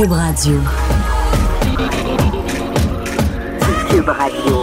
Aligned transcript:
Cube 0.00 0.12
Radio. 0.12 0.56
Cube 3.90 4.08
Radio. 4.08 4.56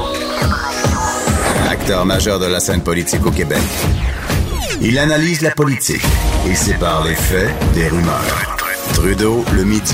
Acteur 1.69 2.05
majeur 2.07 2.39
de 2.39 2.47
la 2.47 2.59
scène 2.59 2.81
politique 2.81 3.23
au 3.23 3.29
Québec. 3.29 3.61
Il 4.81 4.97
analyse 4.97 5.41
la 5.41 5.51
politique 5.51 6.01
et 6.49 6.55
sépare 6.55 7.05
les 7.05 7.13
faits 7.13 7.51
des 7.75 7.87
rumeurs. 7.87 8.57
Trudeau 8.95 9.45
le 9.55 9.63
midi. 9.63 9.93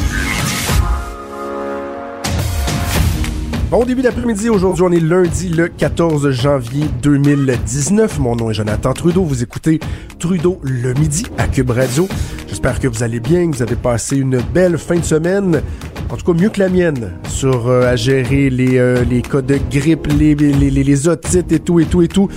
Bon 3.70 3.84
début 3.84 4.04
d'après-midi, 4.04 4.50
aujourd'hui 4.50 4.84
on 4.84 4.92
est 4.94 5.00
lundi 5.02 5.50
le 5.50 5.68
14 5.68 6.30
janvier 6.32 6.86
2019. 7.02 8.20
Mon 8.20 8.38
nom 8.38 8.50
est 8.50 8.54
Jonathan 8.54 8.94
Trudeau, 8.94 9.24
vous 9.24 9.44
écoutez 9.44 9.82
Trudeau 10.20 10.62
le 10.64 10.94
midi 10.94 11.26
à 11.38 11.48
Cube 11.48 11.72
Radio. 11.72 12.08
J'espère 12.54 12.80
que 12.80 12.88
vous 12.88 13.02
allez 13.02 13.20
bien, 13.20 13.50
que 13.50 13.56
vous 13.56 13.64
avez 13.64 13.76
passé 13.76 14.16
une 14.16 14.40
belle 14.54 14.78
fin 14.78 14.96
de 14.96 15.04
semaine, 15.04 15.64
en 16.12 16.16
tout 16.16 16.32
cas 16.32 16.40
mieux 16.40 16.50
que 16.50 16.60
la 16.60 16.70
mienne, 16.70 17.14
sur 17.28 17.68
euh, 17.68 17.92
à 17.92 17.96
gérer 17.96 18.52
les, 18.52 18.78
euh, 18.78 19.04
les 19.10 19.24
cas 19.24 19.42
de 19.42 19.58
grippe, 19.72 20.06
les, 20.06 20.36
les, 20.36 20.70
les, 20.70 21.08
otites 21.08 21.52
et 21.52 21.60
tout 21.60 21.80
et 21.80 21.86
tout 21.86 22.04
et 22.04 22.08
tout. 22.08 22.30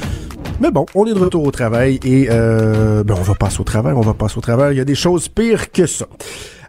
Mais 0.58 0.70
bon, 0.70 0.86
on 0.94 1.04
est 1.04 1.12
de 1.12 1.18
retour 1.18 1.44
au 1.44 1.50
travail 1.50 2.00
et 2.02 2.28
euh, 2.30 3.04
ben 3.04 3.14
on 3.18 3.22
va 3.22 3.34
passer 3.34 3.60
au 3.60 3.64
travail, 3.64 3.92
on 3.92 4.00
va 4.00 4.14
passer 4.14 4.38
au 4.38 4.40
travail. 4.40 4.76
Il 4.76 4.78
y 4.78 4.80
a 4.80 4.86
des 4.86 4.94
choses 4.94 5.28
pires 5.28 5.70
que 5.70 5.84
ça. 5.84 6.06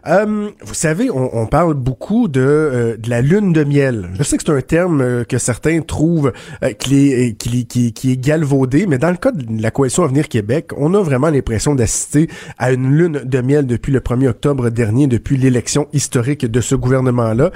Euh, 0.06 0.50
vous 0.62 0.74
savez, 0.74 1.10
on, 1.10 1.36
on 1.36 1.46
parle 1.46 1.74
beaucoup 1.74 2.28
de, 2.28 2.40
euh, 2.40 2.96
de 2.96 3.10
la 3.10 3.20
lune 3.20 3.52
de 3.52 3.64
miel. 3.64 4.10
Je 4.14 4.22
sais 4.22 4.36
que 4.36 4.44
c'est 4.46 4.52
un 4.52 4.60
terme 4.60 5.00
euh, 5.00 5.24
que 5.24 5.38
certains 5.38 5.80
trouvent 5.80 6.32
euh, 6.62 6.72
qui, 6.72 7.12
est, 7.12 7.36
qui, 7.36 7.66
qui, 7.66 7.92
qui 7.92 8.12
est 8.12 8.16
galvaudé, 8.16 8.86
mais 8.86 8.98
dans 8.98 9.10
le 9.10 9.16
cas 9.16 9.32
de 9.32 9.44
la 9.60 9.70
coalition 9.70 10.04
Avenir 10.04 10.28
Québec, 10.28 10.70
on 10.76 10.94
a 10.94 11.02
vraiment 11.02 11.30
l'impression 11.30 11.74
d'assister 11.74 12.28
à 12.58 12.72
une 12.72 12.90
lune 12.90 13.22
de 13.24 13.40
miel 13.40 13.66
depuis 13.66 13.92
le 13.92 14.00
1er 14.00 14.28
octobre 14.28 14.70
dernier, 14.70 15.06
depuis 15.06 15.36
l'élection 15.36 15.88
historique 15.92 16.46
de 16.46 16.60
ce 16.60 16.74
gouvernement-là. 16.74 17.50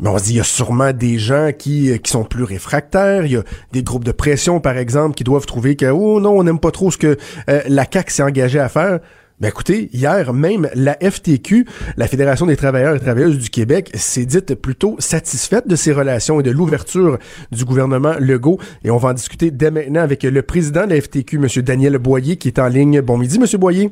Mais 0.00 0.08
on 0.08 0.18
se 0.18 0.24
dit, 0.24 0.30
il 0.32 0.36
y 0.36 0.40
a 0.40 0.44
sûrement 0.44 0.92
des 0.92 1.18
gens 1.18 1.50
qui, 1.56 1.96
qui 2.00 2.10
sont 2.10 2.24
plus 2.24 2.42
réfractaires. 2.42 3.26
Il 3.26 3.32
y 3.32 3.36
a 3.36 3.44
des 3.72 3.82
groupes 3.84 4.04
de 4.04 4.12
pression, 4.12 4.58
par 4.58 4.76
exemple, 4.76 5.14
qui 5.14 5.22
doivent 5.22 5.46
trouver 5.46 5.76
que, 5.76 5.86
oh 5.86 6.20
non, 6.20 6.36
on 6.36 6.42
n'aime 6.42 6.58
pas 6.58 6.72
trop 6.72 6.90
ce 6.90 6.98
que 6.98 7.16
euh, 7.48 7.60
la 7.68 7.86
CAQ 7.90 8.12
s'est 8.12 8.22
engagée 8.22 8.58
à 8.58 8.68
faire. 8.68 8.98
Ben 9.44 9.50
écoutez, 9.50 9.90
hier 9.92 10.32
même, 10.32 10.70
la 10.74 10.94
FTQ, 10.94 11.66
la 11.98 12.06
Fédération 12.06 12.46
des 12.46 12.56
travailleurs 12.56 12.96
et 12.96 12.98
travailleuses 12.98 13.38
du 13.38 13.50
Québec, 13.50 13.90
s'est 13.92 14.24
dite 14.24 14.54
plutôt 14.54 14.96
satisfaite 15.00 15.68
de 15.68 15.76
ces 15.76 15.92
relations 15.92 16.40
et 16.40 16.42
de 16.42 16.50
l'ouverture 16.50 17.18
du 17.52 17.66
gouvernement 17.66 18.14
Legault. 18.18 18.56
Et 18.84 18.90
on 18.90 18.96
va 18.96 19.10
en 19.10 19.12
discuter 19.12 19.50
dès 19.50 19.70
maintenant 19.70 20.00
avec 20.00 20.22
le 20.22 20.40
président 20.40 20.86
de 20.86 20.94
la 20.94 21.00
FTQ, 21.02 21.36
M. 21.36 21.62
Daniel 21.62 21.98
Boyer, 21.98 22.36
qui 22.38 22.48
est 22.48 22.58
en 22.58 22.68
ligne. 22.68 23.02
Bon 23.02 23.18
midi, 23.18 23.38
M. 23.38 23.44
Boyer. 23.60 23.90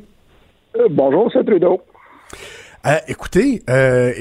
Euh, 0.75 0.87
bonjour, 0.89 1.29
c'est 1.31 1.45
Trudeau. 1.45 1.81
Euh, 2.85 2.97
écoutez, 3.07 3.63
euh, 3.69 4.11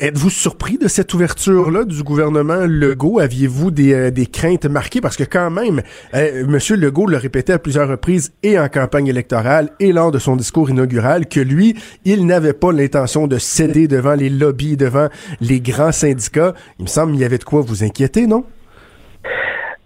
êtes-vous 0.00 0.30
surpris 0.30 0.78
de 0.78 0.88
cette 0.88 1.12
ouverture-là 1.12 1.84
du 1.84 2.02
gouvernement 2.02 2.64
Legault? 2.66 3.18
Aviez-vous 3.18 3.70
des, 3.70 3.92
euh, 3.92 4.10
des, 4.10 4.24
craintes 4.24 4.64
marquées? 4.64 5.02
Parce 5.02 5.18
que 5.18 5.24
quand 5.24 5.50
même, 5.50 5.82
M. 6.14 6.58
Legault 6.70 7.06
le 7.06 7.18
répétait 7.18 7.52
à 7.52 7.58
plusieurs 7.58 7.88
reprises 7.88 8.32
et 8.42 8.58
en 8.58 8.70
campagne 8.70 9.08
électorale 9.08 9.72
et 9.78 9.92
lors 9.92 10.10
de 10.10 10.18
son 10.18 10.36
discours 10.36 10.70
inaugural 10.70 11.26
que 11.26 11.40
lui, 11.40 11.76
il 12.06 12.24
n'avait 12.24 12.54
pas 12.54 12.72
l'intention 12.72 13.26
de 13.26 13.36
céder 13.36 13.88
devant 13.88 14.14
les 14.14 14.30
lobbies, 14.30 14.78
devant 14.78 15.08
les 15.42 15.60
grands 15.60 15.92
syndicats. 15.92 16.54
Il 16.78 16.84
me 16.84 16.88
semble 16.88 17.12
qu'il 17.12 17.20
y 17.20 17.26
avait 17.26 17.36
de 17.36 17.44
quoi 17.44 17.60
vous 17.60 17.84
inquiéter, 17.84 18.26
non? 18.26 18.46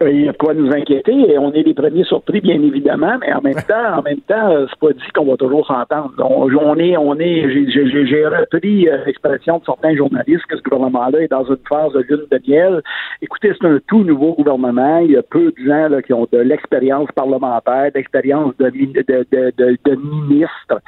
Euh, 0.02 0.10
il 0.10 0.24
y 0.26 0.28
a 0.28 0.32
de 0.32 0.36
quoi 0.36 0.52
nous 0.52 0.70
inquiéter 0.70 1.38
on 1.38 1.52
est 1.52 1.62
les 1.62 1.72
premiers 1.72 2.04
surpris, 2.04 2.40
bien 2.40 2.60
évidemment, 2.60 3.16
mais 3.18 3.32
en 3.32 3.40
même 3.40 3.62
temps, 3.66 3.98
en 3.98 4.02
même 4.02 4.20
temps, 4.20 4.50
euh, 4.50 4.66
c'est 4.68 4.78
pas 4.78 4.92
dit 4.92 5.10
qu'on 5.14 5.24
va 5.24 5.36
toujours 5.36 5.66
s'entendre. 5.66 6.12
On, 6.18 6.52
on, 6.54 6.76
est, 6.76 6.96
on 6.98 7.18
est, 7.18 7.70
j'ai 7.70 8.26
repris 8.26 8.88
euh, 8.88 8.98
l'expression 9.06 9.58
de 9.58 9.64
certains 9.64 9.96
journalistes 9.96 10.44
que 10.50 10.58
ce 10.58 10.62
gouvernement-là 10.62 11.20
est 11.22 11.30
dans 11.30 11.44
une 11.44 11.56
phase 11.66 11.92
de 11.92 12.00
lune 12.00 12.26
de 12.30 12.40
miel. 12.46 12.82
Écoutez, 13.22 13.52
c'est 13.58 13.66
un 13.66 13.78
tout 13.88 14.04
nouveau 14.04 14.34
gouvernement. 14.34 14.98
Il 14.98 15.12
y 15.12 15.16
a 15.16 15.22
peu 15.22 15.52
de 15.52 15.64
gens 15.64 15.88
là, 15.88 16.02
qui 16.02 16.12
ont 16.12 16.26
de 16.30 16.38
l'expérience 16.38 17.10
parlementaire, 17.12 17.90
d'expérience 17.92 18.54
de, 18.58 18.68
de, 18.68 19.26
de, 19.32 19.52
de, 19.56 19.78
de 19.82 19.94
ministre. 19.94 20.80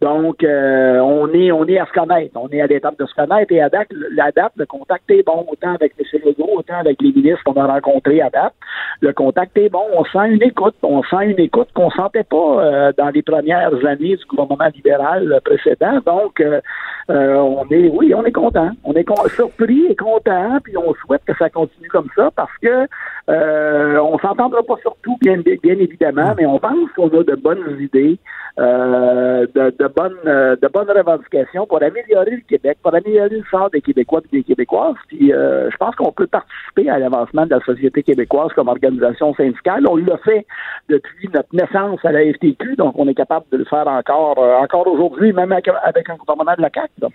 Donc, 0.00 0.42
euh, 0.42 0.98
on 0.98 1.32
est, 1.32 1.52
on 1.52 1.64
est 1.66 1.78
à 1.78 1.86
se 1.86 1.92
connaître. 1.92 2.32
On 2.34 2.48
est 2.48 2.60
à 2.60 2.66
l'étape 2.66 2.98
de 2.98 3.06
se 3.06 3.14
connaître 3.14 3.52
et 3.52 3.60
à 3.60 3.68
date, 3.68 3.88
la 4.12 4.32
date, 4.32 4.52
le 4.56 4.66
contact 4.66 5.08
est 5.10 5.24
bon, 5.24 5.46
autant 5.48 5.74
avec 5.74 5.92
M. 5.98 6.20
Legault, 6.24 6.50
autant 6.56 6.78
avec 6.80 7.00
les 7.00 7.12
ministres 7.12 7.44
qu'on 7.44 7.60
a 7.60 7.66
rencontrés 7.66 8.20
à 8.20 8.30
date 8.30 8.55
le 9.00 9.12
contact 9.12 9.56
est 9.58 9.68
bon. 9.68 9.84
On 9.94 10.04
sent 10.04 10.28
une 10.28 10.42
écoute. 10.42 10.74
On 10.82 11.02
sent 11.02 11.24
une 11.26 11.40
écoute 11.40 11.68
qu'on 11.74 11.90
sentait 11.90 12.24
pas 12.24 12.36
euh, 12.36 12.92
dans 12.96 13.10
les 13.10 13.22
premières 13.22 13.74
années 13.84 14.16
du 14.16 14.24
gouvernement 14.26 14.68
libéral 14.74 15.40
précédent. 15.44 16.00
Donc, 16.04 16.40
euh, 16.40 16.60
euh, 17.08 17.36
on 17.36 17.64
est, 17.70 17.88
oui, 17.88 18.12
on 18.14 18.24
est 18.24 18.32
content. 18.32 18.70
On 18.84 18.92
est 18.94 19.06
surpris 19.34 19.86
et 19.86 19.96
content, 19.96 20.58
puis 20.62 20.76
on 20.76 20.92
souhaite 20.94 21.22
que 21.24 21.34
ça 21.38 21.48
continue 21.50 21.88
comme 21.88 22.08
ça 22.16 22.30
parce 22.34 22.56
que 22.60 22.86
euh, 23.28 23.98
on 23.98 24.18
s'entendra 24.18 24.62
pas 24.62 24.76
sur 24.82 24.96
tout, 25.02 25.16
bien, 25.20 25.36
bien 25.38 25.78
évidemment, 25.78 26.34
mais 26.36 26.46
on 26.46 26.58
pense 26.58 26.90
qu'on 26.96 27.08
a 27.08 27.22
de 27.22 27.34
bonnes 27.36 27.80
idées, 27.80 28.18
euh, 28.58 29.46
de, 29.54 29.74
de, 29.78 29.88
bonnes, 29.88 30.18
de 30.24 30.68
bonnes 30.68 30.90
revendications 30.90 31.66
pour 31.66 31.82
améliorer 31.82 32.32
le 32.32 32.42
Québec, 32.48 32.78
pour 32.82 32.94
améliorer 32.94 33.28
le 33.28 33.44
sort 33.50 33.70
des 33.70 33.80
Québécois 33.80 34.22
et 34.32 34.38
des 34.38 34.42
Québécoises. 34.42 34.96
Puis, 35.08 35.28
je 35.30 35.76
pense 35.76 35.94
qu'on 35.94 36.12
peut 36.12 36.26
participer 36.26 36.90
à 36.90 36.98
l'avancement 36.98 37.44
de 37.46 37.50
la 37.50 37.60
société 37.60 38.02
québécoise 38.02 38.45
comme 38.54 38.68
organisation 38.68 39.34
syndicale. 39.34 39.86
On 39.88 39.96
l'a 39.96 40.16
fait 40.18 40.46
depuis 40.88 41.28
notre 41.32 41.54
naissance 41.54 42.04
à 42.04 42.12
la 42.12 42.32
FTQ, 42.32 42.76
donc 42.76 42.94
on 42.98 43.08
est 43.08 43.14
capable 43.14 43.46
de 43.50 43.58
le 43.58 43.64
faire 43.64 43.86
encore, 43.86 44.38
encore 44.38 44.86
aujourd'hui, 44.86 45.32
même 45.32 45.52
avec, 45.52 45.68
un 45.68 46.16
gouvernement 46.16 46.54
de 46.56 46.62
la 46.62 46.70
CAQ. 46.72 47.12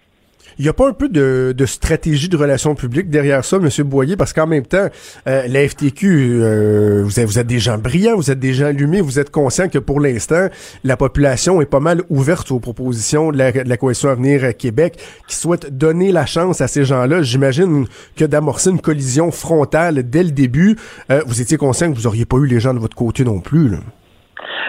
Il 0.60 0.64
n'y 0.64 0.70
a 0.70 0.74
pas 0.74 0.88
un 0.88 0.94
peu 0.94 1.10
de, 1.10 1.66
stratégie 1.66 2.30
de 2.30 2.38
relations 2.38 2.76
publiques 2.76 3.10
derrière 3.10 3.44
ça, 3.44 3.58
M. 3.58 3.70
Boyer, 3.88 4.16
parce 4.16 4.34
qu'en 4.34 4.48
même 4.48 4.66
temps, 4.66 4.88
euh, 5.28 5.48
la 5.48 5.68
FTQ, 5.68 6.40
euh, 6.42 7.02
vous, 7.04 7.20
êtes, 7.20 7.48
des 7.48 7.60
gens 7.60 7.78
brillants, 7.78 8.16
vous 8.16 8.32
êtes 8.32 8.40
des 8.40 8.54
gens 8.54 8.68
allumés, 8.68 9.02
vous 9.02 9.20
êtes 9.20 9.32
conscients 9.32 9.70
que 9.70 9.80
pour 9.80 10.00
l'instant, 10.00 10.50
la 10.84 10.98
population 10.98 11.62
est 11.62 11.66
pas 11.66 11.80
mal 11.80 12.04
ouverte 12.10 12.52
aux 12.52 12.60
propositions 12.60 13.32
de 13.32 13.38
la, 13.38 13.52
de 13.52 13.70
la 13.70 13.78
Coalition 13.78 14.10
Avenir 14.10 14.56
Québec, 14.58 15.00
qui 15.28 15.36
souhaite 15.36 15.78
donner 15.78 16.12
la 16.12 16.26
chance 16.26 16.62
à 16.62 16.68
ces 16.68 16.86
gens-là. 16.86 17.22
J'imagine 17.24 17.86
que 18.16 18.26
d'amorcer 18.26 18.70
une 18.70 18.82
collision 18.82 19.32
frontale 19.32 20.04
dès 20.10 20.24
le 20.24 20.32
début, 20.32 20.78
euh, 21.10 21.22
vous 21.26 21.42
étiez 21.42 21.58
conscient 21.58 21.92
que 21.92 21.98
vous 21.98 22.08
auriez 22.08 22.26
pas 22.26 22.38
eu 22.38 22.46
les 22.46 22.60
gens 22.60 22.74
de 22.74 22.80
votre 22.80 22.96
côté 22.96 23.24
non 23.24 23.40
plus. 23.40 23.72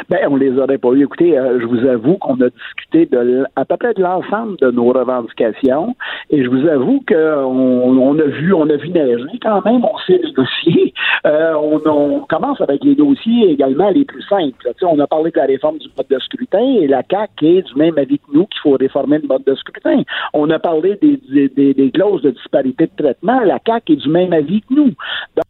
Ben, 0.08 0.26
on 0.30 0.36
les 0.36 0.58
aurait 0.58 0.78
pas 0.78 0.90
eu. 0.92 1.04
Écoutez, 1.04 1.38
euh, 1.38 1.60
je 1.60 1.66
vous 1.66 1.86
avoue 1.86 2.16
qu'on 2.16 2.40
a 2.40 2.48
discuté 2.48 3.06
de 3.06 3.44
à 3.56 3.64
peu 3.64 3.76
près 3.76 3.94
de 3.94 4.02
l'ensemble 4.02 4.56
de 4.58 4.70
nos 4.70 4.92
revendications, 4.92 5.94
et 6.30 6.42
je 6.42 6.48
vous 6.48 6.66
avoue 6.66 7.02
qu'on 7.08 7.14
on 7.16 8.18
a 8.18 8.24
vu, 8.24 8.52
on 8.52 8.68
a 8.68 8.76
vu 8.76 8.88
neiger 8.90 9.38
quand 9.40 9.64
même. 9.64 9.84
On 9.84 9.98
sait 10.06 10.20
négocier. 10.22 10.94
Euh, 11.24 11.54
on, 11.54 11.80
on, 11.86 12.20
commence 12.28 12.60
avec 12.60 12.82
les 12.84 12.94
dossiers 12.94 13.50
également 13.50 13.90
les 13.90 14.04
plus 14.04 14.22
simples. 14.22 14.72
Tu 14.78 14.84
on 14.84 14.98
a 14.98 15.06
parlé 15.06 15.30
de 15.30 15.36
la 15.36 15.46
réforme 15.46 15.78
du 15.78 15.88
mode 15.96 16.08
de 16.08 16.18
scrutin, 16.18 16.78
et 16.80 16.86
la 16.86 17.02
CAC 17.02 17.30
est 17.42 17.62
du 17.62 17.74
même 17.76 17.96
avis 17.98 18.18
que 18.18 18.32
nous 18.32 18.46
qu'il 18.46 18.60
faut 18.60 18.76
réformer 18.76 19.18
le 19.18 19.28
mode 19.28 19.44
de 19.44 19.54
scrutin. 19.54 20.02
On 20.32 20.50
a 20.50 20.58
parlé 20.58 20.98
des, 21.00 21.20
des, 21.48 21.74
des, 21.74 21.90
clauses 21.90 22.22
de 22.22 22.30
disparité 22.30 22.86
de 22.86 23.02
traitement. 23.02 23.40
La 23.40 23.58
CAC 23.58 23.90
est 23.90 23.96
du 23.96 24.08
même 24.08 24.32
avis 24.32 24.62
que 24.62 24.74
nous. 24.74 24.92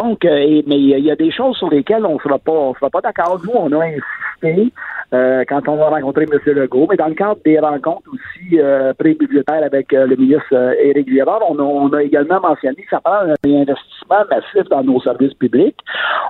Donc, 0.00 0.24
euh, 0.24 0.62
mais 0.66 0.78
il 0.78 0.88
y, 0.88 1.10
a 1.10 1.16
des 1.16 1.30
choses 1.30 1.56
sur 1.56 1.70
lesquelles 1.70 2.04
on 2.04 2.14
ne 2.14 2.20
sera 2.20 2.38
pas, 2.38 2.72
pas 2.90 3.00
d'accord. 3.00 3.40
Nous, 3.44 3.52
on 3.54 3.72
a 3.72 3.84
insisté 3.84 4.02
euh, 4.44 5.44
quand 5.46 5.68
on 5.68 5.76
va 5.76 5.90
rencontrer 5.90 6.24
M. 6.24 6.54
Legault, 6.54 6.86
mais 6.88 6.96
dans 6.96 7.08
le 7.08 7.14
cadre 7.14 7.38
des 7.44 7.58
rencontres 7.58 8.08
aussi 8.08 8.58
euh, 8.58 8.94
pré-budgétaires 8.94 9.62
avec 9.62 9.92
euh, 9.92 10.06
le 10.06 10.16
ministre 10.16 10.54
Éric 10.82 11.08
Girard, 11.08 11.42
on 11.50 11.92
a, 11.92 12.02
également 12.02 12.40
mentionné 12.40 12.82
que 12.82 12.88
ça 12.88 13.00
prend 13.00 13.16
un 13.16 13.34
réinvestissement 13.44 14.24
massif 14.30 14.68
dans 14.70 14.82
nos 14.82 15.00
services 15.02 15.34
publics. 15.34 15.76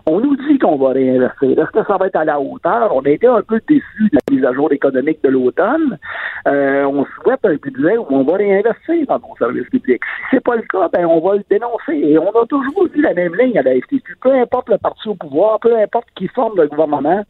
On 0.06 0.18
nous 0.18 0.36
dit 0.48 0.58
qu'on 0.58 0.76
va 0.76 0.90
réinvestir. 0.90 1.50
Est-ce 1.50 1.70
que 1.70 1.86
ça 1.86 1.96
va 1.96 2.08
être 2.08 2.16
à 2.16 2.24
la 2.24 2.40
hauteur? 2.40 2.94
On 2.94 3.02
a 3.02 3.08
été 3.08 3.28
un 3.28 3.42
peu 3.42 3.60
déçus 3.68 4.10
de 4.12 4.16
la 4.16 4.34
mise 4.34 4.44
à 4.44 4.52
jour 4.52 4.72
économique 4.72 5.22
de 5.22 5.28
l'automne. 5.28 5.98
On 6.44 7.06
souhaite 7.22 7.40
un 7.44 7.54
budget 7.54 7.96
où 7.98 8.06
on 8.10 8.24
va 8.24 8.36
réinvestir 8.36 9.06
dans 9.06 9.20
nos 9.20 9.36
services 9.38 9.68
publics. 9.70 10.02
Si 10.04 10.36
c'est 10.36 10.44
pas 10.44 10.56
le 10.56 10.62
cas, 10.62 10.88
ben 10.92 11.06
on 11.06 11.20
va 11.20 11.36
le 11.36 11.44
dénoncer. 11.48 11.92
Et 11.92 12.18
on 12.18 12.30
a 12.30 12.46
toujours 12.46 12.88
vu 12.92 13.00
la 13.00 13.14
même 13.14 13.34
ligne 13.36 13.58
à 13.58 13.62
la 13.62 13.76
FTQ. 13.80 14.16
Peu 14.20 14.32
importe 14.32 14.68
le 14.70 14.78
parti 14.78 15.08
au 15.08 15.14
pouvoir, 15.14 15.60
peu 15.60 15.76
importe 15.78 16.08
qui 16.16 16.26
forme 16.28 16.56
le 16.56 16.66
gouvernement, 16.66 17.22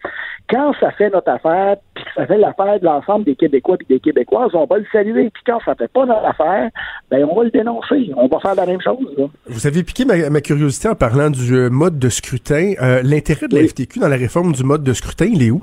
quand 0.48 0.71
ça 0.80 0.90
fait 0.92 1.10
notre 1.10 1.30
affaire, 1.30 1.76
puis 1.94 2.04
que 2.04 2.10
ça 2.14 2.26
fait 2.26 2.38
l'affaire 2.38 2.78
de 2.80 2.84
l'ensemble 2.84 3.24
des 3.24 3.36
Québécois 3.36 3.76
et 3.80 3.94
des 3.94 4.00
Québécoises, 4.00 4.50
on 4.54 4.66
va 4.66 4.78
le 4.78 4.86
saluer. 4.92 5.30
Puis 5.30 5.42
quand 5.46 5.58
ça 5.64 5.74
fait 5.74 5.90
pas 5.90 6.06
notre 6.06 6.24
affaire, 6.24 6.70
ben 7.10 7.26
on 7.30 7.34
va 7.34 7.44
le 7.44 7.50
dénoncer. 7.50 8.10
On 8.16 8.28
va 8.28 8.40
faire 8.40 8.54
la 8.54 8.66
même 8.66 8.80
chose. 8.80 9.06
Là. 9.16 9.26
Vous 9.46 9.66
avez 9.66 9.82
piqué 9.82 10.04
ma, 10.04 10.30
ma, 10.30 10.40
curiosité 10.40 10.88
en 10.88 10.94
parlant 10.94 11.30
du 11.30 11.54
euh, 11.54 11.70
mode 11.70 11.98
de 11.98 12.08
scrutin. 12.08 12.74
Euh, 12.80 13.00
L'intérêt 13.02 13.48
de 13.48 13.54
la 13.54 13.62
oui. 13.62 13.68
FTQ 13.68 14.00
dans 14.00 14.08
la 14.08 14.16
réforme 14.16 14.52
du 14.52 14.64
mode 14.64 14.82
de 14.82 14.92
scrutin, 14.92 15.26
il 15.26 15.42
est 15.42 15.50
où? 15.50 15.62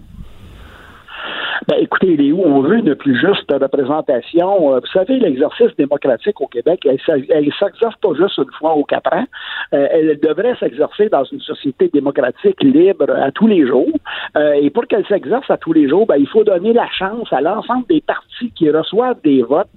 Ben, 1.69 1.77
écoutez, 1.81 2.13
il 2.13 2.27
est 2.27 2.31
où? 2.31 2.41
On 2.43 2.61
veut 2.61 2.77
une 2.77 2.95
plus 2.95 3.15
juste 3.15 3.45
représentation. 3.51 4.73
Euh, 4.73 4.79
vous 4.79 4.91
savez, 4.91 5.19
l'exercice 5.19 5.69
démocratique 5.77 6.41
au 6.41 6.47
Québec, 6.47 6.79
elle, 6.83 6.97
elle 7.29 7.53
s'exerce 7.59 7.95
pas 7.97 8.09
juste 8.15 8.39
une 8.39 8.51
fois 8.57 8.73
aux 8.73 8.83
quatre 8.83 9.13
ans. 9.13 9.25
Euh, 9.73 9.87
elle 9.91 10.19
devrait 10.19 10.55
s'exercer 10.59 11.09
dans 11.09 11.23
une 11.25 11.41
société 11.41 11.87
démocratique 11.93 12.63
libre 12.63 13.11
à 13.11 13.31
tous 13.31 13.45
les 13.45 13.67
jours. 13.67 13.91
Euh, 14.35 14.53
et 14.53 14.71
pour 14.71 14.87
qu'elle 14.87 15.05
s'exerce 15.05 15.47
à 15.51 15.57
tous 15.57 15.73
les 15.73 15.87
jours, 15.87 16.07
ben, 16.07 16.15
il 16.15 16.27
faut 16.27 16.43
donner 16.43 16.73
la 16.73 16.89
chance 16.89 17.31
à 17.31 17.39
l'ensemble 17.39 17.85
des 17.87 18.01
partis 18.01 18.51
qui 18.55 18.71
reçoivent 18.71 19.21
des 19.23 19.43
votes 19.43 19.67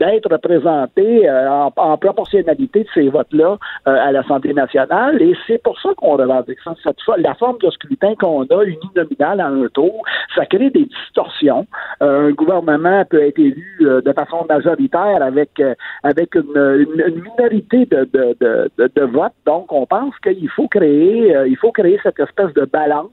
d'être 0.00 0.28
représentés 0.28 1.30
en, 1.30 1.70
proportionnalité 1.96 2.80
de 2.80 2.88
ces 2.92 3.08
votes-là 3.08 3.56
à 3.84 4.10
l'Assemblée 4.10 4.52
nationale. 4.52 5.22
Et 5.22 5.34
c'est 5.46 5.62
pour 5.62 5.80
ça 5.80 5.90
qu'on 5.96 6.16
revendique 6.16 6.58
ça. 6.64 6.74
Cette 6.82 6.96
la 7.18 7.34
forme 7.34 7.58
de 7.62 7.70
scrutin 7.70 8.14
qu'on 8.16 8.42
a, 8.42 8.64
uninominale 8.64 9.40
à 9.40 9.46
un 9.46 9.68
tour, 9.68 10.02
ça 10.34 10.44
crée 10.44 10.70
des 10.70 10.84
distorsions. 10.84 11.35
Un 12.00 12.30
gouvernement 12.32 13.04
peut 13.04 13.22
être 13.22 13.38
élu 13.38 13.78
de 13.80 14.12
façon 14.12 14.46
majoritaire 14.48 15.22
avec 15.22 15.60
avec 16.02 16.34
une, 16.34 16.86
minorité 17.22 17.86
de, 17.86 19.04
votes. 19.04 19.32
Donc, 19.46 19.72
on 19.72 19.86
pense 19.86 20.14
qu'il 20.22 20.48
faut 20.50 20.68
créer 20.68 21.34
il 21.46 21.56
faut 21.56 21.72
créer 21.72 21.98
cette 22.02 22.20
espèce 22.20 22.52
de 22.54 22.64
balance 22.64 23.10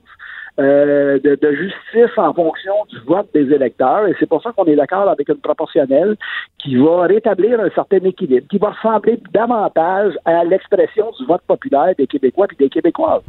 euh, 0.59 1.17
de, 1.17 1.33
de, 1.33 1.51
justice 1.51 2.15
en 2.15 2.31
fonction 2.31 2.73
du 2.87 2.99
vote 3.07 3.27
des 3.33 3.51
électeurs. 3.51 4.05
Et 4.05 4.15
c'est 4.19 4.27
pour 4.29 4.39
ça 4.43 4.51
qu'on 4.51 4.65
est 4.65 4.75
d'accord 4.75 5.09
avec 5.09 5.27
une 5.27 5.41
proportionnelle 5.41 6.15
qui 6.59 6.75
va 6.75 7.07
rétablir 7.07 7.59
un 7.59 7.71
certain 7.71 7.97
équilibre, 7.97 8.45
qui 8.47 8.59
va 8.59 8.69
ressembler 8.69 9.19
davantage 9.33 10.13
à 10.25 10.43
l'expression 10.43 11.09
du 11.17 11.25
vote 11.25 11.41
populaire 11.47 11.95
des 11.97 12.05
Québécois 12.05 12.45
et 12.51 12.55
des 12.65 12.69
Québécoises. 12.69 13.23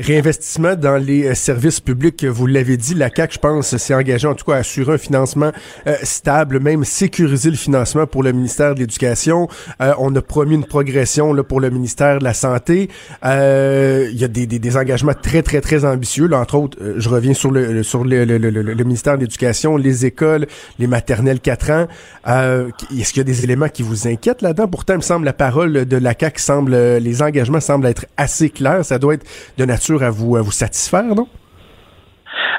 Réinvestissement 0.00 0.76
dans 0.76 0.96
les 0.96 1.26
euh, 1.26 1.34
services 1.34 1.78
publics, 1.78 2.24
vous 2.24 2.46
l'avez 2.46 2.78
dit, 2.78 2.94
la 2.94 3.10
CAQ, 3.14 3.34
je 3.34 3.38
pense, 3.38 3.76
s'est 3.76 3.94
engagée 3.94 4.26
en 4.26 4.34
tout 4.34 4.46
cas 4.46 4.54
à 4.54 4.58
assurer 4.60 4.94
un 4.94 4.98
financement 4.98 5.52
euh, 5.86 5.94
stable, 6.02 6.58
même 6.58 6.84
sécuriser 6.84 7.50
le 7.50 7.56
financement 7.56 8.06
pour 8.06 8.22
le 8.22 8.32
ministère 8.32 8.74
de 8.74 8.80
l'Éducation. 8.80 9.46
Euh, 9.82 9.92
on 9.98 10.14
a 10.16 10.22
promis 10.22 10.54
une 10.54 10.64
progression 10.64 11.34
là, 11.34 11.42
pour 11.42 11.60
le 11.60 11.68
ministère 11.68 12.18
de 12.18 12.24
la 12.24 12.32
Santé. 12.32 12.88
Il 13.22 14.18
y 14.18 14.24
a 14.24 14.28
des, 14.28 14.46
des, 14.46 14.58
des, 14.58 14.76
engagements 14.78 15.12
très, 15.12 15.42
très, 15.42 15.60
très 15.60 15.84
ambitieux. 15.84 16.28
Là, 16.28 16.40
entre 16.40 16.54
autres, 16.54 16.78
je 16.96 17.08
reviens 17.10 17.34
sur 17.34 17.50
le, 17.50 17.82
sur 17.82 18.02
le, 18.02 18.24
le, 18.24 18.38
le, 18.38 18.84
ministère 18.84 19.16
de 19.16 19.20
l'Éducation, 19.24 19.76
les 19.76 20.06
écoles, 20.06 20.46
les 20.78 20.86
maternelles 20.86 21.40
4 21.40 21.70
ans. 21.72 21.86
Est-ce 22.26 23.12
qu'il 23.12 23.18
y 23.18 23.20
a 23.20 23.24
des 23.24 23.44
éléments 23.44 23.68
qui 23.68 23.82
vous 23.82 24.08
inquiètent 24.08 24.40
là-dedans? 24.40 24.66
Pourtant, 24.66 24.94
il 24.94 24.98
me 24.98 25.02
semble 25.02 25.26
la 25.26 25.34
parole 25.34 25.84
de 25.84 25.96
la 25.98 26.14
CAQ 26.18 26.40
semble, 26.40 26.74
les 26.74 27.22
engagements 27.22 27.60
semblent 27.60 27.86
être 27.86 28.06
assez 28.16 28.48
clairs. 28.48 28.82
Ça 28.82 28.98
doit 28.98 29.14
être 29.14 29.26
de 29.58 29.66
nature 29.66 29.89
à 29.98 30.10
vous, 30.10 30.36
à 30.36 30.42
vous 30.42 30.52
satisfaire, 30.52 31.14
non? 31.14 31.28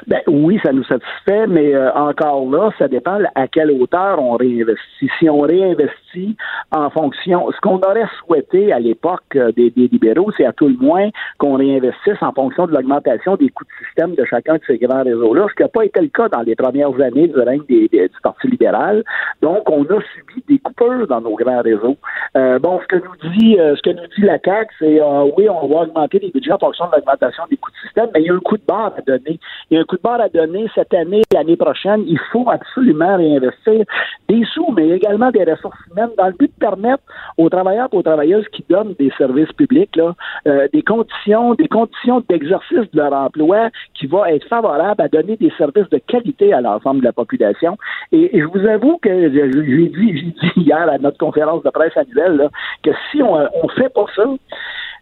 Ben 0.06 0.20
oui, 0.26 0.58
ça 0.64 0.72
nous 0.72 0.82
satisfait, 0.84 1.46
mais 1.46 1.74
euh, 1.74 1.92
encore 1.92 2.50
là, 2.50 2.70
ça 2.78 2.88
dépend 2.88 3.18
à 3.34 3.46
quelle 3.46 3.70
hauteur 3.70 4.20
on 4.20 4.36
réinvestit. 4.36 5.08
Si 5.18 5.30
on 5.30 5.40
réinvestit 5.40 6.36
en 6.72 6.90
fonction, 6.90 7.48
ce 7.52 7.60
qu'on 7.60 7.78
aurait 7.78 8.08
souhaité 8.18 8.72
à 8.72 8.80
l'époque 8.80 9.22
euh, 9.36 9.52
des, 9.52 9.72
libéraux, 9.76 10.32
c'est 10.36 10.44
à 10.44 10.52
tout 10.52 10.66
le 10.66 10.76
moins 10.76 11.08
qu'on 11.38 11.54
réinvestisse 11.54 12.20
en 12.20 12.32
fonction 12.32 12.66
de 12.66 12.72
l'augmentation 12.72 13.36
des 13.36 13.48
coûts 13.50 13.64
de 13.64 13.86
système 13.86 14.14
de 14.16 14.24
chacun 14.24 14.54
de 14.54 14.62
ces 14.66 14.78
grands 14.78 15.04
réseaux-là, 15.04 15.46
ce 15.50 15.54
qui 15.54 15.62
n'a 15.62 15.68
pas 15.68 15.84
été 15.84 16.00
le 16.00 16.08
cas 16.08 16.28
dans 16.28 16.42
les 16.42 16.56
premières 16.56 17.00
années 17.00 17.28
du 17.28 17.38
règne 17.38 17.62
des, 17.68 17.88
du 17.88 18.20
Parti 18.22 18.48
libéral. 18.48 19.04
Donc, 19.40 19.70
on 19.70 19.84
a 19.84 20.00
subi 20.14 20.42
des 20.48 20.58
coupures 20.58 21.06
dans 21.06 21.20
nos 21.20 21.36
grands 21.36 21.62
réseaux. 21.62 21.96
Euh, 22.36 22.58
bon, 22.58 22.80
ce 22.80 22.86
que 22.88 22.96
nous 22.96 23.30
dit, 23.30 23.56
ce 23.56 23.82
que 23.82 23.90
nous 23.90 24.06
dit 24.16 24.22
la 24.22 24.38
CAC, 24.40 24.68
c'est 24.80 25.00
oui, 25.36 25.48
on 25.48 25.68
va 25.68 25.82
augmenter 25.82 26.18
les 26.18 26.30
budgets 26.30 26.52
en 26.52 26.58
fonction 26.58 26.86
de 26.86 26.96
l'augmentation 26.96 27.44
des 27.48 27.56
coûts 27.56 27.70
de 27.70 27.86
système, 27.86 28.08
mais 28.14 28.22
il 28.22 28.26
y 28.26 28.30
a 28.30 28.34
un 28.34 28.40
coup 28.40 28.56
de 28.56 28.64
barre 28.66 28.94
à 28.96 29.00
donner. 29.02 29.38
Il 29.70 29.78
y 29.78 29.80
de 29.96 30.22
à 30.22 30.28
donner 30.28 30.66
cette 30.74 30.92
année, 30.94 31.22
l'année 31.32 31.56
prochaine. 31.56 32.04
Il 32.06 32.18
faut 32.30 32.48
absolument 32.50 33.16
réinvestir 33.16 33.84
des 34.28 34.44
sous, 34.52 34.70
mais 34.72 34.88
également 34.90 35.30
des 35.30 35.44
ressources 35.44 35.78
humaines 35.90 36.10
dans 36.16 36.26
le 36.26 36.32
but 36.32 36.52
de 36.52 36.58
permettre 36.58 37.02
aux 37.38 37.48
travailleurs 37.48 37.88
et 37.92 37.96
aux 37.96 38.02
travailleuses 38.02 38.46
qui 38.52 38.64
donnent 38.68 38.94
des 38.98 39.10
services 39.16 39.52
publics 39.52 39.98
euh, 40.46 40.68
des 40.72 40.82
conditions, 40.82 41.54
des 41.54 41.68
conditions 41.68 42.22
d'exercice 42.28 42.90
de 42.92 42.98
leur 42.98 43.12
emploi 43.12 43.70
qui 43.94 44.06
vont 44.06 44.24
être 44.24 44.46
favorables 44.48 45.00
à 45.00 45.08
donner 45.08 45.36
des 45.36 45.52
services 45.56 45.88
de 45.90 45.98
qualité 45.98 46.52
à 46.52 46.60
l'ensemble 46.60 47.00
de 47.00 47.04
la 47.04 47.12
population. 47.12 47.76
Et, 48.12 48.30
je 48.40 48.46
vous 48.46 48.66
avoue 48.66 48.98
que 48.98 49.32
j'ai 49.32 49.48
dit, 49.88 50.34
dit 50.40 50.52
hier 50.56 50.88
à 50.88 50.98
notre 50.98 51.18
conférence 51.18 51.62
de 51.62 51.70
presse 51.70 51.96
annuelle 51.96 52.48
que 52.82 52.90
si 53.10 53.22
on 53.22 53.38
ne 53.38 53.72
fait 53.76 53.92
pas 53.92 54.06
ça, 54.14 54.24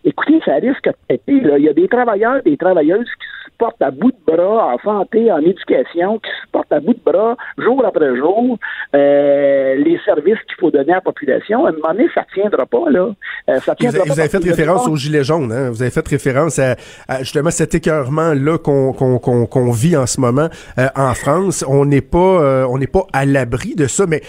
écoutez, 0.05 0.41
ça 0.45 0.55
risque 0.55 0.87
de 0.87 0.95
péter. 1.09 1.33
Il 1.59 1.65
y 1.65 1.69
a 1.69 1.73
des 1.73 1.89
travailleurs, 1.89 2.43
des 2.43 2.57
travailleuses 2.57 3.07
qui 3.07 3.57
portent 3.59 3.83
à 3.83 3.91
bout 3.91 4.11
de 4.11 4.35
bras 4.35 4.75
en 4.75 4.79
santé, 4.79 5.31
en 5.31 5.39
éducation, 5.39 6.19
qui 6.19 6.31
supportent 6.43 6.73
à 6.73 6.81
bout 6.81 6.95
de 6.95 7.01
bras 7.05 7.37
jour 7.59 7.85
après 7.85 8.17
jour 8.17 8.59
euh, 8.95 9.75
les 9.77 9.99
services 10.05 10.39
qu'il 10.47 10.57
faut 10.59 10.71
donner 10.71 10.93
à 10.93 10.97
la 10.97 11.01
population. 11.01 11.67
À 11.67 11.69
un 11.69 11.73
moment 11.73 11.93
donné, 11.93 12.09
ça 12.15 12.25
ne 12.29 12.43
tiendra 12.43 12.67
pas. 12.67 12.91
Là. 12.91 13.11
Euh, 13.49 13.61
ça 13.61 13.75
tiendra 13.75 14.05
vous, 14.05 14.19
avez, 14.19 14.29
fait 14.29 14.39
référence 14.39 14.89
aux 14.89 14.97
Gilets 14.97 15.25
jaunes. 15.25 15.53
Hein? 15.53 15.71
Vous 15.71 15.83
avez 15.83 15.91
fait 15.91 16.07
référence 16.07 16.59
à, 16.59 16.77
justement 17.21 17.51
cet 17.51 17.75
écœurement-là 17.75 18.59
qu'on 18.59 18.93
qu'on 18.93 19.71
vit 19.71 19.97
en 19.97 20.07
ce 20.07 20.21
moment 20.21 20.49
euh, 20.79 20.89
en 20.97 21.15
France. 21.15 21.65
On 21.69 21.85
n'est 21.85 22.01
pas, 22.01 22.67
on 22.69 22.79
n'est 22.79 22.87
pas 22.87 23.07
à 23.13 23.27
l'abri 23.27 23.75
de 23.75 23.87
ça, 23.87 24.07
mais 24.07 24.23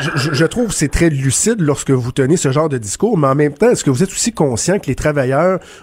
je, 0.00 0.32
je 0.32 0.44
trouve 0.44 0.72
c'est 0.72 0.88
très 0.88 1.08
lucide 1.10 1.60
lorsque 1.60 1.90
vous 1.90 2.12
tenez 2.12 2.36
ce 2.36 2.50
genre 2.50 2.68
de 2.68 2.78
discours, 2.78 3.16
mais 3.16 3.28
en 3.28 3.34
même 3.34 3.54
temps, 3.54 3.70
est-ce 3.70 3.84
que 3.84 3.90
vous 3.90 4.02
êtes 4.02 4.10
aussi 4.10 4.32
conscient 4.32 4.78
que 4.78 4.86
les 4.86 4.94
travailleurs, 4.94 5.13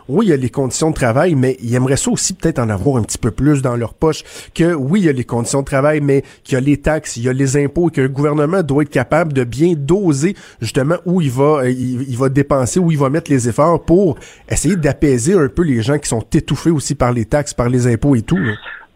oui, 0.07 0.27
il 0.27 0.29
y 0.29 0.33
a 0.33 0.37
les 0.37 0.49
conditions 0.49 0.89
de 0.89 0.95
travail, 0.95 1.35
mais 1.35 1.57
ils 1.61 1.73
aimeraient 1.75 1.97
ça 1.97 2.11
aussi 2.11 2.33
peut-être 2.33 2.59
en 2.59 2.69
avoir 2.69 2.97
un 2.97 3.03
petit 3.03 3.17
peu 3.17 3.31
plus 3.31 3.61
dans 3.61 3.75
leur 3.75 3.93
poche 3.93 4.23
que 4.53 4.73
oui, 4.73 5.01
il 5.01 5.05
y 5.05 5.09
a 5.09 5.13
les 5.13 5.23
conditions 5.23 5.61
de 5.61 5.65
travail, 5.65 6.01
mais 6.01 6.23
qu'il 6.43 6.55
y 6.55 6.57
a 6.57 6.61
les 6.61 6.77
taxes, 6.77 7.17
il 7.17 7.23
y 7.23 7.29
a 7.29 7.33
les 7.33 7.57
impôts 7.57 7.89
et 7.89 7.91
que 7.91 8.01
le 8.01 8.09
gouvernement 8.09 8.63
doit 8.63 8.83
être 8.83 8.89
capable 8.89 9.33
de 9.33 9.43
bien 9.43 9.73
doser 9.75 10.35
justement 10.61 10.97
où 11.05 11.21
il 11.21 11.31
va, 11.31 11.63
euh, 11.63 11.69
il, 11.69 12.17
va 12.17 12.29
dépenser, 12.29 12.79
où 12.79 12.91
il 12.91 12.97
va 12.97 13.09
mettre 13.09 13.31
les 13.31 13.47
efforts 13.47 13.83
pour 13.83 14.17
essayer 14.49 14.75
d'apaiser 14.75 15.33
un 15.33 15.47
peu 15.47 15.63
les 15.63 15.81
gens 15.81 15.97
qui 15.97 16.09
sont 16.09 16.25
étouffés 16.33 16.71
aussi 16.71 16.95
par 16.95 17.11
les 17.11 17.25
taxes, 17.25 17.53
par 17.53 17.69
les 17.69 17.87
impôts 17.87 18.15
et 18.15 18.21
tout. 18.21 18.39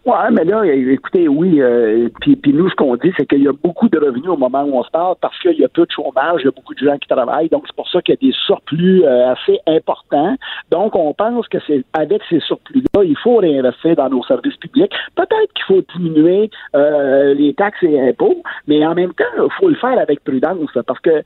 Ouais, 0.05 0.29
mais 0.31 0.43
là, 0.43 0.63
écoutez, 0.63 1.27
oui, 1.27 1.59
euh, 1.59 2.09
puis, 2.21 2.37
nous, 2.53 2.69
ce 2.69 2.75
qu'on 2.75 2.95
dit, 2.95 3.11
c'est 3.17 3.25
qu'il 3.25 3.41
y 3.41 3.47
a 3.47 3.53
beaucoup 3.53 3.89
de 3.89 3.97
revenus 3.97 4.29
au 4.29 4.37
moment 4.37 4.63
où 4.63 4.77
on 4.77 4.83
se 4.83 4.91
parle 4.91 5.15
parce 5.19 5.35
qu'il 5.39 5.59
y 5.59 5.65
a 5.65 5.67
peu 5.67 5.83
de 5.83 5.91
chômage, 5.91 6.41
il 6.41 6.45
y 6.45 6.47
a 6.47 6.51
beaucoup 6.51 6.75
de 6.75 6.85
gens 6.85 6.95
qui 6.99 7.07
travaillent, 7.07 7.49
donc 7.49 7.63
c'est 7.65 7.75
pour 7.75 7.89
ça 7.89 8.03
qu'il 8.03 8.13
y 8.13 8.17
a 8.17 8.29
des 8.29 8.35
surplus 8.45 9.03
euh, 9.03 9.31
assez 9.31 9.59
importants. 9.65 10.35
Donc, 10.69 10.95
on 10.95 11.11
pense 11.15 11.47
que 11.47 11.57
c'est 11.65 11.83
avec 11.93 12.21
ces 12.29 12.39
surplus-là, 12.41 13.03
il 13.03 13.17
faut 13.17 13.37
réinvestir 13.37 13.95
dans 13.95 14.09
nos 14.09 14.23
services 14.25 14.57
publics. 14.57 14.93
Peut-être 15.15 15.53
qu'il 15.55 15.65
faut 15.65 15.81
diminuer 15.97 16.51
euh, 16.75 17.33
les 17.33 17.55
taxes 17.55 17.81
et 17.81 17.99
impôts, 17.99 18.43
mais 18.67 18.85
en 18.85 18.93
même 18.93 19.13
temps, 19.13 19.23
il 19.37 19.51
faut 19.59 19.69
le 19.69 19.75
faire 19.75 19.97
avec 19.97 20.23
prudence 20.23 20.69
parce 20.85 20.99
que 20.99 21.23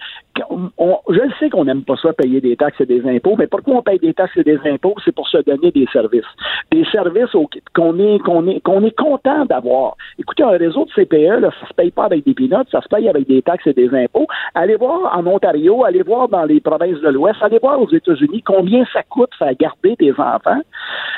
on, 0.78 1.00
je 1.10 1.20
sais 1.40 1.50
qu'on 1.50 1.66
n'aime 1.66 1.84
pas 1.84 1.96
ça 1.98 2.14
payer 2.14 2.40
des 2.42 2.56
taxes 2.56 2.80
et 2.80 2.86
des 2.86 3.06
impôts, 3.08 3.36
mais 3.38 3.48
pourquoi 3.48 3.76
on 3.76 3.82
paye 3.82 4.00
des 4.00 4.14
taxes 4.14 4.38
et 4.38 4.44
des 4.44 4.60
impôts? 4.66 4.96
C'est 5.04 5.14
pour 5.14 5.28
se 5.28 5.38
donner 5.40 5.72
des 5.72 5.88
services. 5.92 6.24
Des 6.72 6.86
services 6.86 7.36
qu'on 7.74 8.00
est, 8.00 8.20
qu'on 8.20 8.48
est, 8.48 8.62
on 8.70 8.84
est 8.84 8.96
content 8.96 9.46
d'avoir. 9.46 9.96
Écoutez, 10.18 10.44
un 10.44 10.58
réseau 10.58 10.86
de 10.86 10.92
CPE, 10.92 11.42
là, 11.42 11.50
ça 11.60 11.68
se 11.68 11.74
paye 11.74 11.92
pas 11.92 12.06
avec 12.06 12.26
des 12.26 12.34
pinottes, 12.34 12.68
ça 12.72 12.82
se 12.82 12.88
paye 12.88 13.10
avec 13.10 13.28
des 13.28 13.42
taxes 13.42 13.68
et 13.68 13.74
des 13.74 13.90
impôts. 13.90 14.28
Allez 14.54 14.76
voir 14.76 15.18
en 15.18 15.26
Ontario, 15.26 15.84
allez 15.84 16.04
voir 16.04 16.30
dans 16.30 16.44
les 16.44 16.60
provinces 16.60 17.00
de 17.02 17.10
l'Ouest, 17.10 17.38
allez 17.42 17.60
voir 17.60 17.82
aux 17.82 17.90
États-Unis 17.90 18.44
combien 18.46 18.86
ça 18.94 19.02
coûte 19.04 19.32
faire 19.38 19.54
garder 19.60 19.96
des 20.00 20.12
enfants. 20.12 20.62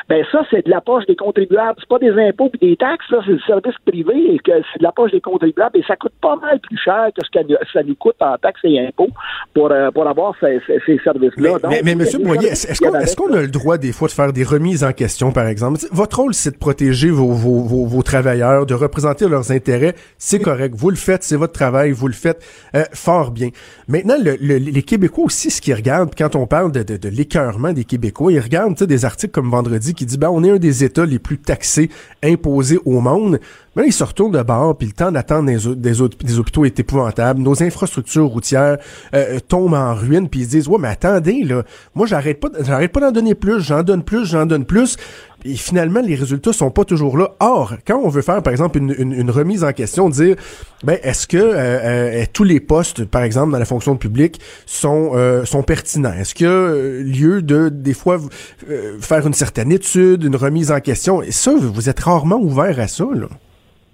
Ben 0.10 0.26
ça, 0.32 0.44
c'est 0.50 0.66
de 0.66 0.70
la 0.70 0.82
poche 0.82 1.06
des 1.06 1.16
contribuables. 1.16 1.78
C'est 1.80 1.90
pas 1.90 2.00
des 2.00 2.12
impôts 2.12 2.50
et 2.62 2.66
des 2.66 2.76
taxes, 2.76 3.10
là, 3.10 3.20
c'est 3.26 3.34
du 3.34 3.42
service 3.42 3.76
privé 3.86 4.36
et 4.36 4.40
que 4.40 4.52
c'est 4.72 4.80
de 4.80 4.84
la 4.84 4.92
poche 4.92 5.12
des 5.12 5.22
contribuables 5.22 5.78
et 5.78 5.84
ça 5.88 5.96
coûte 5.96 6.14
pas 6.22 6.36
mal 6.36 6.60
plus 6.60 6.78
cher 6.78 7.10
que 7.16 7.26
ce 7.26 7.30
que 7.32 7.56
ça 7.74 7.84
nous 7.84 7.96
coûte 7.96 8.16
en 8.20 8.38
taxes 8.38 8.62
et 8.64 8.80
impôts 8.80 9.10
pour, 9.54 9.72
euh, 9.72 9.92
pour 9.92 10.08
avoir 10.08 10.34
ces, 10.40 10.60
services-là. 11.04 11.58
Mais, 11.70 11.82
mais, 11.84 11.92
M. 11.92 12.06
Boyer, 12.24 12.50
est-ce 12.50 13.16
qu'on 13.16 13.34
a 13.34 13.42
le 13.42 13.48
droit 13.48 13.78
des 13.78 13.92
fois 13.92 14.08
de 14.08 14.14
faire 14.14 14.34
des 14.34 14.44
remises 14.44 14.84
en 14.84 14.92
question, 14.92 15.32
par 15.32 15.48
exemple? 15.48 15.80
Votre 15.92 16.20
rôle, 16.20 16.34
c'est 16.34 16.52
de 16.52 16.58
protéger 16.58 17.10
vos 17.10 17.34
vos, 17.42 18.04
travailleurs, 18.04 18.66
de 18.66 18.74
représenter 18.74 19.28
leurs 19.28 19.52
intérêts, 19.52 19.96
c'est 20.18 20.40
correct. 20.40 20.76
Vous 20.78 20.90
le 20.90 20.96
faites, 20.96 21.24
c'est 21.24 21.36
votre 21.36 21.54
travail, 21.54 21.92
vous 21.92 22.08
le 22.08 22.14
faites 22.14 22.42
euh, 22.76 22.84
fort 22.94 23.32
bien. 23.32 23.50
Maintenant, 23.88 24.16
les 24.22 24.84
Québécois 24.84 25.26
aussi, 25.26 25.52
ce 25.52 25.62
qu'ils 25.62 25.74
regardent, 25.74 26.14
quand 26.18 26.36
on 26.36 26.48
parle 26.48 26.72
de, 26.72 26.84
de, 26.84 26.98
de 26.98 27.10
l'écœurement 27.10 27.74
des 27.74 27.84
Québécois, 27.84 28.32
ils 28.32 28.40
regardent 28.40 28.82
des 28.84 29.06
articles 29.06 29.32
comme 29.32 29.50
Vendredi 29.50 29.94
qui 29.94 30.06
dit, 30.06 30.18
ben, 30.18 30.30
on 30.30 30.44
est 30.44 30.52
un 30.52 30.58
des 30.58 30.84
États 30.84 31.06
les 31.06 31.20
plus 31.20 31.38
taxés, 31.38 31.90
imposés 32.24 32.80
au 32.86 33.00
monde. 33.02 33.40
Mais 33.76 33.84
là, 33.84 33.88
ils 33.88 33.94
se 33.94 34.04
retournent 34.04 34.34
de 34.34 34.42
bord, 34.42 34.78
puis 34.78 34.88
le 34.88 34.94
temps 34.94 35.12
d'attendre 35.12 35.46
des, 35.46 35.76
des, 35.76 36.08
des, 36.24 36.40
hôpitaux 36.40 36.66
est 36.66 36.78
épouvantable. 36.80 37.42
Nos 37.42 37.64
infrastructures 37.64 38.28
routières 38.28 38.78
euh, 39.14 39.40
tombent 39.48 39.76
en 39.76 39.94
ruine, 39.94 40.28
puis 40.28 40.42
ils 40.42 40.46
se 40.46 40.50
disent, 40.50 40.68
ouais, 40.68 40.78
mais 40.78 40.90
attendez, 40.90 41.44
là, 41.44 41.64
moi, 41.96 42.06
j'arrête 42.06 42.40
pas, 42.42 42.50
j'arrête 42.60 42.92
pas 42.92 43.00
d'en 43.00 43.12
donner 43.12 43.34
plus, 43.34 43.62
j'en 43.62 43.84
donne 43.84 44.04
plus, 44.04 44.26
j'en 44.26 44.46
donne 44.46 44.66
plus. 44.66 44.98
Et 45.44 45.56
finalement, 45.56 46.02
les 46.02 46.16
résultats 46.16 46.54
sont 46.54 46.70
pas 46.70 46.86
toujours 46.86 47.18
là. 47.18 47.32
Or, 47.40 47.74
quand 47.86 47.98
on 47.98 48.10
veut 48.10 48.22
faire, 48.22 48.44
par 48.44 48.52
exemple, 48.52 48.78
une, 48.78 48.92
une, 48.92 49.32
remise 49.32 49.64
en 49.64 49.74
question, 49.74 50.10
dire, 50.10 50.36
ben, 50.84 51.00
est-ce 51.02 51.26
que 51.26 51.38
euh, 51.38 52.22
euh, 52.22 52.26
tous 52.32 52.44
les 52.44 52.60
postes, 52.60 53.06
par 53.06 53.24
exemple, 53.24 53.52
dans 53.52 53.60
la 53.60 53.66
fonction 53.66 53.96
publique, 53.96 54.40
sont 54.66 55.12
euh, 55.16 55.44
sont 55.46 55.64
pertinents? 55.64 56.14
Est-ce 56.14 56.36
y 56.44 56.48
a 56.48 57.02
lieu 57.02 57.42
de 57.42 57.70
des 57.70 57.94
fois 57.94 58.20
faire 59.00 59.26
une 59.26 59.34
certaine 59.34 59.72
étude, 59.72 60.24
une 60.24 60.36
remise 60.36 60.72
en 60.72 60.80
question? 60.80 61.24
Et 61.24 61.32
ça, 61.32 61.54
vous 61.56 61.90
êtes 61.90 62.00
rarement 62.00 62.38
ouvert 62.38 62.80
à 62.80 62.88
ça, 62.88 63.06
là. 63.14 63.28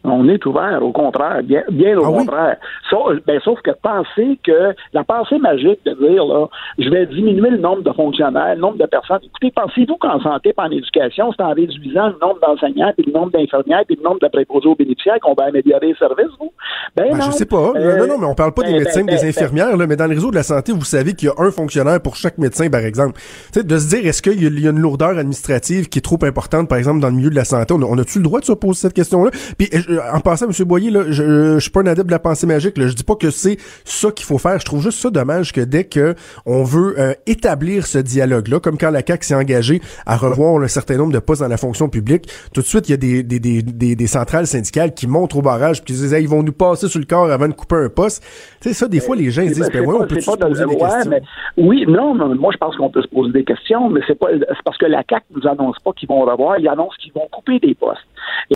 On 0.09 0.27
est 0.29 0.45
ouvert, 0.45 0.79
au 0.81 0.91
contraire, 0.91 1.41
bien, 1.43 1.63
bien 1.69 1.97
au 1.97 2.05
Ah 2.05 2.09
oui? 2.11 2.17
contraire. 2.19 2.57
Sauf, 2.89 3.13
ben, 3.25 3.39
sauf 3.43 3.59
que 3.61 3.71
penser 3.81 4.39
que 4.43 4.73
la 4.93 5.03
pensée 5.03 5.37
magique 5.37 5.79
de 5.85 5.93
dire 5.93 6.25
là, 6.25 6.47
je 6.79 6.89
vais 6.89 7.05
diminuer 7.07 7.49
le 7.49 7.57
nombre 7.57 7.83
de 7.83 7.91
fonctionnaires, 7.91 8.55
le 8.55 8.61
nombre 8.61 8.77
de 8.77 8.85
personnes. 8.85 9.19
Écoutez, 9.23 9.51
pensez-vous 9.53 9.97
qu'en 9.97 10.19
santé 10.21 10.49
et 10.49 10.61
en 10.61 10.71
éducation, 10.71 11.31
c'est 11.35 11.43
en 11.43 11.53
réduisant 11.53 12.07
le 12.07 12.15
nombre 12.21 12.39
d'enseignants, 12.41 12.91
puis 12.97 13.05
le 13.05 13.11
nombre 13.13 13.31
d'infirmières, 13.31 13.83
puis 13.85 13.97
le 13.97 14.03
nombre 14.03 14.19
de 14.21 14.27
préposés 14.29 14.67
aux 14.67 14.75
bénéficiaires 14.75 15.17
qu'on 15.21 15.33
va 15.33 15.45
améliorer 15.45 15.87
les 15.87 15.95
services, 15.95 16.31
vous? 16.39 16.51
Ben, 16.95 17.09
Ben, 17.11 17.17
non. 17.17 17.25
je 17.25 17.31
sais 17.31 17.45
pas. 17.45 17.73
Euh, 17.75 17.97
non, 17.97 18.07
non, 18.07 18.17
mais 18.19 18.25
on 18.27 18.35
parle 18.35 18.53
pas 18.53 18.63
des 18.63 18.71
ben, 18.71 18.79
médecins, 18.79 19.03
ben, 19.03 19.15
des 19.15 19.21
ben, 19.21 19.27
infirmières, 19.29 19.75
là, 19.75 19.87
mais 19.87 19.95
dans 19.97 20.05
le 20.07 20.13
réseau 20.15 20.31
de 20.31 20.35
la 20.35 20.43
santé, 20.43 20.71
vous 20.71 20.85
savez 20.85 21.13
qu'il 21.13 21.27
y 21.27 21.31
a 21.31 21.35
un 21.37 21.51
fonctionnaire 21.51 22.01
pour 22.01 22.15
chaque 22.15 22.37
médecin, 22.37 22.69
par 22.69 22.81
exemple. 22.81 23.19
Tu 23.51 23.59
sais, 23.59 23.63
de 23.63 23.77
se 23.77 23.89
dire, 23.95 24.07
est-ce 24.07 24.21
qu'il 24.21 24.41
y, 24.41 24.45
a- 24.45 24.49
il 24.49 24.59
y 24.63 24.67
a 24.67 24.71
une 24.71 24.79
lourdeur 24.79 25.09
administrative 25.17 25.89
qui 25.89 25.99
est 25.99 26.01
trop 26.01 26.17
importante, 26.23 26.69
par 26.69 26.77
exemple, 26.77 26.99
dans 27.01 27.09
le 27.09 27.15
milieu 27.15 27.29
de 27.29 27.35
la 27.35 27.45
santé? 27.45 27.73
On 27.73 27.81
a- 27.81 27.85
on 27.85 27.97
a-tu 27.97 28.19
le 28.19 28.23
droit 28.23 28.39
de 28.39 28.45
se 28.45 28.53
poser 28.53 28.79
cette 28.79 28.93
question-là? 28.93 29.31
Puis, 29.57 29.67
euh, 29.73 29.96
en 30.13 30.19
passant, 30.19 30.45
M. 30.47 30.51
Boyer, 30.65 30.89
là, 30.91 31.03
je, 31.09 31.55
je 31.55 31.59
suis 31.59 31.71
pas 31.71 31.81
un 31.81 31.87
adepte 31.87 32.07
de 32.07 32.11
la 32.11 32.19
pensée 32.19 32.47
magique, 32.47 32.77
là. 32.77 32.87
Je 32.87 32.93
dis 32.93 33.03
pas 33.03 33.15
que 33.15 33.29
c'est 33.29 33.57
ça 33.85 34.11
qu'il 34.11 34.25
faut 34.25 34.37
faire. 34.37 34.59
Je 34.59 34.65
trouve 34.65 34.81
juste 34.81 34.99
ça 34.99 35.09
dommage 35.09 35.51
que 35.53 35.61
dès 35.61 35.83
que 35.83 36.15
on 36.45 36.63
veut 36.63 36.99
euh, 36.99 37.13
établir 37.25 37.85
ce 37.85 37.97
dialogue-là, 37.97 38.59
comme 38.59 38.77
quand 38.77 38.91
la 38.91 39.01
CAQ 39.05 39.25
s'est 39.25 39.35
engagée 39.35 39.81
à 40.05 40.17
revoir 40.17 40.61
un 40.61 40.67
certain 40.67 40.97
nombre 40.97 41.13
de 41.13 41.19
postes 41.19 41.41
dans 41.41 41.47
la 41.47 41.57
fonction 41.57 41.89
publique, 41.89 42.27
tout 42.53 42.61
de 42.61 42.65
suite, 42.65 42.87
il 42.89 42.91
y 42.91 42.93
a 42.93 42.97
des, 42.97 43.23
des, 43.23 43.39
des, 43.39 43.61
des, 43.61 43.95
des 43.95 44.07
centrales 44.07 44.47
syndicales 44.47 44.93
qui 44.93 45.07
montrent 45.07 45.37
au 45.37 45.41
barrage 45.41 45.83
puis 45.83 45.93
qui 45.93 45.99
disent, 46.01 46.13
Hey, 46.13 46.23
ils 46.23 46.29
vont 46.29 46.43
nous 46.43 46.51
passer 46.53 46.87
sur 46.87 46.99
le 46.99 47.05
corps 47.05 47.29
avant 47.31 47.47
de 47.47 47.53
couper 47.53 47.75
un 47.75 47.89
poste? 47.89 48.23
Tu 48.61 48.69
sais, 48.69 48.73
ça, 48.73 48.87
des 48.87 48.99
fois, 48.99 49.15
les 49.15 49.31
gens 49.31 49.41
ils 49.41 49.51
disent, 49.53 49.69
ben 49.71 49.85
ouais, 49.85 49.95
on 49.99 50.05
peut 50.07 50.19
se 50.19 50.25
poser 50.31 50.65
des 50.65 50.65
ouais, 50.65 50.77
questions? 50.77 51.09
mais- 51.11 51.21
oui, 51.57 51.85
non, 51.87 52.13
mais 52.15 52.35
moi 52.35 52.51
je 52.53 52.57
pense 52.57 52.75
qu'on 52.75 52.89
peut 52.89 53.01
se 53.01 53.07
poser 53.07 53.31
des 53.31 53.43
questions, 53.43 53.89
mais 53.89 54.01
c'est 54.07 54.15
pas 54.17 54.27
c'est 54.31 54.63
parce 54.63 54.77
que 54.77 54.85
la 54.85 55.03
CAC 55.03 55.23
nous 55.35 55.47
annonce 55.47 55.77
pas 55.83 55.91
qu'ils 55.93 56.07
vont 56.09 56.21
revoir, 56.21 56.57
ils 56.59 56.67
annoncent 56.67 56.95
qu'ils 56.99 57.13
vont 57.13 57.27
couper 57.31 57.59
des 57.59 57.75
postes. 57.75 58.01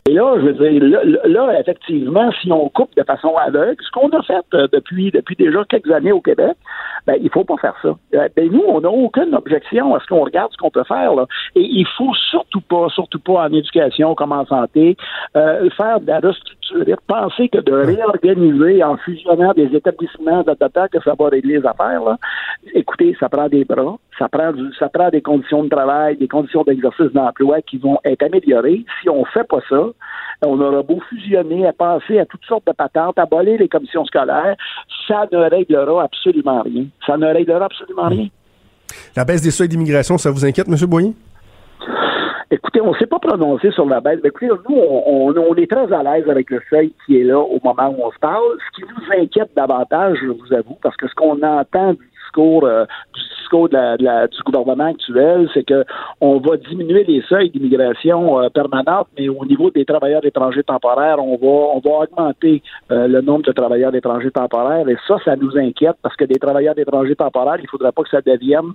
Et 0.07 0.13
là, 0.13 0.35
je 0.37 0.47
veux 0.47 0.53
dire, 0.53 0.83
là, 0.83 1.21
là, 1.25 1.59
effectivement, 1.59 2.31
si 2.41 2.51
on 2.51 2.69
coupe 2.69 2.95
de 2.95 3.03
façon 3.03 3.35
aveugle, 3.35 3.77
ce 3.81 3.91
qu'on 3.91 4.09
a 4.09 4.21
fait 4.23 4.45
euh, 4.53 4.67
depuis 4.71 5.11
depuis 5.11 5.35
déjà 5.35 5.63
quelques 5.65 5.91
années 5.91 6.11
au 6.11 6.21
Québec, 6.21 6.55
ben 7.07 7.17
il 7.21 7.29
faut 7.29 7.43
pas 7.43 7.57
faire 7.57 7.75
ça. 7.81 7.95
Euh, 8.15 8.29
Ben 8.35 8.51
nous, 8.51 8.63
on 8.67 8.81
n'a 8.81 8.89
aucune 8.89 9.33
objection 9.35 9.95
à 9.95 9.99
ce 9.99 10.07
qu'on 10.07 10.23
regarde 10.23 10.51
ce 10.51 10.57
qu'on 10.57 10.71
peut 10.71 10.83
faire 10.83 11.15
là. 11.15 11.25
Et 11.55 11.61
il 11.61 11.85
faut 11.97 12.13
surtout 12.29 12.61
pas, 12.61 12.87
surtout 12.89 13.19
pas 13.19 13.45
en 13.45 13.53
éducation 13.53 14.15
comme 14.15 14.31
en 14.31 14.45
santé, 14.45 14.95
euh, 15.35 15.69
faire 15.71 15.99
de 15.99 16.07
la 16.07 16.19
restructurer, 16.19 16.60
penser 17.07 17.49
que 17.49 17.59
de 17.59 17.73
réorganiser 17.73 18.83
en 18.83 18.97
fusionnant 18.97 19.53
des 19.53 19.75
établissements 19.75 20.43
de 20.43 20.53
que 20.87 21.03
ça 21.03 21.13
va 21.17 21.29
régler 21.29 21.59
les 21.59 21.65
affaires. 21.65 22.03
Là. 22.03 22.17
Écoutez, 22.73 23.15
ça 23.19 23.29
prend 23.29 23.47
des 23.49 23.65
bras, 23.65 23.97
ça 24.17 24.29
prend 24.29 24.51
du, 24.51 24.73
ça 24.77 24.89
prend 24.89 25.09
des 25.09 25.21
conditions 25.21 25.63
de 25.63 25.69
travail, 25.69 26.17
des 26.17 26.27
conditions 26.27 26.63
d'exercice 26.63 27.11
d'emploi 27.13 27.61
qui 27.61 27.77
vont 27.77 27.99
être 28.05 28.23
améliorées. 28.23 28.85
Si 29.01 29.09
on 29.09 29.25
fait 29.25 29.47
pas 29.47 29.59
ça, 29.69 29.87
on 30.43 30.59
aura 30.59 30.81
beau 30.83 30.99
fusionner, 31.09 31.67
à 31.67 31.73
penser 31.73 32.19
à 32.19 32.25
toutes 32.25 32.45
sortes 32.45 32.67
de 32.67 32.73
patentes, 32.73 33.17
abolir 33.19 33.59
les 33.59 33.67
commissions 33.67 34.05
scolaires, 34.05 34.55
ça 35.07 35.25
ne 35.31 35.49
réglera 35.49 36.03
absolument 36.03 36.61
rien. 36.61 36.85
Ça 37.05 37.17
ne 37.17 37.27
réglera 37.27 37.65
absolument 37.65 38.07
rien. 38.07 38.27
La 39.15 39.25
baisse 39.25 39.41
des 39.41 39.51
seuils 39.51 39.69
d'immigration, 39.69 40.17
ça 40.17 40.31
vous 40.31 40.45
inquiète, 40.45 40.67
M. 40.67 40.75
Boyer? 40.87 41.13
Écoutez, 42.53 42.81
on 42.81 42.91
ne 42.91 42.97
s'est 42.97 43.05
pas 43.07 43.19
prononcé 43.19 43.71
sur 43.71 43.85
la 43.85 44.01
baisse. 44.01 44.19
Écoutez, 44.25 44.49
nous, 44.49 44.75
on 44.75 45.55
est 45.55 45.71
très 45.71 45.91
à 45.93 46.03
l'aise 46.03 46.29
avec 46.29 46.49
le 46.49 46.61
seuil 46.69 46.93
qui 47.05 47.17
est 47.17 47.23
là 47.23 47.39
au 47.39 47.59
moment 47.63 47.95
où 47.97 48.03
on 48.03 48.11
se 48.11 48.19
parle. 48.19 48.43
Ce 48.67 48.75
qui 48.75 48.83
nous 48.83 49.23
inquiète 49.23 49.51
davantage, 49.55 50.17
je 50.21 50.27
vous 50.27 50.53
avoue, 50.53 50.77
parce 50.83 50.97
que 50.97 51.07
ce 51.07 51.15
qu'on 51.15 51.41
entend 51.41 51.93
du 51.93 52.09
discours, 52.21 52.65
euh, 52.65 52.83
du 53.13 53.21
discours 53.51 53.69
de 53.69 53.73
la- 53.75 53.97
de 53.97 54.03
la- 54.03 54.27
du 54.27 54.41
gouvernement 54.43 54.85
actuel, 54.85 55.49
c'est 55.53 55.63
que 55.63 55.83
on 56.21 56.37
va 56.39 56.57
diminuer 56.57 57.03
les 57.03 57.21
seuils 57.23 57.49
d'immigration 57.49 58.39
euh, 58.41 58.49
permanente, 58.49 59.07
mais 59.17 59.27
au 59.29 59.45
niveau 59.45 59.69
des 59.71 59.83
travailleurs 59.85 60.25
étrangers 60.25 60.63
temporaires, 60.63 61.17
on 61.19 61.35
va 61.35 61.47
on 61.75 61.79
va 61.79 62.03
augmenter 62.05 62.61
euh, 62.91 63.07
le 63.07 63.21
nombre 63.21 63.43
de 63.43 63.51
travailleurs 63.51 63.93
étrangers 63.93 64.31
temporaires. 64.31 64.87
Et 64.87 64.95
ça, 65.07 65.17
ça 65.25 65.35
nous 65.35 65.57
inquiète 65.57 65.95
parce 66.01 66.15
que 66.15 66.25
des 66.25 66.39
travailleurs 66.39 66.77
étrangers 66.77 67.15
temporaires, 67.15 67.57
il 67.61 67.67
faudrait 67.69 67.91
pas 67.91 68.03
que 68.03 68.09
ça 68.09 68.21
devienne 68.21 68.71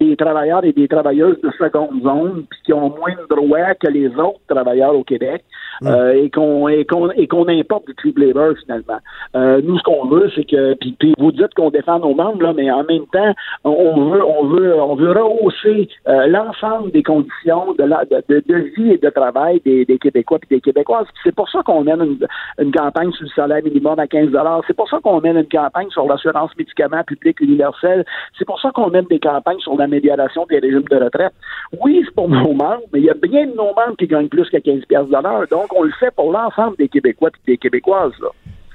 des 0.00 0.16
travailleurs 0.16 0.64
et 0.64 0.72
des 0.72 0.88
travailleuses 0.88 1.40
de 1.40 1.50
seconde 1.58 2.02
zone, 2.02 2.44
puis 2.50 2.60
qui 2.64 2.72
ont 2.72 2.88
moins 2.90 3.14
de 3.14 3.26
droits 3.34 3.74
que 3.74 3.88
les 3.88 4.08
autres 4.08 4.40
travailleurs 4.48 4.94
au 4.94 5.04
Québec, 5.04 5.44
euh, 5.84 6.12
et 6.24 6.30
qu'on 6.30 6.68
et 6.68 6.84
qu'on 6.84 7.10
et 7.10 7.26
qu'on 7.26 7.48
importe 7.48 7.86
du 7.86 7.94
cheap 8.02 8.18
labor 8.18 8.54
finalement. 8.64 8.98
Nous, 9.34 9.78
ce 9.78 9.82
qu'on 9.82 10.06
veut, 10.06 10.30
c'est 10.34 10.44
que 10.44 10.74
puis, 10.74 10.94
puis 10.98 11.14
vous 11.18 11.32
dites 11.32 11.54
qu'on 11.54 11.70
défend 11.70 11.98
nos 11.98 12.14
membres, 12.14 12.42
là, 12.42 12.52
mais 12.54 12.70
en 12.70 12.84
même 12.84 13.06
temps, 13.12 13.32
on 13.64 14.10
veut 14.10 14.15
on 14.22 14.46
veut 14.46 14.74
on 14.74 14.94
veut 14.94 15.12
rehausser 15.12 15.88
euh, 16.08 16.26
l'ensemble 16.26 16.90
des 16.92 17.02
conditions 17.02 17.74
de, 17.74 18.74
vie 18.76 18.92
et 18.92 18.98
de 18.98 19.10
travail 19.10 19.60
des, 19.64 19.98
Québécois 19.98 20.38
et 20.50 20.54
des 20.56 20.60
Québécoises. 20.60 21.06
C'est 21.24 21.34
pour 21.34 21.48
ça 21.48 21.62
qu'on 21.62 21.82
mène 21.82 22.18
une, 22.58 22.72
campagne 22.72 23.12
sur 23.12 23.24
le 23.24 23.30
salaire 23.30 23.62
minimum 23.62 23.98
à 23.98 24.06
15 24.06 24.30
C'est 24.66 24.76
pour 24.76 24.88
ça 24.88 24.98
qu'on 25.02 25.20
mène 25.20 25.36
une 25.36 25.48
campagne 25.48 25.90
sur 25.90 26.06
l'assurance 26.06 26.50
médicaments 26.58 27.04
publique 27.04 27.40
universelle. 27.40 28.04
C'est 28.38 28.44
pour 28.44 28.60
ça 28.60 28.70
qu'on 28.70 28.90
mène 28.90 29.06
des 29.06 29.20
campagnes 29.20 29.60
sur 29.60 29.76
l'amélioration 29.76 30.46
des 30.48 30.58
régimes 30.58 30.88
de 30.90 30.96
retraite. 30.96 31.32
Oui, 31.80 32.02
c'est 32.04 32.14
pour 32.14 32.28
nos 32.28 32.52
membres, 32.52 32.82
mais 32.92 33.00
il 33.00 33.04
y 33.04 33.10
a 33.10 33.14
bien 33.14 33.46
de 33.46 33.54
nos 33.54 33.74
membres 33.74 33.96
qui 33.98 34.06
gagnent 34.06 34.28
plus 34.28 34.48
que 34.50 34.58
15 34.58 34.84
pièces 34.86 35.08
de 35.08 35.22
l'heure. 35.22 35.46
Donc, 35.50 35.72
on 35.74 35.82
le 35.82 35.92
fait 35.98 36.14
pour 36.14 36.32
l'ensemble 36.32 36.76
des 36.76 36.88
Québécois 36.88 37.30
et 37.46 37.52
des 37.52 37.58
Québécoises. 37.58 38.12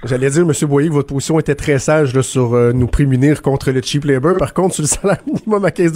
J'allais 0.03 0.31
dire, 0.31 0.41
M. 0.41 0.51
Boyer, 0.67 0.89
que 0.89 0.93
votre 0.93 1.13
position 1.13 1.39
était 1.39 1.53
très 1.53 1.77
sage 1.77 2.15
là, 2.15 2.23
sur 2.23 2.55
euh, 2.55 2.73
nous 2.73 2.87
prémunir 2.87 3.43
contre 3.43 3.71
le 3.71 3.81
cheap 3.81 4.05
labor. 4.05 4.37
Par 4.37 4.53
contre, 4.53 4.73
sur 4.73 4.81
le 4.81 4.87
salaire 4.87 5.21
minimum 5.27 5.63
à 5.63 5.69
15 5.69 5.93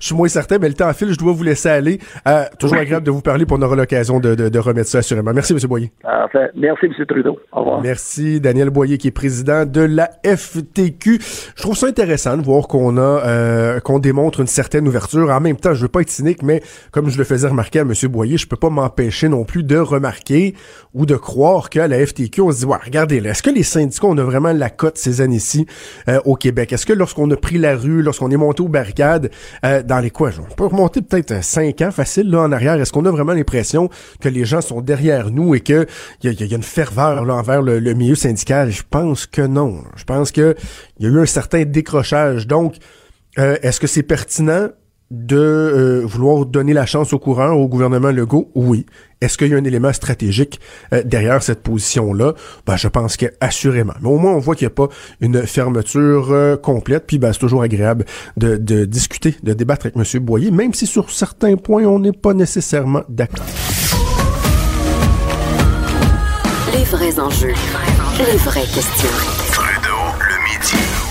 je 0.00 0.06
suis 0.06 0.14
moins 0.14 0.28
certain, 0.28 0.58
mais 0.58 0.68
le 0.68 0.74
temps 0.74 0.92
file, 0.94 1.12
je 1.12 1.18
dois 1.18 1.32
vous 1.32 1.42
laisser 1.42 1.68
aller. 1.68 1.98
Euh, 2.26 2.44
toujours 2.58 2.78
agréable 2.78 3.04
de 3.04 3.10
vous 3.10 3.20
parler, 3.20 3.44
puis 3.44 3.54
on 3.58 3.62
aura 3.62 3.76
l'occasion 3.76 4.20
de, 4.20 4.34
de, 4.34 4.48
de 4.48 4.58
remettre 4.58 4.88
ça 4.88 4.98
assurément. 4.98 5.32
Merci, 5.34 5.52
M. 5.52 5.58
Boyer. 5.68 5.92
Enfin, 6.02 6.46
merci, 6.56 6.86
M. 6.86 7.06
Trudeau. 7.06 7.38
Au 7.52 7.60
revoir. 7.60 7.82
Merci, 7.82 8.40
Daniel 8.40 8.70
Boyer, 8.70 8.96
qui 8.96 9.08
est 9.08 9.12
président 9.12 9.66
de 9.66 9.82
la 9.82 10.10
FTQ. 10.24 11.18
Je 11.54 11.62
trouve 11.62 11.76
ça 11.76 11.88
intéressant 11.88 12.38
de 12.38 12.42
voir 12.42 12.68
qu'on 12.68 12.96
a 12.96 13.00
euh, 13.00 13.80
qu'on 13.80 13.98
démontre 13.98 14.40
une 14.40 14.46
certaine 14.46 14.88
ouverture. 14.88 15.28
En 15.30 15.40
même 15.40 15.56
temps, 15.56 15.74
je 15.74 15.82
veux 15.82 15.88
pas 15.88 16.00
être 16.00 16.10
cynique, 16.10 16.42
mais 16.42 16.62
comme 16.90 17.10
je 17.10 17.18
le 17.18 17.24
faisais 17.24 17.48
remarquer 17.48 17.80
à 17.80 17.82
M. 17.82 17.92
Boyer, 18.08 18.38
je 18.38 18.46
peux 18.46 18.56
pas 18.56 18.70
m'empêcher 18.70 19.28
non 19.28 19.44
plus 19.44 19.62
de 19.62 19.76
remarquer 19.76 20.54
ou 20.94 21.04
de 21.04 21.16
croire 21.16 21.68
qu'à 21.68 21.86
la 21.86 22.04
FTQ, 22.06 22.40
on 22.40 22.50
se 22.50 22.60
dit, 22.60 22.64
ouais, 22.64 22.78
regardez, 22.82 23.20
là, 23.20 23.34
est-ce 23.42 23.50
que 23.50 23.56
les 23.56 23.64
syndicats, 23.64 24.06
on 24.06 24.16
a 24.18 24.22
vraiment 24.22 24.52
la 24.52 24.70
cote 24.70 24.96
ces 24.98 25.20
années-ci 25.20 25.66
euh, 26.08 26.20
au 26.24 26.36
Québec? 26.36 26.72
Est-ce 26.72 26.86
que 26.86 26.92
lorsqu'on 26.92 27.28
a 27.32 27.36
pris 27.36 27.58
la 27.58 27.76
rue, 27.76 28.00
lorsqu'on 28.00 28.30
est 28.30 28.36
monté 28.36 28.62
aux 28.62 28.68
barricades, 28.68 29.32
euh, 29.64 29.82
dans 29.82 29.98
les 29.98 30.10
quoi, 30.10 30.30
on 30.38 30.54
peut 30.54 30.66
remonter 30.66 31.02
peut-être 31.02 31.42
cinq 31.42 31.82
ans 31.82 31.90
facile 31.90 32.30
là 32.30 32.42
en 32.42 32.52
arrière, 32.52 32.80
est-ce 32.80 32.92
qu'on 32.92 33.04
a 33.04 33.10
vraiment 33.10 33.32
l'impression 33.32 33.90
que 34.20 34.28
les 34.28 34.44
gens 34.44 34.60
sont 34.60 34.80
derrière 34.80 35.32
nous 35.32 35.56
et 35.56 35.60
que 35.60 35.88
il 36.22 36.32
y 36.32 36.42
a, 36.42 36.46
y 36.46 36.52
a 36.52 36.56
une 36.56 36.62
ferveur 36.62 37.24
là, 37.24 37.34
envers 37.34 37.62
le, 37.62 37.80
milieu 37.94 38.14
syndical? 38.14 38.70
Je 38.70 38.84
pense 38.88 39.26
que 39.26 39.42
non. 39.42 39.78
Je 39.96 40.04
pense 40.04 40.30
que 40.30 40.54
il 41.00 41.06
y 41.06 41.08
a 41.08 41.12
eu 41.12 41.18
un 41.18 41.26
certain 41.26 41.64
décrochage. 41.64 42.46
Donc, 42.46 42.76
euh, 43.40 43.56
est-ce 43.62 43.80
que 43.80 43.88
c'est 43.88 44.04
pertinent 44.04 44.68
de 45.10 46.04
vouloir 46.06 46.46
donner 46.46 46.74
la 46.74 46.86
chance 46.86 47.12
au 47.12 47.18
courant 47.18 47.50
au 47.50 47.66
gouvernement 47.66 48.12
Legault? 48.12 48.52
Oui. 48.54 48.86
Est-ce 49.22 49.38
qu'il 49.38 49.48
y 49.48 49.54
a 49.54 49.56
un 49.56 49.64
élément 49.64 49.92
stratégique 49.92 50.60
euh, 50.92 51.02
derrière 51.04 51.42
cette 51.42 51.62
position-là? 51.62 52.34
Ben, 52.66 52.76
je 52.76 52.88
pense 52.88 53.16
que 53.16 53.26
assurément. 53.40 53.94
Mais 54.00 54.08
au 54.08 54.18
moins, 54.18 54.32
on 54.32 54.40
voit 54.40 54.56
qu'il 54.56 54.66
n'y 54.66 54.72
a 54.72 54.74
pas 54.74 54.88
une 55.20 55.46
fermeture 55.46 56.32
euh, 56.32 56.56
complète. 56.56 57.04
Puis, 57.06 57.18
ben, 57.18 57.32
c'est 57.32 57.38
toujours 57.38 57.62
agréable 57.62 58.04
de, 58.36 58.56
de 58.56 58.84
discuter, 58.84 59.36
de 59.44 59.52
débattre 59.52 59.86
avec 59.86 59.96
M. 59.96 60.20
Boyer, 60.20 60.50
même 60.50 60.74
si 60.74 60.86
sur 60.86 61.10
certains 61.10 61.56
points, 61.56 61.84
on 61.84 62.00
n'est 62.00 62.12
pas 62.12 62.34
nécessairement 62.34 63.02
d'accord. 63.08 63.46
Les 66.74 66.84
vrais 66.84 67.20
enjeux. 67.20 67.54
Les 68.18 68.36
vraies 68.38 68.60
questions. 68.62 69.08
Trudeau, 69.52 70.02
le 70.18 70.42
midi. 70.44 71.01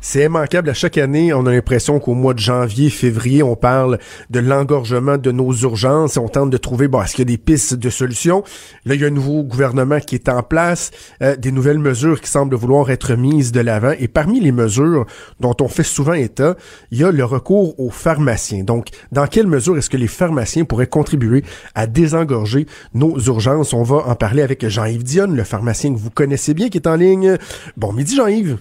C'est 0.00 0.24
immanquable. 0.24 0.70
À 0.70 0.74
chaque 0.74 0.96
année, 0.98 1.32
on 1.32 1.44
a 1.46 1.52
l'impression 1.52 1.98
qu'au 1.98 2.14
mois 2.14 2.34
de 2.34 2.38
janvier, 2.38 2.88
février, 2.88 3.42
on 3.42 3.56
parle 3.56 3.98
de 4.30 4.40
l'engorgement 4.40 5.18
de 5.18 5.30
nos 5.32 5.52
urgences 5.52 6.16
et 6.16 6.20
on 6.20 6.28
tente 6.28 6.50
de 6.50 6.56
trouver, 6.56 6.88
bon, 6.88 7.02
est-ce 7.02 7.14
qu'il 7.14 7.28
y 7.28 7.32
a 7.32 7.36
des 7.36 7.38
pistes 7.38 7.74
de 7.74 7.90
solutions? 7.90 8.42
Là, 8.84 8.94
il 8.94 9.00
y 9.00 9.04
a 9.04 9.08
un 9.08 9.10
nouveau 9.10 9.42
gouvernement 9.42 10.00
qui 10.00 10.14
est 10.14 10.28
en 10.28 10.42
place, 10.42 10.90
euh, 11.22 11.36
des 11.36 11.52
nouvelles 11.52 11.78
mesures 11.78 12.20
qui 12.20 12.30
semblent 12.30 12.54
vouloir 12.54 12.90
être 12.90 13.14
mises 13.14 13.52
de 13.52 13.60
l'avant. 13.60 13.92
Et 13.98 14.08
parmi 14.08 14.40
les 14.40 14.52
mesures 14.52 15.04
dont 15.40 15.54
on 15.60 15.68
fait 15.68 15.82
souvent 15.82 16.14
état, 16.14 16.56
il 16.90 16.98
y 16.98 17.04
a 17.04 17.10
le 17.10 17.24
recours 17.24 17.78
aux 17.78 17.90
pharmaciens. 17.90 18.64
Donc, 18.64 18.88
dans 19.10 19.26
quelle 19.26 19.46
mesure 19.46 19.78
est-ce 19.78 19.90
que 19.90 19.96
les 19.96 20.08
pharmaciens 20.08 20.64
pourraient 20.64 20.86
contribuer 20.86 21.44
à 21.74 21.86
désengorger 21.86 22.66
nos 22.94 23.18
urgences? 23.18 23.74
On 23.74 23.82
va 23.82 23.96
en 24.06 24.14
parler 24.14 24.42
avec 24.42 24.66
Jean-Yves 24.66 25.04
Dionne, 25.04 25.36
le 25.36 25.44
pharmacien 25.44 25.92
que 25.92 25.98
vous 25.98 26.10
connaissez 26.10 26.54
bien, 26.54 26.68
qui 26.68 26.78
est 26.78 26.86
en 26.86 26.96
ligne. 26.96 27.36
Bon 27.76 27.92
midi, 27.92 28.14
Jean-Yves. 28.16 28.58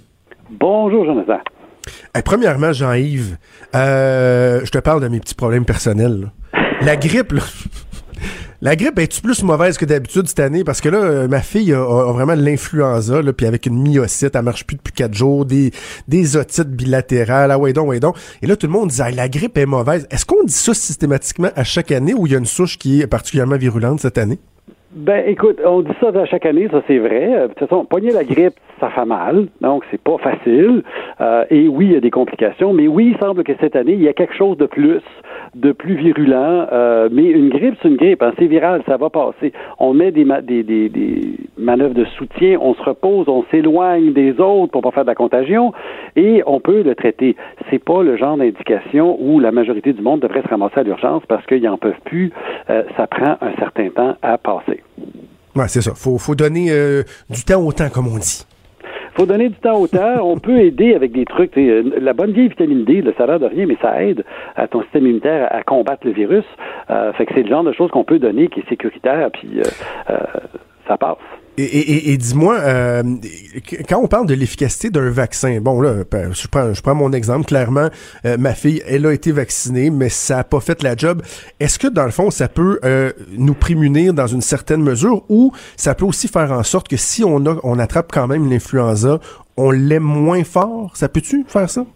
Bonjour, 0.50 1.06
Jonathan. 1.06 1.40
Hey, 2.16 2.22
premièrement, 2.24 2.72
Jean-Yves, 2.72 3.38
euh, 3.76 4.62
je 4.64 4.72
te 4.72 4.78
parle 4.78 5.02
de 5.02 5.08
mes 5.08 5.20
petits 5.20 5.36
problèmes 5.36 5.66
personnels. 5.66 6.32
La 6.82 6.96
grippe, 6.96 7.34
là. 7.34 7.42
La 8.60 8.76
grippe 8.76 8.98
est-tu 8.98 9.22
plus 9.22 9.44
mauvaise 9.44 9.78
que 9.78 9.86
d'habitude 9.86 10.28
cette 10.28 10.40
année? 10.40 10.64
Parce 10.64 10.82
que 10.82 10.90
là, 10.90 10.98
euh, 10.98 11.28
ma 11.28 11.42
fille 11.42 11.74
a, 11.74 12.12
vraiment 12.12 12.34
l'influenza, 12.34 13.22
là, 13.22 13.32
puis 13.32 13.46
avec 13.46 13.68
une 13.68 13.80
myocyte, 13.80 14.36
elle 14.36 14.42
marche 14.42 14.66
plus 14.66 14.78
depuis 14.78 14.94
quatre 14.94 15.14
jours, 15.14 15.46
des, 15.46 15.72
otites 16.36 16.72
bilatérales, 16.72 17.52
ah 17.52 17.60
ouais 17.60 17.72
donc, 17.72 17.90
ouais 17.90 18.00
donc. 18.00 18.18
Et 18.42 18.48
là, 18.48 18.56
tout 18.56 18.66
le 18.66 18.74
monde 18.74 18.90
dit, 18.90 19.00
la 19.14 19.30
grippe 19.30 19.60
est 19.60 19.68
mauvaise. 19.68 20.08
Est-ce 20.10 20.26
qu'on 20.26 20.44
dit 20.44 20.54
ça 20.54 20.74
systématiquement 20.74 21.50
à 21.56 21.64
chaque 21.64 21.92
année 21.92 22.16
ou 22.16 22.26
il 22.26 22.34
y 22.34 22.36
a 22.36 22.40
une 22.40 22.48
souche 22.48 22.80
qui 22.80 23.02
est 23.02 23.08
particulièrement 23.08 23.58
virulente 23.58 24.00
cette 24.00 24.18
année? 24.18 24.40
Ben, 24.98 25.24
écoute, 25.28 25.62
on 25.64 25.82
dit 25.82 25.92
ça 26.02 26.08
à 26.08 26.26
chaque 26.26 26.48
année, 26.48 26.68
ça 26.72 26.82
c'est 26.88 26.98
vrai. 26.98 27.32
Euh, 27.32 27.44
de 27.44 27.54
toute 27.54 27.70
façon, 27.70 27.86
pogner 27.86 28.10
la 28.10 28.24
grippe, 28.24 28.56
ça 28.80 28.90
fait 28.90 29.06
mal, 29.06 29.46
donc 29.62 29.84
c'est 29.92 30.02
pas 30.02 30.18
facile. 30.18 30.82
Euh, 31.22 31.46
et 31.52 31.68
oui, 31.68 31.86
il 31.86 31.94
y 31.94 31.96
a 31.96 32.00
des 32.00 32.10
complications, 32.10 32.74
mais 32.74 32.88
oui, 32.88 33.14
il 33.14 33.20
semble 33.20 33.44
que 33.44 33.54
cette 33.60 33.76
année, 33.76 33.94
il 33.94 34.02
y 34.02 34.08
a 34.08 34.14
quelque 34.14 34.34
chose 34.34 34.58
de 34.58 34.66
plus, 34.66 35.04
de 35.58 35.72
plus 35.72 35.96
virulent. 35.96 36.68
Euh, 36.72 37.10
mais 37.12 37.26
une 37.26 37.50
grippe, 37.50 37.76
c'est 37.82 37.90
une 37.90 37.98
grippe, 37.98 38.22
hein, 38.22 38.34
c'est 38.38 38.48
viral, 38.48 38.82
ça 38.88 38.98
va 38.98 39.10
passer. 39.10 39.54
On 39.80 39.94
met 39.94 40.12
des, 40.12 40.26
des, 40.44 40.64
des, 40.64 41.36
manœuvres 41.58 41.94
de 41.94 42.06
soutien, 42.18 42.58
on 42.62 42.74
se 42.74 42.82
repose, 42.84 43.28
on 43.28 43.44
s'éloigne 43.52 44.14
des 44.14 44.40
autres 44.40 44.72
pour 44.72 44.82
pas 44.82 44.92
faire 44.92 45.04
de 45.04 45.10
la 45.10 45.16
contagion, 45.16 45.74
et 46.16 46.44
on 46.46 46.60
peut 46.60 46.84
le 46.84 46.96
traiter. 46.96 47.36
C'est 47.70 47.84
pas 47.84 48.04
le 48.04 48.18
genre 48.18 48.38
d'indication 48.38 49.18
où 49.20 49.40
la 49.40 49.52
majorité 49.52 49.94
du 49.94 50.02
monde 50.02 50.22
devrait 50.22 50.44
se 50.44 50.48
ramasser 50.48 50.80
à 50.80 50.84
l'urgence 50.84 51.24
parce 51.28 51.46
qu'ils 51.46 51.64
n'en 51.64 51.78
peuvent 51.78 52.02
plus. 52.06 52.32
ça 52.68 53.08
prend 53.08 53.38
un 53.42 53.56
certain 53.58 53.90
temps 53.90 54.16
à 54.22 54.38
passer. 54.38 54.82
Ouais, 55.58 55.68
c'est 55.68 55.82
ça. 55.82 55.94
Faut, 55.96 56.20
faut 56.20 56.36
donner 56.36 56.68
euh, 56.70 57.02
du 57.32 57.44
temps 57.44 57.62
au 57.62 57.72
temps, 57.72 57.90
comme 57.90 58.08
on 58.08 58.18
dit. 58.18 58.46
Faut 59.18 59.26
donner 59.26 59.50
du 59.50 59.56
temps 59.56 59.80
au 59.80 59.88
temps. 59.88 60.22
On 60.22 60.38
peut 60.38 60.60
aider 60.60 60.94
avec 60.94 61.12
des 61.12 61.26
trucs. 61.26 61.58
Euh, 61.58 61.92
la 62.00 62.14
bonne 62.14 62.32
vieille 62.32 62.50
vitamine 62.50 62.86
D, 62.86 63.04
ça 63.18 63.24
a 63.24 63.28
l'air 63.28 63.40
de 63.40 63.48
rien, 63.48 63.66
mais 63.66 63.78
ça 63.82 64.04
aide 64.04 64.24
à 64.56 64.68
ton 64.68 64.84
système 64.84 65.06
immunitaire 65.06 65.48
à 65.52 65.64
combattre 65.64 66.06
le 66.06 66.14
virus. 66.14 66.46
Euh, 66.92 67.12
fait 67.14 67.26
que 67.26 67.34
c'est 67.34 67.44
le 67.44 67.50
genre 67.50 67.64
de 67.64 67.72
choses 67.72 67.90
qu'on 67.90 68.04
peut 68.04 68.20
donner 68.20 68.48
qui 68.48 68.60
est 68.60 68.70
sécuritaire, 68.70 69.32
puis 69.32 69.60
ça 70.88 70.98
passe. 70.98 71.18
Et, 71.60 72.14
et, 72.14 72.18
dis-moi, 72.18 72.56
euh, 72.60 73.02
quand 73.90 74.00
on 74.00 74.08
parle 74.08 74.28
de 74.28 74.36
l'efficacité 74.36 74.92
d'un 74.92 75.10
vaccin, 75.10 75.60
bon 75.60 75.82
là, 75.82 76.04
ben, 76.10 76.32
je 76.32 76.48
prends, 76.48 76.72
je 76.72 76.82
prends 76.84 76.94
mon 76.94 77.12
exemple, 77.14 77.48
clairement, 77.48 77.88
euh, 78.26 78.38
ma 78.38 78.54
fille, 78.54 78.84
elle 78.88 79.08
a 79.08 79.12
été 79.12 79.32
vaccinée, 79.32 79.90
mais 79.90 80.10
ça 80.10 80.36
n'a 80.36 80.44
pas 80.44 80.60
fait 80.60 80.84
la 80.84 80.96
job. 80.96 81.24
Est-ce 81.60 81.80
que 81.80 81.88
dans 81.88 82.06
le 82.06 82.12
fond, 82.12 82.30
ça 82.30 82.48
peut 82.48 82.80
euh, 82.86 83.12
nous 83.36 83.56
prémunir 83.56 84.14
dans 84.14 84.28
une 84.28 84.42
certaine 84.42 84.84
mesure 84.84 85.24
ou 85.30 85.52
ça 85.76 85.96
peut 85.96 86.06
aussi 86.06 86.28
faire 86.28 86.52
en 86.52 86.62
sorte 86.62 86.88
que 86.88 86.98
si 86.98 87.24
on, 87.24 87.44
a, 87.48 87.56
on 87.64 87.80
attrape 87.80 88.12
quand 88.14 88.28
même 88.28 88.48
l'influenza, 88.48 89.20
on 89.58 89.72
l'aime 89.72 90.04
moins 90.04 90.44
fort? 90.44 90.96
Ça 90.96 91.10
peut-tu 91.10 91.44
faire 91.48 91.72
ça? 91.72 91.88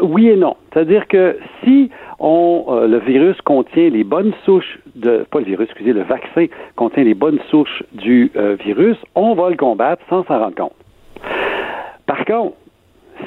Oui 0.00 0.28
et 0.28 0.36
non. 0.36 0.56
C'est-à-dire 0.72 1.06
que 1.06 1.36
si 1.62 1.90
on, 2.20 2.66
euh, 2.68 2.86
le 2.86 2.98
virus 2.98 3.40
contient 3.40 3.88
les 3.88 4.04
bonnes 4.04 4.32
souches 4.44 4.78
de, 4.94 5.24
pas 5.30 5.38
le 5.38 5.46
virus, 5.46 5.66
excusez, 5.68 5.92
le 5.92 6.02
vaccin 6.02 6.46
contient 6.76 7.02
les 7.02 7.14
bonnes 7.14 7.40
souches 7.50 7.82
du 7.92 8.30
euh, 8.36 8.56
virus, 8.62 8.96
on 9.14 9.34
va 9.34 9.48
le 9.50 9.56
combattre 9.56 10.02
sans 10.08 10.24
s'en 10.24 10.38
rendre 10.38 10.54
compte. 10.54 10.74
Par 12.06 12.24
contre, 12.26 12.54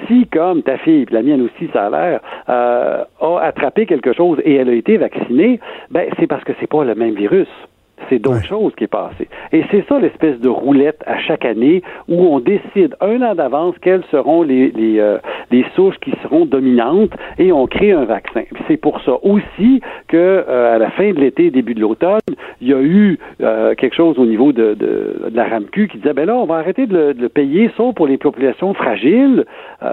si, 0.07 0.27
comme 0.27 0.63
ta 0.63 0.77
fille, 0.77 1.05
la 1.09 1.23
mienne 1.23 1.41
aussi, 1.41 1.69
ça 1.73 1.87
a 1.87 1.89
l'air, 1.89 2.19
euh, 2.49 3.03
a 3.19 3.39
attrapé 3.41 3.85
quelque 3.85 4.13
chose 4.13 4.39
et 4.45 4.55
elle 4.55 4.69
a 4.69 4.73
été 4.73 4.97
vaccinée, 4.97 5.59
ben 5.89 6.09
c'est 6.19 6.27
parce 6.27 6.43
que 6.43 6.53
c'est 6.59 6.67
pas 6.67 6.83
le 6.83 6.95
même 6.95 7.15
virus. 7.15 7.47
C'est 8.09 8.19
d'autres 8.19 8.45
choses 8.45 8.73
qui 8.75 8.85
est 8.85 8.87
passé. 8.87 9.27
Et 9.51 9.63
c'est 9.71 9.85
ça 9.87 9.99
l'espèce 9.99 10.39
de 10.39 10.49
roulette 10.49 11.01
à 11.05 11.19
chaque 11.19 11.45
année 11.45 11.83
où 12.07 12.25
on 12.27 12.39
décide 12.39 12.95
un 13.01 13.21
an 13.21 13.35
d'avance 13.35 13.75
quelles 13.81 14.03
seront 14.11 14.41
les, 14.41 14.71
les, 14.71 14.99
euh, 14.99 15.19
les 15.51 15.65
souches 15.75 15.97
qui 15.99 16.11
seront 16.23 16.45
dominantes 16.45 17.11
et 17.37 17.51
on 17.51 17.67
crée 17.67 17.91
un 17.91 18.05
vaccin. 18.05 18.43
C'est 18.67 18.77
pour 18.77 18.99
ça 19.01 19.13
aussi 19.23 19.81
que 20.07 20.17
euh, 20.17 20.75
à 20.75 20.77
la 20.79 20.89
fin 20.91 21.11
de 21.11 21.19
l'été, 21.19 21.51
début 21.51 21.75
de 21.75 21.81
l'automne, 21.81 22.19
il 22.61 22.67
y 22.67 22.73
a 22.73 22.81
eu 22.81 23.19
euh, 23.41 23.75
quelque 23.75 23.95
chose 23.95 24.17
au 24.17 24.25
niveau 24.25 24.51
de, 24.51 24.73
de, 24.73 25.29
de, 25.29 25.35
la 25.35 25.45
RAMQ 25.45 25.87
qui 25.87 25.97
disait 25.97 26.13
ben 26.13 26.25
là, 26.25 26.35
on 26.35 26.45
va 26.45 26.55
arrêter 26.55 26.87
de 26.87 26.93
le, 26.93 27.13
de 27.13 27.21
le 27.21 27.29
payer 27.29 27.71
sauf 27.77 27.95
pour 27.95 28.07
les 28.07 28.17
populations 28.17 28.73
fragiles 28.73 29.45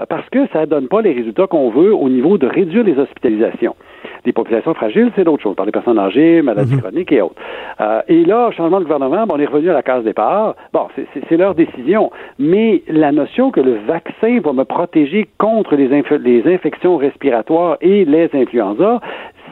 parce 0.09 0.27
que 0.29 0.47
ça 0.53 0.65
donne 0.65 0.87
pas 0.87 1.01
les 1.01 1.11
résultats 1.11 1.47
qu'on 1.47 1.69
veut 1.69 1.93
au 1.93 2.09
niveau 2.09 2.37
de 2.37 2.47
réduire 2.47 2.83
les 2.83 2.97
hospitalisations. 2.97 3.75
Les 4.25 4.33
populations 4.33 4.73
fragiles, 4.73 5.11
c'est 5.15 5.23
d'autres 5.23 5.41
choses, 5.41 5.55
par 5.55 5.65
les 5.65 5.71
personnes 5.71 5.97
âgées, 5.97 6.41
maladies 6.41 6.75
mhm. 6.75 6.81
chroniques 6.81 7.11
et 7.11 7.21
autres. 7.21 7.35
Euh, 7.79 8.01
et 8.07 8.23
là, 8.25 8.51
changement 8.51 8.79
de 8.79 8.85
gouvernement, 8.85 9.25
on 9.31 9.39
est 9.39 9.45
revenu 9.45 9.69
à 9.69 9.73
la 9.73 9.81
case 9.81 10.03
départ. 10.03 10.55
Bon, 10.73 10.87
c'est 11.29 11.37
leur 11.37 11.55
décision. 11.55 12.11
Mais 12.37 12.83
la 12.87 13.11
notion 13.11 13.51
que 13.51 13.59
le 13.59 13.77
vaccin 13.87 14.39
va 14.43 14.53
me 14.53 14.63
protéger 14.63 15.27
contre 15.37 15.75
les, 15.75 15.87
les 16.19 16.53
infections 16.53 16.97
respiratoires 16.97 17.77
et 17.81 18.05
les 18.05 18.29
influenza, 18.33 18.99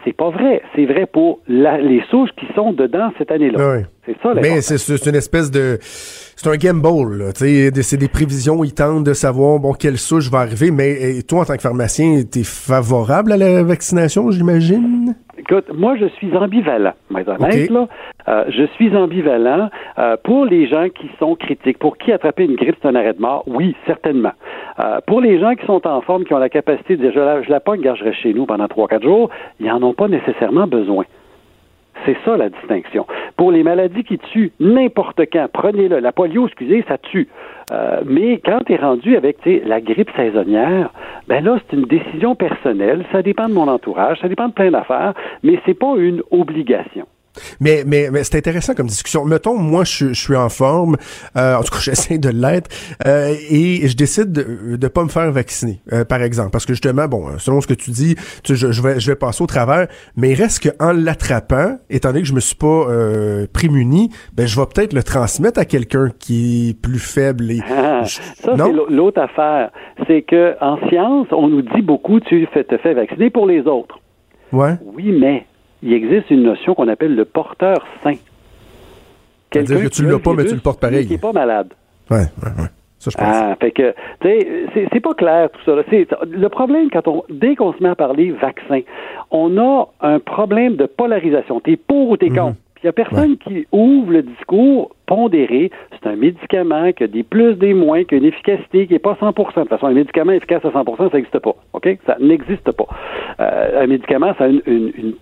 c'est 0.09 0.17
pas 0.17 0.31
vrai. 0.31 0.61
C'est 0.75 0.85
vrai 0.85 1.05
pour 1.05 1.39
les 1.47 2.01
souches 2.09 2.31
qui 2.37 2.47
sont 2.55 2.73
dedans 2.73 3.11
cette 3.17 3.31
année-là. 3.31 3.83
C'est 4.05 4.15
ça. 4.23 4.33
Mais 4.33 4.61
c'est 4.61 5.05
une 5.05 5.15
espèce 5.15 5.51
de, 5.51 5.77
c'est 5.81 6.49
un 6.49 6.55
gamble. 6.55 7.31
C'est 7.35 7.97
des 7.97 8.07
prévisions. 8.07 8.63
Ils 8.63 8.73
tentent 8.73 9.03
de 9.03 9.13
savoir 9.13 9.59
bon 9.59 9.73
quelle 9.73 9.97
souche 9.97 10.31
va 10.31 10.39
arriver. 10.39 10.71
Mais 10.71 11.21
toi, 11.27 11.41
en 11.41 11.45
tant 11.45 11.55
que 11.55 11.61
pharmacien, 11.61 12.23
t'es 12.23 12.43
favorable 12.43 13.33
à 13.33 13.37
la 13.37 13.63
vaccination, 13.63 14.31
j'imagine? 14.31 15.15
Écoute, 15.39 15.71
moi, 15.73 15.95
je 15.95 16.05
suis 16.05 16.35
ambivalent, 16.35 16.91
mais 17.09 17.23
là. 17.23 17.37
Euh, 18.27 18.43
je 18.49 18.63
suis 18.75 18.95
ambivalent 18.95 19.69
euh, 19.97 20.17
pour 20.21 20.45
les 20.45 20.67
gens 20.67 20.89
qui 20.89 21.09
sont 21.17 21.35
critiques. 21.35 21.79
Pour 21.79 21.97
qui 21.97 22.11
attraper 22.11 22.43
une 22.43 22.55
grippe, 22.55 22.75
c'est 22.81 22.89
un 22.89 22.95
arrêt 22.95 23.13
de 23.13 23.21
mort? 23.21 23.43
Oui, 23.47 23.73
certainement. 23.87 24.33
Euh, 24.79 24.99
pour 25.07 25.21
les 25.21 25.39
gens 25.39 25.55
qui 25.55 25.65
sont 25.65 25.87
en 25.87 26.01
forme, 26.01 26.25
qui 26.25 26.33
ont 26.33 26.39
la 26.39 26.49
capacité 26.49 26.97
de 26.97 27.03
dire, 27.03 27.11
je 27.13 27.19
la, 27.19 27.41
je 27.41 27.49
la 27.49 27.61
pogne, 27.61 27.81
je 27.95 28.11
chez 28.11 28.33
nous 28.33 28.45
pendant 28.45 28.67
trois, 28.67 28.89
quatre 28.89 29.03
jours, 29.03 29.29
ils 29.61 29.67
n'en 29.67 29.81
ont 29.81 29.93
pas 29.93 30.09
nécessairement 30.09 30.67
besoin. 30.67 31.05
C'est 32.05 32.17
ça 32.25 32.37
la 32.37 32.49
distinction. 32.49 33.05
Pour 33.37 33.51
les 33.51 33.63
maladies 33.63 34.03
qui 34.03 34.17
tuent 34.17 34.51
n'importe 34.59 35.21
quand, 35.31 35.47
prenez-le. 35.51 35.99
La 35.99 36.11
polio, 36.11 36.47
excusez, 36.47 36.83
ça 36.87 36.97
tue. 36.97 37.27
Euh, 37.71 38.01
mais 38.05 38.39
quand 38.43 38.59
tu 38.65 38.73
es 38.73 38.77
rendu 38.77 39.15
avec 39.15 39.37
la 39.45 39.81
grippe 39.81 40.09
saisonnière, 40.15 40.91
ben 41.27 41.43
là, 41.43 41.57
c'est 41.59 41.75
une 41.75 41.85
décision 41.85 42.35
personnelle. 42.35 43.05
Ça 43.11 43.21
dépend 43.21 43.47
de 43.47 43.53
mon 43.53 43.67
entourage, 43.67 44.19
ça 44.21 44.27
dépend 44.27 44.47
de 44.47 44.53
plein 44.53 44.71
d'affaires, 44.71 45.13
mais 45.43 45.59
c'est 45.65 45.77
pas 45.77 45.95
une 45.97 46.21
obligation. 46.31 47.05
Mais, 47.59 47.83
mais, 47.85 48.09
mais 48.11 48.23
c'est 48.23 48.37
intéressant 48.37 48.73
comme 48.73 48.87
discussion. 48.87 49.25
Mettons, 49.25 49.57
moi, 49.57 49.83
je, 49.83 50.09
je 50.09 50.21
suis 50.21 50.35
en 50.35 50.49
forme, 50.49 50.95
euh, 51.37 51.55
en 51.55 51.63
tout 51.63 51.71
cas, 51.71 51.79
j'essaie 51.81 52.17
de 52.17 52.29
l'être, 52.29 52.69
euh, 53.05 53.33
et 53.49 53.87
je 53.87 53.95
décide 53.95 54.31
de 54.31 54.77
ne 54.81 54.87
pas 54.87 55.03
me 55.03 55.09
faire 55.09 55.31
vacciner, 55.31 55.81
euh, 55.93 56.05
par 56.05 56.21
exemple. 56.21 56.51
Parce 56.51 56.65
que 56.65 56.73
justement, 56.73 57.07
bon, 57.07 57.37
selon 57.37 57.61
ce 57.61 57.67
que 57.67 57.73
tu 57.73 57.91
dis, 57.91 58.15
tu, 58.43 58.55
je, 58.55 58.71
je, 58.71 58.81
vais, 58.81 58.99
je 58.99 59.11
vais 59.11 59.15
passer 59.15 59.43
au 59.43 59.47
travers, 59.47 59.87
mais 60.15 60.31
il 60.31 60.35
reste 60.35 60.69
qu'en 60.69 60.91
l'attrapant, 60.91 61.77
étant 61.89 62.09
donné 62.09 62.21
que 62.21 62.27
je 62.27 62.33
me 62.33 62.39
suis 62.39 62.55
pas 62.55 62.67
euh, 62.67 63.47
prémuni, 63.51 64.09
ben, 64.33 64.47
je 64.47 64.59
vais 64.59 64.65
peut-être 64.65 64.93
le 64.93 65.03
transmettre 65.03 65.59
à 65.59 65.65
quelqu'un 65.65 66.09
qui 66.19 66.69
est 66.69 66.79
plus 66.79 66.99
faible. 66.99 67.51
Et, 67.51 67.61
ah, 67.69 68.03
ça, 68.05 68.55
c'est 68.55 68.93
l'autre 68.93 69.21
affaire. 69.21 69.71
C'est 70.07 70.21
que 70.23 70.55
en 70.61 70.77
science, 70.89 71.27
on 71.31 71.47
nous 71.47 71.61
dit 71.61 71.81
beaucoup, 71.81 72.19
tu 72.19 72.47
te 72.47 72.77
fais 72.77 72.93
vacciner 72.93 73.29
pour 73.29 73.47
les 73.47 73.61
autres. 73.61 73.99
Ouais. 74.51 74.73
Oui, 74.83 75.11
mais 75.11 75.45
il 75.81 75.93
existe 75.93 76.29
une 76.29 76.43
notion 76.43 76.73
qu'on 76.75 76.87
appelle 76.87 77.15
le 77.15 77.25
porteur 77.25 77.85
sain. 78.03 78.15
C'est-à-dire 79.51 79.83
que 79.83 79.87
tu 79.87 80.05
l'as 80.05 80.19
pas, 80.19 80.33
mais 80.33 80.45
tu 80.45 80.55
le 80.55 80.61
portes 80.61 80.79
pareil. 80.79 81.05
Qui 81.05 81.13
n'est 81.13 81.19
pas 81.19 81.31
malade. 81.31 81.73
Ouais, 82.11 82.17
ouais, 82.17 82.51
ouais. 82.57 82.69
Ça, 82.99 83.11
je 83.11 83.17
pense. 83.17 83.27
Ah, 83.27 83.55
fait 83.61 83.71
que, 83.71 83.93
tu 84.19 84.27
sais, 84.27 84.87
c'est 84.91 84.99
pas 84.99 85.13
clair 85.13 85.49
tout 85.51 85.61
ça. 85.65 85.71
Le 85.71 86.49
problème, 86.49 86.89
quand 86.91 87.07
on, 87.07 87.23
dès 87.29 87.55
qu'on 87.55 87.73
se 87.73 87.81
met 87.81 87.89
à 87.89 87.95
parler 87.95 88.31
vaccin, 88.31 88.81
on 89.31 89.57
a 89.57 89.87
un 90.01 90.19
problème 90.19 90.75
de 90.75 90.85
polarisation. 90.85 91.61
T'es 91.61 91.77
pour 91.77 92.09
ou 92.09 92.17
t'es 92.17 92.29
mhm. 92.29 92.35
contre. 92.35 92.57
Puis 92.75 92.83
il 92.83 92.87
n'y 92.87 92.89
a 92.89 92.93
personne 92.93 93.37
qui 93.37 93.67
ouvre 93.71 94.11
le 94.11 94.21
discours 94.21 94.95
pondéré. 95.05 95.71
C'est 95.91 96.09
un 96.09 96.15
médicament 96.15 96.91
qui 96.91 97.03
a 97.05 97.07
des 97.07 97.23
plus, 97.23 97.55
des 97.55 97.73
moins, 97.73 98.03
qui 98.03 98.15
a 98.15 98.17
une 98.17 98.25
efficacité 98.25 98.87
qui 98.87 98.93
n'est 98.93 98.99
pas 98.99 99.17
100% 99.19 99.33
De 99.33 99.59
toute 99.61 99.69
façon, 99.69 99.87
un 99.87 99.93
médicament 99.93 100.31
efficace 100.33 100.63
à 100.63 100.71
100 100.71 100.85
ça 100.97 101.09
n'existe 101.13 101.39
pas. 101.39 101.55
OK? 101.73 101.97
Ça 102.05 102.17
n'existe 102.19 102.71
pas. 102.71 102.87
Euh, 103.39 103.83
un 103.83 103.87
médicament, 103.87 104.33
ça 104.37 104.45
a 104.45 104.47
une, 104.47 104.61
une 104.65 104.91
une 104.97 105.13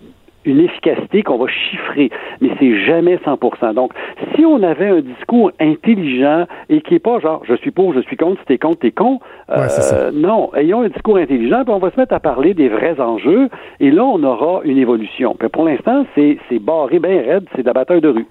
efficacité 0.56 1.22
qu'on 1.22 1.38
va 1.38 1.46
chiffrer, 1.48 2.10
mais 2.40 2.50
c'est 2.58 2.84
jamais 2.84 3.16
100%. 3.16 3.74
Donc, 3.74 3.92
si 4.34 4.44
on 4.44 4.62
avait 4.62 4.88
un 4.88 5.00
discours 5.00 5.52
intelligent 5.60 6.46
et 6.68 6.80
qui 6.80 6.94
est 6.94 6.98
pas 6.98 7.20
genre 7.20 7.42
je 7.48 7.54
suis 7.54 7.70
pour, 7.70 7.94
je 7.94 8.00
suis 8.00 8.16
contre, 8.16 8.40
si 8.40 8.46
t'es 8.46 8.58
contre, 8.58 8.78
t'es 8.78 8.90
con, 8.90 9.20
euh, 9.50 10.10
non, 10.12 10.50
ayons 10.54 10.82
un 10.82 10.88
discours 10.88 11.16
intelligent, 11.16 11.64
puis 11.64 11.74
on 11.74 11.78
va 11.78 11.90
se 11.90 11.98
mettre 11.98 12.14
à 12.14 12.20
parler 12.20 12.54
des 12.54 12.68
vrais 12.68 13.00
enjeux, 13.00 13.48
et 13.80 13.90
là 13.90 14.04
on 14.04 14.22
aura 14.22 14.60
une 14.64 14.78
évolution. 14.78 15.36
Puis 15.38 15.48
pour 15.48 15.64
l'instant, 15.64 16.04
c'est 16.14 16.38
barré 16.60 16.98
bien 16.98 17.22
raide, 17.22 17.44
c'est 17.54 17.62
d'abatteur 17.62 18.00
de 18.00 18.08
rue. 18.08 18.26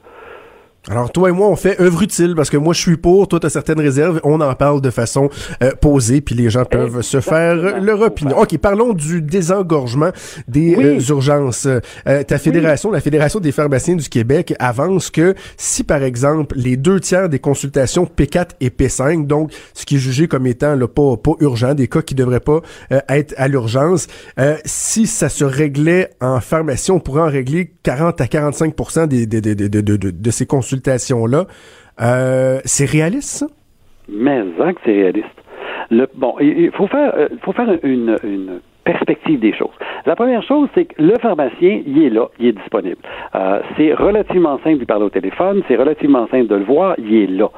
Alors, 0.89 1.11
toi 1.11 1.29
et 1.29 1.33
moi, 1.33 1.49
on 1.49 1.57
fait 1.57 1.81
œuvre 1.81 2.01
utile 2.01 2.33
parce 2.33 2.49
que 2.49 2.55
moi, 2.55 2.73
je 2.73 2.79
suis 2.79 2.95
pour, 2.95 3.27
toi, 3.27 3.41
tu 3.41 3.45
as 3.45 3.49
certaines 3.49 3.81
réserves. 3.81 4.21
On 4.23 4.39
en 4.39 4.53
parle 4.55 4.79
de 4.79 4.89
façon 4.89 5.29
euh, 5.61 5.71
posée, 5.81 6.21
puis 6.21 6.33
les 6.33 6.49
gens 6.49 6.63
peuvent 6.63 7.01
se 7.01 7.19
faire 7.19 7.55
leur 7.81 7.99
opinion. 7.99 8.39
OK, 8.39 8.57
parlons 8.57 8.93
du 8.93 9.21
désengorgement 9.21 10.11
des 10.47 10.75
euh, 10.77 10.99
urgences. 11.09 11.67
Euh, 11.67 12.23
ta 12.23 12.37
fédération, 12.37 12.89
la 12.89 13.01
Fédération 13.01 13.41
des 13.41 13.51
pharmaciens 13.51 13.95
du 13.95 14.07
Québec, 14.07 14.53
avance 14.59 15.11
que 15.11 15.35
si, 15.57 15.83
par 15.83 16.03
exemple, 16.03 16.55
les 16.57 16.77
deux 16.77 17.01
tiers 17.01 17.27
des 17.27 17.39
consultations 17.39 18.05
P4 18.05 18.51
et 18.61 18.69
P5, 18.69 19.27
donc 19.27 19.51
ce 19.73 19.85
qui 19.85 19.95
est 19.95 19.99
jugé 19.99 20.29
comme 20.29 20.47
étant 20.47 20.75
là, 20.75 20.87
pas, 20.87 21.17
pas 21.17 21.33
urgent, 21.41 21.73
des 21.73 21.89
cas 21.89 22.01
qui 22.01 22.15
devraient 22.15 22.39
pas 22.39 22.61
être 23.09 23.33
à 23.37 23.49
l'urgence, 23.49 24.07
si 24.63 25.05
ça 25.05 25.27
se 25.29 25.43
réglait 25.43 26.11
en 26.21 26.39
pharmacie, 26.39 26.91
on 26.91 26.99
pourrait 26.99 27.23
en 27.23 27.29
régler 27.29 27.73
40 27.83 28.21
à 28.21 28.27
45 28.27 29.07
des, 29.07 29.25
de, 29.25 29.39
de, 29.39 29.81
de, 29.81 30.11
de 30.11 30.31
ces 30.31 30.45
consultations 30.45 30.76
là 31.27 31.45
euh, 32.01 32.59
c'est 32.65 32.85
réaliste, 32.85 33.29
ça? 33.29 33.47
Mais 34.09 34.43
hein, 34.59 34.73
que 34.73 34.79
c'est 34.85 34.91
réaliste. 34.91 35.27
Bon, 36.15 36.35
il 36.39 36.71
faut 36.71 36.87
faire, 36.87 37.13
euh, 37.15 37.29
faut 37.41 37.53
faire 37.53 37.69
une, 37.83 38.59
perspective 38.83 39.37
des 39.41 39.53
choses. 39.53 39.73
La 40.05 40.15
première 40.15 40.41
chose, 40.43 40.69
c'est 40.73 40.85
que 40.85 41.01
le 41.01 41.15
pharmacien, 41.21 41.81
il 41.85 42.03
est 42.03 42.09
là, 42.09 42.29
il 42.39 42.47
est 42.47 42.51
disponible. 42.53 43.01
Euh, 43.35 43.59
c'est 43.75 43.93
relativement 43.93 44.57
simple 44.63 44.77
de 44.77 44.85
parler 44.85 45.03
au 45.03 45.09
téléphone, 45.09 45.61
c'est 45.67 45.75
relativement 45.75 46.25
simple 46.27 46.47
de 46.47 46.55
le 46.55 46.63
voir, 46.63 46.95
il 46.97 47.13
est 47.13 47.27
là. 47.27 47.49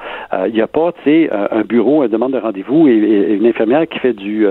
il 0.48 0.54
n'y 0.54 0.62
a 0.62 0.66
pas, 0.66 0.92
tu 0.92 1.02
sais, 1.04 1.30
un 1.32 1.62
bureau, 1.62 2.04
une 2.04 2.10
demande 2.10 2.34
de 2.34 2.40
rendez-vous 2.40 2.88
et, 2.88 3.36
une 3.36 3.46
infirmière 3.46 3.88
qui 3.88 4.00
fait 4.00 4.14
du, 4.14 4.48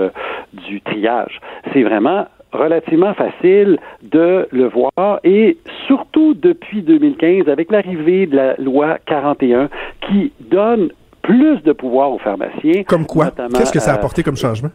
du 0.53 0.79
triage. 0.79 1.41
C'est 1.73 1.83
vraiment 1.83 2.27
relativement 2.51 3.13
facile 3.13 3.77
de 4.01 4.47
le 4.51 4.67
voir 4.67 5.19
et 5.23 5.57
surtout 5.87 6.33
depuis 6.33 6.81
2015 6.81 7.47
avec 7.47 7.71
l'arrivée 7.71 8.25
de 8.25 8.35
la 8.35 8.55
loi 8.55 8.97
41 9.05 9.69
qui 10.07 10.31
donne 10.39 10.89
plus 11.21 11.61
de 11.63 11.73
pouvoir 11.73 12.11
aux 12.11 12.17
pharmaciens. 12.17 12.83
Comme 12.83 13.05
quoi? 13.05 13.31
Qu'est-ce 13.53 13.71
que 13.71 13.79
ça 13.79 13.91
a 13.91 13.95
apporté 13.95 14.23
comme 14.23 14.37
changement? 14.37 14.69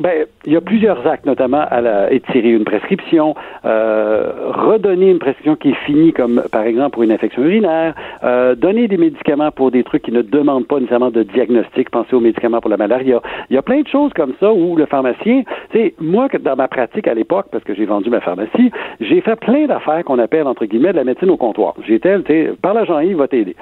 Ben, 0.00 0.24
il 0.46 0.54
y 0.54 0.56
a 0.56 0.62
plusieurs 0.62 1.06
actes, 1.06 1.26
notamment 1.26 1.62
à 1.70 1.82
la, 1.82 2.10
étirer 2.10 2.52
une 2.52 2.64
prescription, 2.64 3.34
euh, 3.66 4.32
redonner 4.48 5.10
une 5.10 5.18
prescription 5.18 5.56
qui 5.56 5.72
est 5.72 5.84
finie, 5.84 6.14
comme 6.14 6.42
par 6.50 6.62
exemple 6.62 6.92
pour 6.92 7.02
une 7.02 7.12
infection 7.12 7.42
urinaire, 7.42 7.94
euh, 8.24 8.54
donner 8.54 8.88
des 8.88 8.96
médicaments 8.96 9.50
pour 9.50 9.70
des 9.70 9.84
trucs 9.84 10.00
qui 10.00 10.12
ne 10.12 10.22
demandent 10.22 10.66
pas 10.66 10.76
nécessairement 10.76 11.10
de 11.10 11.22
diagnostic, 11.22 11.90
penser 11.90 12.16
aux 12.16 12.20
médicaments 12.20 12.62
pour 12.62 12.70
la 12.70 12.78
malaria. 12.78 13.20
Il 13.50 13.56
y 13.56 13.58
a 13.58 13.62
plein 13.62 13.82
de 13.82 13.88
choses 13.88 14.10
comme 14.14 14.32
ça 14.40 14.50
où 14.50 14.74
le 14.74 14.86
pharmacien, 14.86 15.42
tu 15.70 15.92
moi, 16.00 16.28
dans 16.40 16.56
ma 16.56 16.68
pratique 16.68 17.06
à 17.06 17.12
l'époque, 17.12 17.48
parce 17.52 17.64
que 17.64 17.74
j'ai 17.74 17.84
vendu 17.84 18.08
ma 18.08 18.20
pharmacie, 18.20 18.70
j'ai 19.00 19.20
fait 19.20 19.36
plein 19.36 19.66
d'affaires 19.66 20.02
qu'on 20.04 20.18
appelle, 20.18 20.46
entre 20.46 20.64
guillemets, 20.64 20.92
de 20.92 20.96
la 20.96 21.04
médecine 21.04 21.28
au 21.28 21.36
comptoir. 21.36 21.74
J'étais, 21.86 22.18
tu 22.22 22.32
sais, 22.32 22.52
par 22.62 22.72
la 22.72 22.86
Jean-Yves 22.86 23.18
va 23.18 23.28
t'aider. 23.28 23.54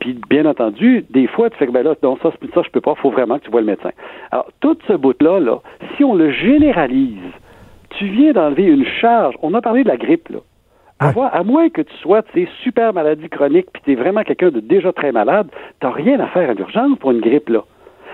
Puis, 0.00 0.18
bien 0.28 0.46
entendu, 0.46 1.04
des 1.10 1.26
fois, 1.26 1.50
tu 1.50 1.56
fais 1.56 1.66
que, 1.66 1.72
ben 1.72 1.82
là, 1.82 1.94
non, 2.02 2.16
ça, 2.22 2.30
ça, 2.54 2.62
je 2.64 2.70
peux 2.70 2.80
pas, 2.80 2.94
faut 2.94 3.10
vraiment 3.10 3.38
que 3.38 3.44
tu 3.44 3.50
vois 3.50 3.60
le 3.60 3.66
médecin. 3.66 3.90
Alors, 4.30 4.46
tout 4.60 4.76
ce 4.86 4.92
bout-là, 4.92 5.40
là, 5.40 5.60
si 5.96 6.04
on 6.04 6.14
le 6.14 6.30
généralise, 6.30 7.18
tu 7.90 8.06
viens 8.06 8.32
d'enlever 8.32 8.64
une 8.64 8.84
charge. 8.84 9.34
On 9.42 9.54
a 9.54 9.60
parlé 9.60 9.82
de 9.82 9.88
la 9.88 9.96
grippe, 9.96 10.28
là. 10.28 10.38
À, 11.00 11.44
moins 11.44 11.68
que 11.68 11.82
tu 11.82 11.94
sois 11.98 12.22
ces 12.34 12.48
super 12.64 12.92
maladies 12.92 13.28
chroniques 13.28 13.68
puis 13.72 13.82
tu 13.84 13.92
es 13.92 13.94
vraiment 13.94 14.24
quelqu'un 14.24 14.50
de 14.50 14.58
déjà 14.58 14.92
très 14.92 15.12
malade, 15.12 15.46
tu 15.80 15.86
n'as 15.86 15.92
rien 15.92 16.18
à 16.18 16.26
faire 16.26 16.50
à 16.50 16.54
l'urgence 16.54 16.98
pour 16.98 17.12
une 17.12 17.20
grippe, 17.20 17.50
là. 17.50 17.62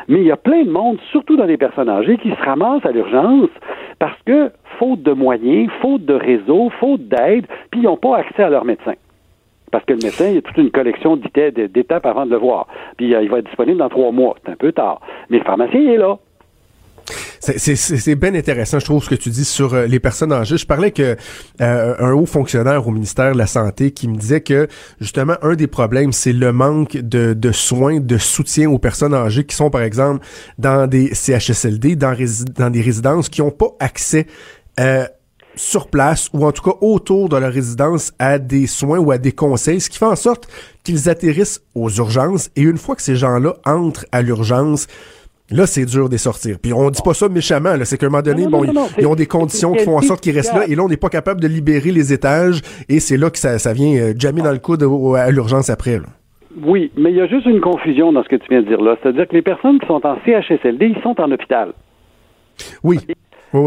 Mais 0.07 0.19
il 0.21 0.27
y 0.27 0.31
a 0.31 0.37
plein 0.37 0.65
de 0.65 0.71
monde, 0.71 0.99
surtout 1.11 1.37
dans 1.37 1.47
les 1.47 1.57
personnes 1.57 1.89
âgées, 1.89 2.19
qui 2.19 2.31
se 2.31 2.43
ramassent 2.43 2.85
à 2.85 2.91
l'urgence 2.91 3.49
parce 3.99 4.21
que, 4.27 4.51
faute 4.79 5.03
de 5.03 5.13
moyens, 5.13 5.71
faute 5.81 6.05
de 6.05 6.13
réseau, 6.13 6.69
faute 6.79 7.09
d'aide, 7.09 7.47
puis 7.71 7.81
ils 7.81 7.85
n'ont 7.85 7.97
pas 7.97 8.19
accès 8.19 8.43
à 8.43 8.51
leur 8.51 8.67
médecin 8.67 8.93
parce 9.75 9.87
que 9.87 9.93
le 9.95 10.05
médecin, 10.05 10.29
il 10.29 10.35
y 10.37 10.39
a 10.39 10.43
toute 10.43 10.57
une 10.57 10.71
collection 10.71 11.17
d'étapes 11.17 12.07
avant 12.07 12.27
de 12.27 12.31
le 12.31 12.37
voir. 12.37 12.69
Puis 12.97 13.13
euh, 13.13 13.23
il 13.23 13.29
va 13.29 13.41
être 13.41 13.47
disponible 13.47 13.79
dans 13.79 13.89
trois 13.89 14.13
mois. 14.13 14.37
C'est 14.45 14.53
un 14.53 14.57
peu 14.57 14.71
tard. 14.71 15.01
Mais 15.31 15.39
le 15.39 15.45
pharmacien, 15.45 15.81
il 15.81 15.91
est 15.91 15.97
là. 15.97 16.17
C'est 17.41 18.15
bien 18.15 18.35
intéressant, 18.35 18.79
je 18.79 18.85
trouve, 18.85 19.05
ce 19.05 19.11
que 19.11 19.15
tu 19.15 19.31
dis 19.31 19.45
sur 19.45 19.75
euh, 19.75 19.87
les 19.87 20.01
personnes 20.01 20.33
âgées. 20.33 20.57
Je 20.57 20.67
parlais 20.67 20.91
que 20.91 21.17
euh, 21.61 21.95
un 21.99 22.13
haut 22.13 22.27
fonctionnaire 22.27 22.87
au 22.89 22.91
ministère 22.91 23.33
de 23.33 23.39
la 23.39 23.47
Santé 23.47 23.91
qui 23.91 24.09
me 24.09 24.17
disait 24.17 24.41
que 24.41 24.69
justement 25.01 25.35
un 25.43 25.55
des 25.55 25.67
problèmes, 25.67 26.13
c'est 26.13 26.33
le 26.33 26.53
manque 26.53 26.97
de, 26.97 27.35
de, 27.35 27.53
soins, 27.53 28.01
de 28.01 28.19
soutien 28.19 28.71
aux 28.71 28.79
personnes 28.79 29.15
âgées 29.15 29.45
qui 29.45 29.55
sont, 29.55 29.71
par 29.71 29.83
exemple, 29.83 30.25
dans 30.59 30.87
des 30.87 31.15
CHSLD, 31.15 31.97
dans, 31.97 32.15
des 32.71 32.81
résidences 32.81 33.29
qui 33.29 33.43
n'ont 33.43 33.51
pas 33.51 33.75
accès 33.79 34.27
euh, 34.81 35.07
sur 35.57 35.89
place 35.89 36.31
ou 36.33 36.47
en 36.47 36.53
tout 36.53 36.63
cas 36.63 36.77
autour 36.81 37.29
de 37.29 37.37
leur 37.37 37.53
résidence 37.53 38.13
à 38.19 38.39
des 38.39 38.67
soins 38.67 38.99
ou 38.99 39.13
à 39.13 39.19
des 39.19 39.33
conseils, 39.33 39.81
ce 39.81 39.91
qui 39.91 39.99
fait 39.99 40.05
en 40.05 40.17
sorte 40.17 40.49
qu'ils 40.83 41.09
atterrissent 41.09 41.61
aux 41.75 41.91
urgences 41.91 42.51
et 42.57 42.63
une 42.63 42.79
fois 42.79 42.97
que 42.97 43.03
ces 43.03 43.17
gens-là 43.17 43.55
entrent 43.65 44.07
à 44.13 44.23
l'urgence, 44.23 44.87
Là, 45.51 45.67
c'est 45.67 45.85
dur 45.85 46.09
de 46.09 46.17
sortir. 46.17 46.57
Puis 46.61 46.73
on 46.73 46.89
dit 46.91 47.03
pas 47.05 47.13
ça 47.13 47.29
méchamment, 47.29 47.77
c'est 47.85 47.99
qu'à 47.99 48.07
un 48.07 48.09
moment 48.09 48.23
donné, 48.23 48.47
bon, 48.47 48.65
ils, 48.99 49.07
ont 49.07 49.15
des 49.15 49.27
conditions 49.27 49.73
qui 49.73 49.85
font 49.85 49.99
en 49.99 50.01
sorte 50.01 50.23
qu'ils 50.23 50.35
restent 50.35 50.55
là, 50.55 50.67
et 50.67 50.75
là, 50.75 50.83
on 50.83 50.89
n'est 50.89 50.97
pas 50.97 51.11
capable 51.11 51.41
de 51.41 51.49
libérer 51.49 51.93
les 51.93 52.15
étages, 52.15 52.63
et 52.89 52.99
c'est 52.99 53.19
là 53.19 53.29
que 53.29 53.39
ça, 53.39 53.59
ça 53.59 53.75
vient 53.75 53.95
euh, 53.95 54.15
jammer 54.19 54.41
dans 54.41 54.53
le 54.53 54.59
coude 54.59 54.83
à 55.17 55.31
l'urgence 55.31 55.69
après. 55.69 56.01
Oui, 56.63 56.91
mais 56.97 57.11
il 57.11 57.17
y 57.17 57.21
a 57.21 57.27
juste 57.27 57.47
une 57.47 57.61
confusion 57.61 58.13
dans 58.13 58.23
ce 58.23 58.29
que 58.29 58.37
tu 58.37 58.47
viens 58.49 58.63
de 58.63 58.69
dire 58.69 58.81
là. 58.81 58.97
C'est-à-dire 59.03 59.29
que 59.29 59.35
les 59.35 59.43
personnes 59.43 59.79
qui 59.81 59.87
sont 59.87 60.01
en 60.07 60.17
CHSLD, 60.25 60.95
ils 60.97 61.03
sont 61.03 61.21
en 61.21 61.31
hôpital. 61.31 61.73
Oui. 62.83 63.01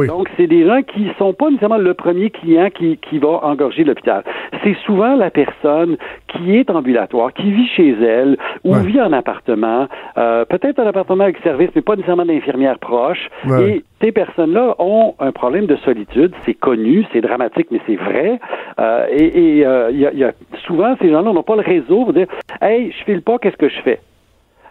Donc, 0.08 0.30
c'est 0.36 0.47
des 0.47 0.65
gens 0.65 0.82
qui 0.82 1.10
sont 1.17 1.34
pas 1.34 1.50
nécessairement 1.50 1.78
le 1.78 1.93
premier 1.93 2.30
client 2.30 2.69
qui, 2.69 2.97
qui 2.97 3.19
va 3.19 3.39
engorger 3.43 3.86
l'hôpital. 3.86 4.23
C'est 4.63 4.76
souvent 4.86 5.15
la 5.15 5.32
personne 5.32 5.97
qui 6.28 6.58
est 6.58 6.69
ambulatoire, 6.69 7.32
qui 7.34 7.52
vit 7.52 7.67
chez 7.69 7.95
elle 8.02 8.38
ou 8.65 8.73
vit 8.73 9.00
en 9.02 9.13
appartement, 9.13 9.88
euh, 10.17 10.43
peut-être 10.45 10.80
un 10.80 10.88
appartement 10.88 11.23
avec 11.23 11.38
service, 11.39 11.69
mais 11.73 11.82
pas 11.82 11.95
nécessairement 11.95 12.26
d'infirmière 12.26 12.78
proche. 12.80 13.30
Et 13.62 13.84
ces 14.02 14.12
personnes-là 14.12 14.76
ont 14.80 15.15
un 15.19 15.32
problème 15.32 15.67
de 15.67 15.78
solitude. 15.78 16.34
C'est 16.45 16.54
connu, 16.54 17.06
c'est 17.13 17.21
dramatique, 17.21 17.67
mais 17.71 17.80
c'est 17.88 17.95
vrai. 17.95 18.39
Euh, 18.80 19.06
et 19.10 19.58
il 19.58 19.63
euh, 19.63 19.91
y, 19.91 20.06
a, 20.06 20.13
y, 20.13 20.23
a, 20.23 20.34
souvent, 20.65 20.95
ces 21.02 21.10
gens-là 21.10 21.32
n'ont 21.32 21.43
pas 21.43 21.56
le 21.56 21.62
réseau 21.62 22.04
pour 22.04 22.13
dire 22.13 22.28
Hey, 22.62 22.91
je 22.91 23.04
file 23.06 23.21
pas, 23.21 23.38
qu'est-ce 23.39 23.58
que 23.58 23.69
je 23.69 23.80
fais? 23.82 24.00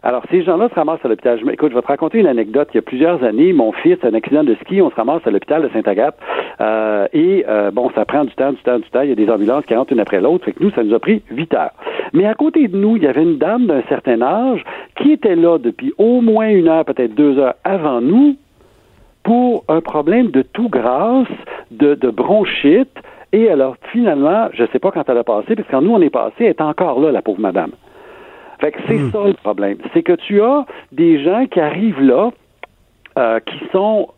Alors, 0.02 0.22
ces 0.30 0.42
gens-là 0.42 0.68
se 0.68 0.74
ramassent 0.74 1.04
à 1.04 1.08
l'hôpital. 1.08 1.38
écoute, 1.50 1.70
je 1.70 1.74
vais 1.74 1.82
te 1.82 1.86
raconter 1.86 2.18
une 2.18 2.26
anecdote. 2.26 2.68
Il 2.72 2.76
y 2.76 2.78
a 2.78 2.82
plusieurs 2.82 3.22
années, 3.24 3.52
mon 3.52 3.72
fils 3.72 3.96
a 4.04 4.08
un 4.08 4.14
accident 4.14 4.44
de 4.44 4.54
ski. 4.62 4.80
On 4.82 4.90
se 4.90 4.94
ramasse 4.94 5.22
à 5.26 5.30
l'hôpital 5.30 5.62
de 5.62 5.68
Sainte-Agathe. 5.68 6.16
Euh, 6.60 7.06
et, 7.12 7.44
euh, 7.48 7.70
bon, 7.70 7.90
ça 7.94 8.04
prend 8.04 8.24
du 8.24 8.34
temps, 8.34 8.52
du 8.52 8.62
temps, 8.62 8.78
du 8.78 8.88
temps. 8.90 9.02
Il 9.02 9.08
y 9.08 9.12
a 9.12 9.16
des 9.16 9.30
ambulances 9.30 9.64
qui 9.66 9.74
rentrent 9.74 9.92
une 9.92 10.00
après 10.00 10.20
l'autre. 10.20 10.44
Fait 10.44 10.52
que 10.52 10.62
nous, 10.62 10.70
ça 10.70 10.82
nous 10.82 10.94
a 10.94 10.98
pris 10.98 11.22
huit 11.30 11.52
heures. 11.54 11.72
Mais 12.12 12.26
à 12.26 12.34
côté 12.34 12.68
de 12.68 12.76
nous, 12.76 12.96
il 12.96 13.02
y 13.02 13.06
avait 13.06 13.22
une 13.22 13.38
dame 13.38 13.66
d'un 13.66 13.82
certain 13.88 14.22
âge 14.22 14.62
qui 14.96 15.12
était 15.12 15.36
là 15.36 15.58
depuis 15.58 15.92
au 15.98 16.20
moins 16.20 16.48
une 16.48 16.68
heure, 16.68 16.84
peut-être 16.84 17.14
deux 17.14 17.38
heures 17.38 17.54
avant 17.64 18.00
nous, 18.00 18.36
pour 19.22 19.64
un 19.68 19.80
problème 19.80 20.30
de 20.30 20.42
tout 20.42 20.68
grasse, 20.68 21.26
de, 21.72 21.94
bronchite. 22.10 22.96
Et 23.32 23.50
alors, 23.50 23.76
finalement, 23.92 24.48
je 24.52 24.62
ne 24.62 24.68
sais 24.68 24.78
pas 24.78 24.92
quand 24.92 25.08
elle 25.08 25.18
a 25.18 25.24
passé, 25.24 25.56
parce 25.56 25.66
que 25.66 25.72
quand 25.72 25.82
nous, 25.82 25.92
on 25.92 26.00
est 26.00 26.10
passé, 26.10 26.34
elle 26.40 26.46
est 26.46 26.60
encore 26.60 27.00
là, 27.00 27.10
la 27.10 27.22
pauvre 27.22 27.40
madame. 27.40 27.72
Fait 28.60 28.72
que 28.72 28.78
c'est 28.86 28.94
hmm. 28.94 29.10
ça 29.10 29.24
le 29.26 29.34
problème. 29.34 29.78
C'est 29.92 30.02
que 30.02 30.12
tu 30.12 30.40
as 30.42 30.66
des 30.92 31.22
gens 31.22 31.46
qui 31.46 31.60
arrivent 31.60 32.00
là, 32.00 32.30
euh, 33.18 33.40
qui 33.40 33.58
sont 33.72 34.08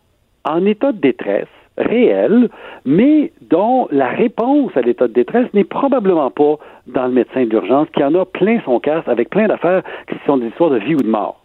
en 0.44 0.64
état 0.64 0.92
de 0.92 0.98
détresse 0.98 1.48
réel, 1.76 2.48
mais 2.84 3.32
dont 3.40 3.88
la 3.90 4.08
réponse 4.08 4.76
à 4.76 4.80
l'état 4.80 5.06
de 5.06 5.12
détresse 5.12 5.46
n'est 5.54 5.64
probablement 5.64 6.30
pas 6.30 6.56
dans 6.86 7.06
le 7.06 7.12
médecin 7.12 7.44
d'urgence, 7.46 7.88
qui 7.94 8.02
en 8.02 8.14
a 8.14 8.24
plein 8.24 8.60
son 8.64 8.80
casse 8.80 9.06
avec 9.06 9.30
plein 9.30 9.46
d'affaires 9.46 9.82
qui 10.08 10.16
sont 10.26 10.38
des 10.38 10.48
histoires 10.48 10.70
de 10.70 10.78
vie 10.78 10.94
ou 10.94 10.98
de 10.98 11.08
mort. 11.08 11.40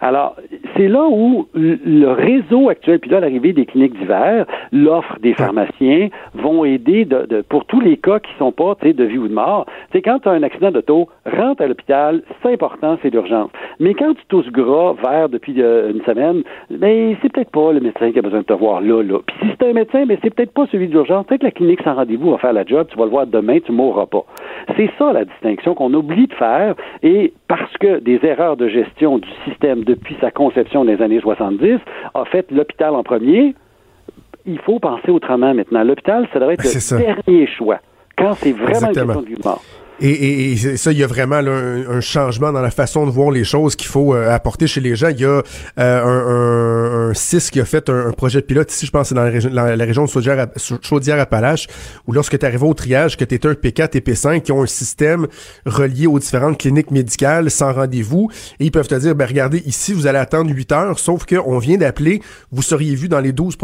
Alors, 0.00 0.36
c'est 0.76 0.88
là 0.88 1.06
où 1.10 1.46
le 1.54 2.06
réseau 2.08 2.68
actuel, 2.68 2.98
puis 3.00 3.10
là, 3.10 3.20
l'arrivée 3.20 3.52
des 3.52 3.66
cliniques 3.66 3.98
d'hiver, 3.98 4.46
l'offre 4.72 5.18
des 5.20 5.34
pharmaciens 5.34 6.08
vont 6.34 6.64
aider 6.64 7.04
de, 7.04 7.42
pour 7.48 7.64
tous 7.64 7.80
les 7.80 7.96
cas 7.96 8.20
qui 8.20 8.30
sont 8.38 8.52
pas 8.52 8.74
de 8.82 9.04
vie 9.04 9.18
ou 9.18 9.28
de 9.28 9.34
mort. 9.34 9.66
C'est 9.92 10.02
quand 10.02 10.20
tu 10.20 10.28
as 10.28 10.32
un 10.32 10.42
accident 10.42 10.70
d'auto, 10.70 11.08
rentre 11.26 11.62
à 11.62 11.66
l'hôpital, 11.66 12.22
c'est 12.42 12.52
important, 12.52 12.98
c'est 13.02 13.10
d'urgence. 13.10 13.50
Mais 13.80 13.94
quand 13.94 14.14
tu 14.14 14.24
tousses 14.28 14.50
gras, 14.50 14.94
vert 15.02 15.28
depuis 15.28 15.54
euh, 15.58 15.92
une 15.92 16.02
semaine, 16.04 16.42
mais 16.70 16.78
ben, 16.78 17.16
c'est 17.22 17.32
peut-être 17.32 17.50
pas 17.50 17.72
le 17.72 17.80
médecin 17.80 18.12
qui 18.12 18.18
a 18.18 18.22
besoin 18.22 18.40
de 18.40 18.44
te 18.44 18.52
voir 18.52 18.80
là, 18.80 19.02
là. 19.02 19.18
Puis 19.26 19.36
si 19.40 19.46
c'est 19.50 19.68
un 19.68 19.72
médecin, 19.72 20.00
mais 20.00 20.16
ben, 20.16 20.18
c'est 20.22 20.34
peut-être 20.34 20.52
pas 20.52 20.66
celui 20.70 20.88
d'urgence. 20.88 21.26
Peut-être 21.26 21.40
que 21.40 21.46
la 21.46 21.52
clinique 21.52 21.82
sans 21.82 21.94
rendez-vous 21.94 22.30
va 22.30 22.38
faire 22.38 22.52
la 22.52 22.64
job, 22.64 22.86
tu 22.90 22.96
vas 22.96 23.04
le 23.04 23.10
voir 23.10 23.26
demain, 23.26 23.58
tu 23.60 23.72
mourras 23.72 24.06
pas. 24.06 24.24
C'est 24.76 24.90
ça 24.98 25.12
la 25.12 25.24
distinction 25.24 25.74
qu'on 25.74 25.92
oublie 25.94 26.26
de 26.26 26.34
faire 26.34 26.74
et 27.02 27.32
parce 27.48 27.72
que 27.78 27.98
des 28.00 28.20
erreurs 28.22 28.56
de 28.56 28.68
gestion 28.68 29.18
du 29.18 29.28
système 29.46 29.82
depuis 29.84 30.16
sa 30.20 30.30
conception 30.30 30.84
des 30.84 31.00
années 31.02 31.20
70, 31.20 31.78
a 32.14 32.24
fait 32.26 32.50
l'hôpital 32.50 32.94
en 32.94 33.02
premier. 33.02 33.54
Il 34.46 34.58
faut 34.60 34.78
penser 34.78 35.10
autrement 35.10 35.54
maintenant. 35.54 35.82
L'hôpital, 35.82 36.28
ça 36.32 36.38
devrait 36.38 36.54
être 36.54 36.64
le 36.64 36.98
dernier 36.98 37.46
choix, 37.46 37.80
quand 38.16 38.34
c'est 38.34 38.52
vraiment 38.52 38.88
une 38.88 38.94
question 38.94 39.22
de 39.22 39.26
vie 39.26 39.36
Et, 40.00 40.52
et, 40.52 40.76
ça, 40.76 40.92
il 40.92 40.98
y 40.98 41.02
a 41.02 41.06
vraiment 41.08 41.40
là, 41.40 41.50
un, 41.50 42.00
changement 42.00 42.52
dans 42.52 42.60
la 42.60 42.70
façon 42.70 43.04
de 43.04 43.10
voir 43.10 43.30
les 43.30 43.42
choses 43.42 43.74
qu'il 43.74 43.88
faut 43.88 44.14
euh, 44.14 44.30
apporter 44.30 44.68
chez 44.68 44.80
les 44.80 44.94
gens. 44.94 45.08
Il 45.08 45.20
y 45.20 45.24
a 45.24 45.28
euh, 45.28 45.42
un, 45.78 47.08
un, 47.08 47.10
un, 47.10 47.14
CIS 47.14 47.50
qui 47.50 47.60
a 47.60 47.64
fait 47.64 47.88
un, 47.88 48.12
projet 48.12 48.40
pilote 48.40 48.72
ici, 48.72 48.86
je 48.86 48.92
pense, 48.92 49.12
dans 49.12 49.24
la 49.24 49.30
région, 49.30 49.50
la, 49.52 49.64
région 49.84 50.04
de 50.04 50.10
Chaudière-Appalaches, 50.82 51.66
où 52.06 52.12
lorsque 52.12 52.38
tu 52.38 52.46
arrives 52.46 52.62
au 52.62 52.74
triage, 52.74 53.16
que 53.16 53.24
tu 53.24 53.34
es 53.34 53.46
un 53.46 53.52
P4 53.52 53.96
et 53.96 54.00
P5, 54.00 54.42
qui 54.42 54.52
ont 54.52 54.62
un 54.62 54.66
système 54.66 55.26
relié 55.66 56.06
aux 56.06 56.18
différentes 56.18 56.58
cliniques 56.58 56.92
médicales 56.92 57.50
sans 57.50 57.72
rendez-vous, 57.72 58.30
et 58.60 58.66
ils 58.66 58.70
peuvent 58.70 58.88
te 58.88 58.94
dire, 58.94 59.16
ben 59.16 59.26
regardez, 59.26 59.62
ici, 59.66 59.92
vous 59.92 60.06
allez 60.06 60.18
attendre 60.18 60.50
8 60.50 60.72
heures, 60.72 60.98
sauf 60.98 61.26
qu'on 61.26 61.58
vient 61.58 61.76
d'appeler, 61.76 62.22
vous 62.52 62.62
seriez 62.62 62.94
vu 62.94 63.08
dans 63.08 63.20
les 63.20 63.32
12 63.32 63.56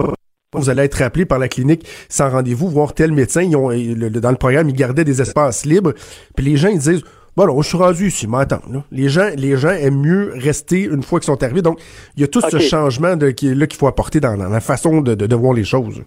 vous 0.54 0.70
allez 0.70 0.82
être 0.82 1.02
appelé 1.02 1.24
par 1.24 1.38
la 1.38 1.48
clinique 1.48 1.86
sans 2.08 2.30
rendez-vous, 2.30 2.68
voir 2.68 2.94
tel 2.94 3.12
médecin. 3.12 3.42
Ils 3.42 3.56
ont, 3.56 3.68
dans 3.68 4.30
le 4.30 4.36
programme, 4.36 4.68
ils 4.68 4.74
gardaient 4.74 5.04
des 5.04 5.20
espaces 5.20 5.64
libres. 5.64 5.92
Puis 6.36 6.44
les 6.44 6.56
gens, 6.56 6.68
ils 6.68 6.78
disent, 6.78 7.04
bon, 7.36 7.62
je 7.62 7.68
suis 7.68 7.78
rendu 7.78 8.06
ici, 8.06 8.26
m'attends. 8.26 8.62
Les 8.92 9.08
gens, 9.08 9.28
les 9.36 9.56
gens 9.56 9.70
aiment 9.70 10.00
mieux 10.00 10.32
rester 10.34 10.84
une 10.84 11.02
fois 11.02 11.20
qu'ils 11.20 11.26
sont 11.26 11.42
arrivés. 11.42 11.62
Donc, 11.62 11.78
il 12.16 12.20
y 12.20 12.24
a 12.24 12.28
tout 12.28 12.40
ce 12.40 12.58
changement 12.58 13.16
de, 13.16 13.30
qui, 13.30 13.54
là 13.54 13.66
qu'il 13.66 13.78
faut 13.78 13.86
apporter 13.86 14.20
dans, 14.20 14.36
la 14.36 14.60
façon 14.60 15.00
de, 15.00 15.14
de, 15.14 15.36
voir 15.36 15.54
les 15.54 15.64
choses. 15.64 16.02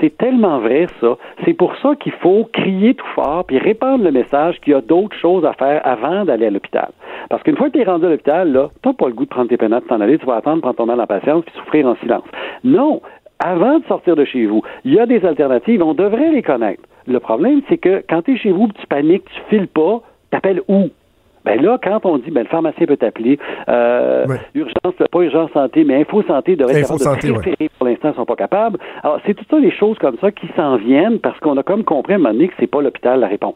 C'est 0.00 0.16
tellement 0.16 0.60
vrai, 0.60 0.86
ça. 1.00 1.18
C'est 1.44 1.52
pour 1.52 1.76
ça 1.82 1.94
qu'il 1.94 2.12
faut 2.12 2.48
crier 2.52 2.94
tout 2.94 3.06
fort 3.14 3.44
puis 3.44 3.58
répandre 3.58 4.02
le 4.02 4.10
message 4.10 4.58
qu'il 4.60 4.72
y 4.72 4.76
a 4.76 4.80
d'autres 4.80 5.16
choses 5.20 5.44
à 5.44 5.52
faire 5.52 5.82
avant 5.84 6.24
d'aller 6.24 6.46
à 6.46 6.50
l'hôpital. 6.50 6.90
Parce 7.28 7.42
qu'une 7.42 7.56
fois 7.56 7.68
que 7.68 7.74
tu 7.74 7.80
es 7.80 7.84
rendu 7.84 8.06
à 8.06 8.08
l'hôpital, 8.08 8.50
là, 8.50 8.70
t'as 8.82 8.94
pas 8.94 9.08
le 9.08 9.12
goût 9.12 9.24
de 9.24 9.30
prendre 9.30 9.48
tes 9.48 9.58
pénates, 9.58 9.86
t'en 9.88 10.00
aller, 10.00 10.18
tu 10.18 10.24
vas 10.24 10.36
attendre, 10.36 10.62
prendre 10.62 10.76
ton 10.76 10.86
mal 10.86 11.00
en 11.00 11.06
patience 11.06 11.44
puis 11.44 11.54
souffrir 11.58 11.86
en 11.86 11.96
silence. 11.96 12.24
Non, 12.64 13.02
avant 13.40 13.78
de 13.78 13.84
sortir 13.86 14.16
de 14.16 14.24
chez 14.24 14.46
vous. 14.46 14.62
Il 14.84 14.94
y 14.94 15.00
a 15.00 15.06
des 15.06 15.24
alternatives, 15.24 15.82
on 15.82 15.94
devrait 15.94 16.30
les 16.30 16.42
connaître. 16.42 16.82
Le 17.06 17.18
problème, 17.18 17.62
c'est 17.68 17.78
que 17.78 18.04
quand 18.08 18.22
tu 18.22 18.34
es 18.34 18.36
chez 18.36 18.52
vous, 18.52 18.68
tu 18.68 18.86
paniques, 18.86 19.24
tu 19.24 19.40
files 19.48 19.68
pas, 19.68 20.02
t'appelles 20.30 20.62
où? 20.68 20.90
Ben 21.44 21.60
là, 21.60 21.78
quand 21.82 22.04
on 22.04 22.18
dit, 22.18 22.30
ben, 22.30 22.42
le 22.42 22.48
pharmacien 22.48 22.86
peut 22.86 22.98
t'appeler, 22.98 23.38
euh, 23.68 24.26
urgence, 24.54 24.94
pas 25.10 25.20
urgence 25.20 25.50
santé, 25.52 25.84
mais 25.84 26.02
info 26.02 26.22
santé 26.22 26.54
devrait 26.54 26.82
info 26.82 26.98
santé, 26.98 27.30
ouais. 27.30 27.68
pour 27.78 27.88
l'instant, 27.88 28.10
ils 28.12 28.16
sont 28.16 28.26
pas 28.26 28.36
capables. 28.36 28.78
Alors, 29.02 29.20
c'est 29.24 29.32
tout 29.32 29.46
ça 29.50 29.58
des 29.58 29.70
choses 29.70 29.98
comme 29.98 30.18
ça 30.20 30.30
qui 30.30 30.46
s'en 30.54 30.76
viennent 30.76 31.18
parce 31.18 31.38
qu'on 31.40 31.56
a 31.56 31.62
comme 31.62 31.82
compris 31.82 32.12
à 32.12 32.16
un 32.16 32.18
moment 32.18 32.34
donné 32.34 32.48
que 32.48 32.54
c'est 32.60 32.66
pas 32.66 32.82
l'hôpital 32.82 33.20
la 33.20 33.28
réponse. 33.28 33.54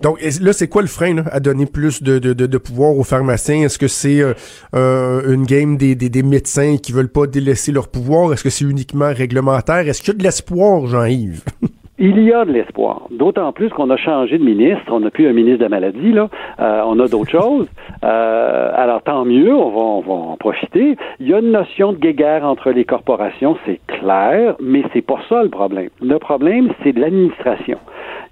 Donc 0.00 0.18
là, 0.40 0.52
c'est 0.52 0.68
quoi 0.68 0.82
le 0.82 0.88
frein 0.88 1.24
à 1.30 1.40
donner 1.40 1.66
plus 1.66 2.02
de, 2.02 2.18
de, 2.18 2.32
de, 2.32 2.58
pouvoir 2.58 2.96
aux 2.96 3.04
pharmaciens? 3.04 3.62
Est-ce 3.62 3.78
que 3.78 3.88
c'est 3.88 4.20
euh, 4.20 4.34
euh, 4.74 5.32
une 5.32 5.44
game 5.44 5.76
des, 5.76 5.94
des, 5.94 6.08
des, 6.08 6.22
médecins 6.22 6.76
qui 6.76 6.92
veulent 6.92 7.08
pas 7.08 7.26
délaisser 7.26 7.72
leur 7.72 7.88
pouvoir? 7.88 8.32
Est-ce 8.32 8.42
que 8.42 8.50
c'est 8.50 8.64
uniquement 8.64 9.12
réglementaire? 9.12 9.88
Est-ce 9.88 10.00
qu'il 10.00 10.08
y 10.08 10.16
a 10.16 10.18
de 10.18 10.22
l'espoir, 10.22 10.86
Jean-Yves? 10.86 11.42
Il 11.98 12.20
y 12.24 12.32
a 12.32 12.44
de 12.44 12.52
l'espoir. 12.52 13.02
D'autant 13.10 13.52
plus 13.52 13.68
qu'on 13.70 13.88
a 13.90 13.96
changé 13.96 14.38
de 14.38 14.44
ministre. 14.44 14.84
On 14.90 15.00
n'a 15.00 15.10
plus 15.10 15.28
un 15.28 15.32
ministre 15.32 15.58
de 15.58 15.64
la 15.64 15.68
maladie, 15.68 16.12
là. 16.12 16.28
Euh, 16.58 16.82
on 16.86 16.98
a 16.98 17.06
d'autres 17.06 17.30
choses. 17.40 17.68
alors, 18.02 19.02
tant 19.02 19.24
mieux, 19.24 19.54
on 19.54 19.70
va, 19.70 19.80
on 19.80 20.00
va 20.00 20.12
en 20.32 20.36
profiter. 20.36 20.96
Il 21.20 21.28
y 21.28 21.34
a 21.34 21.38
une 21.38 21.52
notion 21.52 21.92
de 21.92 21.98
guéguerre 21.98 22.44
entre 22.44 22.70
les 22.70 22.84
corporations, 22.84 23.56
c'est 23.64 23.80
clair, 23.86 24.56
mais 24.60 24.82
c'est 24.92 25.02
pas 25.02 25.20
ça 25.28 25.42
le 25.42 25.48
problème. 25.48 25.88
Le 26.02 26.18
problème, 26.18 26.70
c'est 26.82 26.92
de 26.92 27.00
l'administration. 27.00 27.78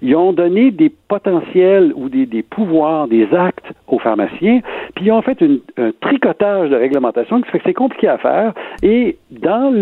Ils 0.01 0.17
ont 0.17 0.33
donné 0.33 0.71
des 0.71 0.89
potentiels 0.89 1.93
ou 1.95 2.09
des, 2.09 2.43
pouvoirs, 2.43 3.07
des 3.07 3.33
actes 3.33 3.71
aux 3.87 3.99
pharmaciens, 3.99 4.59
puis 4.95 5.05
ils 5.05 5.11
ont 5.11 5.21
fait 5.21 5.41
un 5.77 5.91
tricotage 6.01 6.69
de 6.69 6.75
réglementation 6.75 7.41
qui 7.41 7.49
fait 7.49 7.59
que 7.59 7.63
c'est 7.67 7.73
compliqué 7.73 8.09
à 8.09 8.17
faire. 8.17 8.53
Et 8.81 9.17
dans 9.31 9.73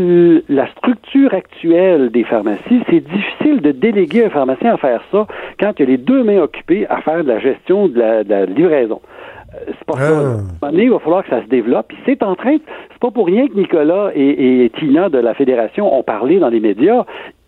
la 0.48 0.68
structure 0.74 1.34
actuelle 1.34 2.12
des 2.12 2.24
pharmacies, 2.24 2.84
c'est 2.90 3.00
difficile 3.00 3.62
de 3.62 3.71
déléguer 3.72 4.26
un 4.26 4.30
pharmacien 4.30 4.74
à 4.74 4.78
faire 4.78 5.02
ça 5.12 5.28
quand 5.60 5.74
il 5.78 5.80
y 5.82 5.84
a 5.84 5.92
les 5.92 5.98
deux 5.98 6.24
mains 6.24 6.42
occupées 6.42 6.86
à 6.90 7.02
faire 7.02 7.24
de 7.24 7.30
la 7.30 7.40
gestion 7.40 7.88
de 7.88 8.00
la, 8.00 8.46
livraison 8.46 9.02
euh, 9.54 9.58
c'est 9.68 9.86
pas 9.86 9.98
ça. 9.98 10.12
Moment 10.12 10.44
donné, 10.62 10.84
il 10.84 10.92
va 10.92 11.00
falloir 11.00 11.24
que 11.24 11.30
ça 11.30 11.44
se 11.44 11.48
développe. 11.48 11.92
C'est 12.06 12.24
en 12.24 12.36
train, 12.36 12.56
c'est 12.90 13.00
pas 13.02 13.12
pour 13.12 13.26
rien 13.26 13.50
que 13.50 13.54
Nicolas 13.54 14.12
et, 14.16 14.64
et, 14.64 14.70
Tina 14.70 15.10
de 15.10 15.18
la 15.18 15.34
Fédération 15.34 15.94
ont 15.94 16.04
parlé 16.04 16.40
dans 16.40 16.48
les 16.48 16.62
médias 16.62 17.04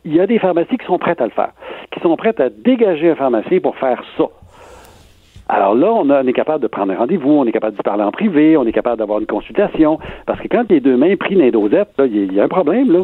il 0.05 0.15
y 0.15 0.19
a 0.19 0.27
des 0.27 0.39
pharmacies 0.39 0.77
qui 0.77 0.85
sont 0.85 0.99
prêtes 0.99 1.21
à 1.21 1.25
le 1.25 1.31
faire, 1.31 1.51
qui 1.91 1.99
sont 2.01 2.15
prêtes 2.15 2.39
à 2.39 2.49
dégager 2.49 3.11
un 3.11 3.15
pharmacien 3.15 3.59
pour 3.59 3.77
faire 3.77 4.03
ça. 4.17 4.25
Alors 5.49 5.75
là, 5.75 5.91
on, 5.91 6.27
est 6.27 6.33
capable 6.33 6.63
de 6.63 6.67
prendre 6.67 6.93
un 6.93 6.97
rendez-vous, 6.97 7.31
on 7.31 7.45
est 7.45 7.51
capable 7.51 7.75
de 7.77 7.81
parler 7.81 8.03
en 8.03 8.11
privé, 8.11 8.55
on 8.55 8.65
est 8.65 8.71
capable 8.71 8.97
d'avoir 8.97 9.19
une 9.19 9.25
consultation, 9.25 9.99
parce 10.25 10.39
que 10.39 10.47
quand 10.47 10.69
les 10.69 10.79
deux 10.79 10.95
mains 10.95 11.15
pris 11.17 11.35
dans 11.35 11.41
les 11.41 11.51
dosettes, 11.51 11.89
il 11.99 12.33
y, 12.33 12.39
a 12.39 12.43
un 12.43 12.47
problème, 12.47 12.91
là. 12.91 13.03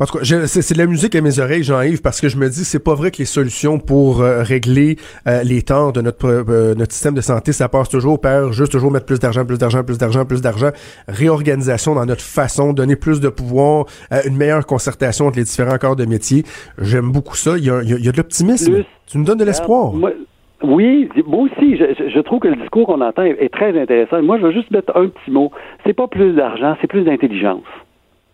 En 0.00 0.04
tout 0.04 0.18
cas, 0.18 0.24
c'est 0.46 0.74
de 0.74 0.78
la 0.78 0.86
musique 0.86 1.16
à 1.16 1.20
mes 1.20 1.40
oreilles, 1.40 1.64
Jean-Yves, 1.64 2.02
parce 2.02 2.20
que 2.20 2.28
je 2.28 2.36
me 2.36 2.48
dis, 2.48 2.64
c'est 2.64 2.82
pas 2.82 2.94
vrai 2.94 3.10
que 3.10 3.18
les 3.18 3.24
solutions 3.24 3.80
pour 3.80 4.20
euh, 4.20 4.44
régler 4.44 4.94
euh, 5.26 5.42
les 5.42 5.62
temps 5.62 5.90
de 5.90 6.00
notre 6.00 6.28
euh, 6.28 6.74
notre 6.76 6.92
système 6.92 7.14
de 7.14 7.20
santé, 7.20 7.50
ça 7.50 7.68
passe 7.68 7.88
toujours 7.88 8.20
par 8.20 8.52
juste 8.52 8.70
toujours 8.70 8.92
mettre 8.92 9.06
plus 9.06 9.18
d'argent, 9.18 9.44
plus 9.44 9.58
d'argent, 9.58 9.82
plus 9.82 9.98
d'argent, 9.98 10.24
plus 10.24 10.40
d'argent, 10.40 10.70
réorganisation 11.08 11.96
dans 11.96 12.06
notre 12.06 12.22
façon, 12.22 12.72
donner 12.72 12.94
plus 12.94 13.20
de 13.20 13.28
pouvoir, 13.28 13.86
une 14.24 14.36
meilleure 14.36 14.66
concertation 14.66 15.26
entre 15.26 15.38
les 15.38 15.44
différents 15.44 15.78
corps 15.78 15.96
de 15.96 16.04
métier. 16.04 16.44
J'aime 16.80 17.10
beaucoup 17.10 17.34
ça. 17.34 17.58
Il 17.58 17.64
y 17.64 17.70
a, 17.70 17.82
il 17.82 17.88
y 17.88 18.08
a, 18.08 18.12
de 18.12 18.16
l'optimisme. 18.16 18.84
Tu 19.08 19.18
nous 19.18 19.24
donnes 19.24 19.38
de 19.38 19.44
l'espoir. 19.44 19.92
Oui, 20.62 21.08
moi 21.26 21.42
aussi, 21.42 21.76
je, 21.76 22.08
je, 22.08 22.20
trouve 22.20 22.40
que 22.40 22.48
le 22.48 22.56
discours 22.56 22.86
qu'on 22.86 23.00
entend 23.00 23.22
est, 23.22 23.36
est, 23.40 23.52
très 23.52 23.80
intéressant. 23.80 24.22
Moi, 24.22 24.38
je 24.38 24.46
veux 24.46 24.52
juste 24.52 24.70
mettre 24.70 24.96
un 24.96 25.08
petit 25.08 25.30
mot. 25.30 25.50
C'est 25.84 25.92
pas 25.92 26.08
plus 26.08 26.34
d'argent, 26.34 26.76
c'est 26.80 26.88
plus 26.88 27.04
d'intelligence. 27.04 27.62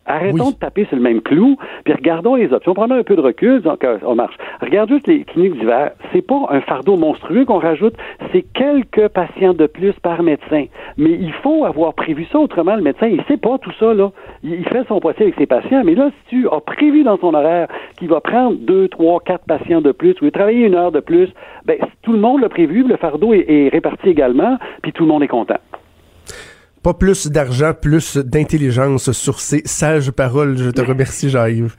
Arrêtons 0.06 0.50
de 0.50 0.56
taper 0.56 0.84
sur 0.86 0.96
le 0.96 1.02
même 1.02 1.22
clou, 1.22 1.56
puis 1.84 1.94
regardons 1.94 2.34
les 2.34 2.52
options. 2.52 2.74
Prenons 2.74 2.96
un 2.96 3.02
peu 3.02 3.16
de 3.16 3.20
recul, 3.20 3.62
donc 3.62 3.84
euh, 3.84 3.98
on 4.04 4.14
marche. 4.14 4.36
Regarde 4.60 4.90
juste 4.90 5.06
les 5.06 5.24
cliniques 5.24 5.58
d'hiver. 5.58 5.92
C'est 6.12 6.26
pas 6.26 6.46
un 6.50 6.60
fardeau 6.60 6.96
monstrueux 6.96 7.44
qu'on 7.44 7.58
rajoute, 7.58 7.94
c'est 8.32 8.42
quelques 8.42 9.08
patients 9.08 9.54
de 9.54 9.66
plus 9.66 9.92
par 10.02 10.22
médecin. 10.22 10.66
Mais 10.98 11.12
il 11.12 11.32
faut 11.32 11.64
avoir 11.64 11.94
prévu 11.94 12.26
ça, 12.30 12.38
autrement 12.38 12.76
le 12.76 12.82
médecin, 12.82 13.06
il 13.06 13.22
sait 13.24 13.36
pas 13.36 13.58
tout 13.58 13.72
ça, 13.78 13.94
là. 13.94 14.10
Il, 14.42 14.64
fait 14.68 14.86
son 14.88 15.00
possible 15.00 15.24
avec 15.24 15.36
ses 15.36 15.46
patients, 15.46 15.82
mais 15.84 15.94
là, 15.94 16.10
si 16.10 16.36
tu 16.36 16.48
as 16.48 16.60
prévu 16.60 17.02
dans 17.02 17.18
son 17.18 17.34
horaire 17.34 17.68
qu'il 17.98 18.08
va 18.08 18.20
prendre 18.20 18.56
deux, 18.58 18.88
trois, 18.88 19.20
quatre 19.20 19.44
patients 19.46 19.80
de 19.80 19.92
plus, 19.92 20.14
ou 20.20 20.30
travailler 20.30 20.66
une 20.66 20.74
heure 20.74 20.92
de 20.92 21.00
plus, 21.00 21.28
ben, 21.64 21.78
tout 22.02 22.12
le 22.12 22.18
monde 22.18 22.40
l'a 22.40 22.48
prévu, 22.48 22.82
le 22.82 22.96
fardeau 22.96 23.32
est 23.32 23.68
réparti 23.72 24.08
également, 24.08 24.58
puis 24.82 24.92
tout 24.92 25.04
le 25.04 25.08
monde 25.08 25.22
est 25.22 25.28
content. 25.28 25.58
Pas 26.84 26.92
plus 26.92 27.28
d'argent, 27.28 27.72
plus 27.72 28.18
d'intelligence 28.18 29.10
sur 29.12 29.40
ces 29.40 29.62
sages 29.64 30.10
paroles. 30.10 30.58
Je 30.58 30.68
te 30.68 30.82
remercie, 30.86 31.30
Jean-Yves. 31.30 31.76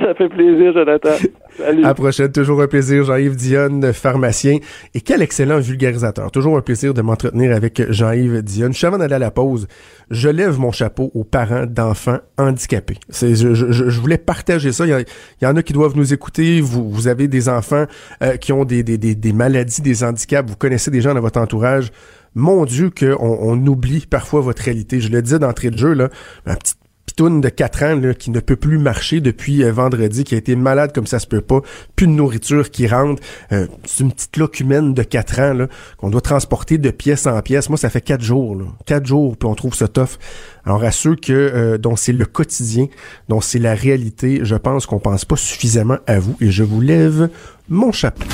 Ça 0.00 0.14
fait 0.14 0.30
plaisir, 0.30 0.72
Jonathan. 0.72 1.10
Salut. 1.58 1.84
À 1.84 1.88
la 1.88 1.94
prochaine. 1.94 2.32
Toujours 2.32 2.62
un 2.62 2.66
plaisir, 2.66 3.04
Jean-Yves 3.04 3.36
Dionne, 3.36 3.92
pharmacien. 3.92 4.60
Et 4.94 5.02
quel 5.02 5.20
excellent 5.20 5.58
vulgarisateur. 5.58 6.30
Toujours 6.30 6.56
un 6.56 6.62
plaisir 6.62 6.94
de 6.94 7.02
m'entretenir 7.02 7.54
avec 7.54 7.82
Jean-Yves 7.92 8.40
Dionne. 8.40 8.72
Je 8.72 8.86
avant 8.86 8.96
d'aller 8.96 9.16
à 9.16 9.18
la 9.18 9.30
pause, 9.30 9.68
je 10.10 10.30
lève 10.30 10.58
mon 10.58 10.72
chapeau 10.72 11.10
aux 11.12 11.24
parents 11.24 11.66
d'enfants 11.66 12.20
handicapés. 12.38 12.96
C'est, 13.10 13.34
je, 13.34 13.52
je, 13.52 13.72
je, 13.72 14.00
voulais 14.00 14.16
partager 14.16 14.72
ça. 14.72 14.86
Il 14.86 15.04
y, 15.42 15.46
en 15.46 15.54
a 15.54 15.62
qui 15.62 15.74
doivent 15.74 15.98
nous 15.98 16.14
écouter. 16.14 16.62
Vous, 16.62 16.88
vous 16.90 17.08
avez 17.08 17.28
des 17.28 17.50
enfants 17.50 17.84
euh, 18.22 18.38
qui 18.38 18.54
ont 18.54 18.64
des, 18.64 18.82
des, 18.82 18.96
des, 18.96 19.14
des 19.14 19.32
maladies, 19.34 19.82
des 19.82 20.02
handicaps. 20.02 20.48
Vous 20.48 20.56
connaissez 20.56 20.90
des 20.90 21.02
gens 21.02 21.12
dans 21.12 21.20
votre 21.20 21.40
entourage 21.40 21.90
mon 22.34 22.64
Dieu, 22.64 22.90
qu'on 22.90 23.16
on 23.20 23.66
oublie 23.66 24.06
parfois 24.06 24.40
votre 24.40 24.62
réalité. 24.62 25.00
Je 25.00 25.08
le 25.08 25.22
disais 25.22 25.38
d'entrée 25.38 25.70
de 25.70 25.78
jeu, 25.78 25.92
là, 25.92 26.08
ma 26.46 26.56
petite 26.56 26.78
pitoune 27.06 27.40
de 27.40 27.48
4 27.48 27.82
ans 27.82 27.96
là, 27.96 28.14
qui 28.14 28.30
ne 28.30 28.40
peut 28.40 28.56
plus 28.56 28.78
marcher 28.78 29.20
depuis 29.20 29.62
euh, 29.62 29.72
vendredi, 29.72 30.24
qui 30.24 30.34
a 30.34 30.38
été 30.38 30.56
malade 30.56 30.92
comme 30.94 31.06
ça 31.06 31.18
se 31.18 31.26
peut 31.26 31.40
pas, 31.40 31.60
plus 31.96 32.06
de 32.06 32.12
nourriture 32.12 32.70
qui 32.70 32.86
rentre. 32.86 33.22
Euh, 33.52 33.66
c'est 33.84 34.04
une 34.04 34.12
petite 34.12 34.36
locumène 34.36 34.94
de 34.94 35.02
4 35.02 35.40
ans 35.40 35.54
là, 35.54 35.68
qu'on 35.98 36.10
doit 36.10 36.20
transporter 36.20 36.78
de 36.78 36.90
pièce 36.90 37.26
en 37.26 37.40
pièce. 37.42 37.68
Moi, 37.68 37.78
ça 37.78 37.90
fait 37.90 38.00
4 38.00 38.22
jours. 38.22 38.56
Là. 38.56 38.64
4 38.86 39.06
jours, 39.06 39.36
puis 39.36 39.48
on 39.48 39.54
trouve 39.54 39.74
ça 39.74 39.88
tough. 39.88 40.18
Alors 40.64 40.82
à 40.82 40.90
ceux 40.90 41.14
que 41.14 41.32
euh, 41.32 41.78
dont 41.78 41.96
c'est 41.96 42.12
le 42.12 42.24
quotidien, 42.24 42.86
dont 43.28 43.40
c'est 43.40 43.58
la 43.58 43.74
réalité, 43.74 44.40
je 44.42 44.56
pense 44.56 44.86
qu'on 44.86 44.98
pense 44.98 45.24
pas 45.24 45.36
suffisamment 45.36 45.98
à 46.06 46.18
vous 46.18 46.36
et 46.40 46.50
je 46.50 46.62
vous 46.62 46.80
lève 46.80 47.28
mon 47.68 47.92
chapeau. 47.92 48.24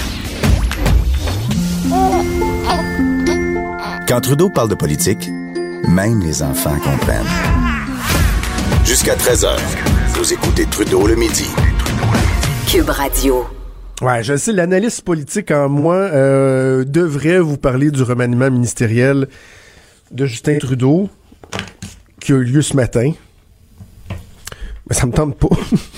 Quand 4.10 4.20
Trudeau 4.20 4.50
parle 4.50 4.68
de 4.68 4.74
politique, 4.74 5.28
même 5.86 6.20
les 6.20 6.42
enfants 6.42 6.76
comprennent. 6.80 7.30
Jusqu'à 8.84 9.14
13h, 9.14 9.56
vous 10.14 10.32
écoutez 10.32 10.66
Trudeau 10.66 11.06
le 11.06 11.14
midi. 11.14 11.46
Cube 12.66 12.90
Radio. 12.90 13.46
Ouais, 14.02 14.24
je 14.24 14.36
sais, 14.36 14.50
l'analyste 14.50 15.02
politique 15.02 15.52
en 15.52 15.68
moi 15.68 15.94
euh, 15.94 16.82
devrait 16.82 17.38
vous 17.38 17.56
parler 17.56 17.92
du 17.92 18.02
remaniement 18.02 18.50
ministériel 18.50 19.28
de 20.10 20.26
Justin 20.26 20.58
Trudeau 20.58 21.08
qui 22.20 22.32
a 22.32 22.34
eu 22.34 22.42
lieu 22.42 22.62
ce 22.62 22.74
matin. 22.74 23.12
Mais 24.88 24.96
ça 24.96 25.06
me 25.06 25.12
tente 25.12 25.36
pas. 25.38 25.46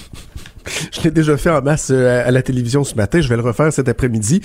Je 0.92 1.03
l'ai 1.03 1.11
déjà 1.11 1.37
fait 1.37 1.51
en 1.51 1.62
masse 1.62 1.90
euh, 1.90 2.27
à 2.27 2.31
la 2.31 2.42
télévision 2.42 2.85
ce 2.85 2.94
matin. 2.94 3.20
Je 3.20 3.29
vais 3.29 3.37
le 3.37 3.42
refaire 3.42 3.72
cet 3.72 3.88
après-midi. 3.88 4.40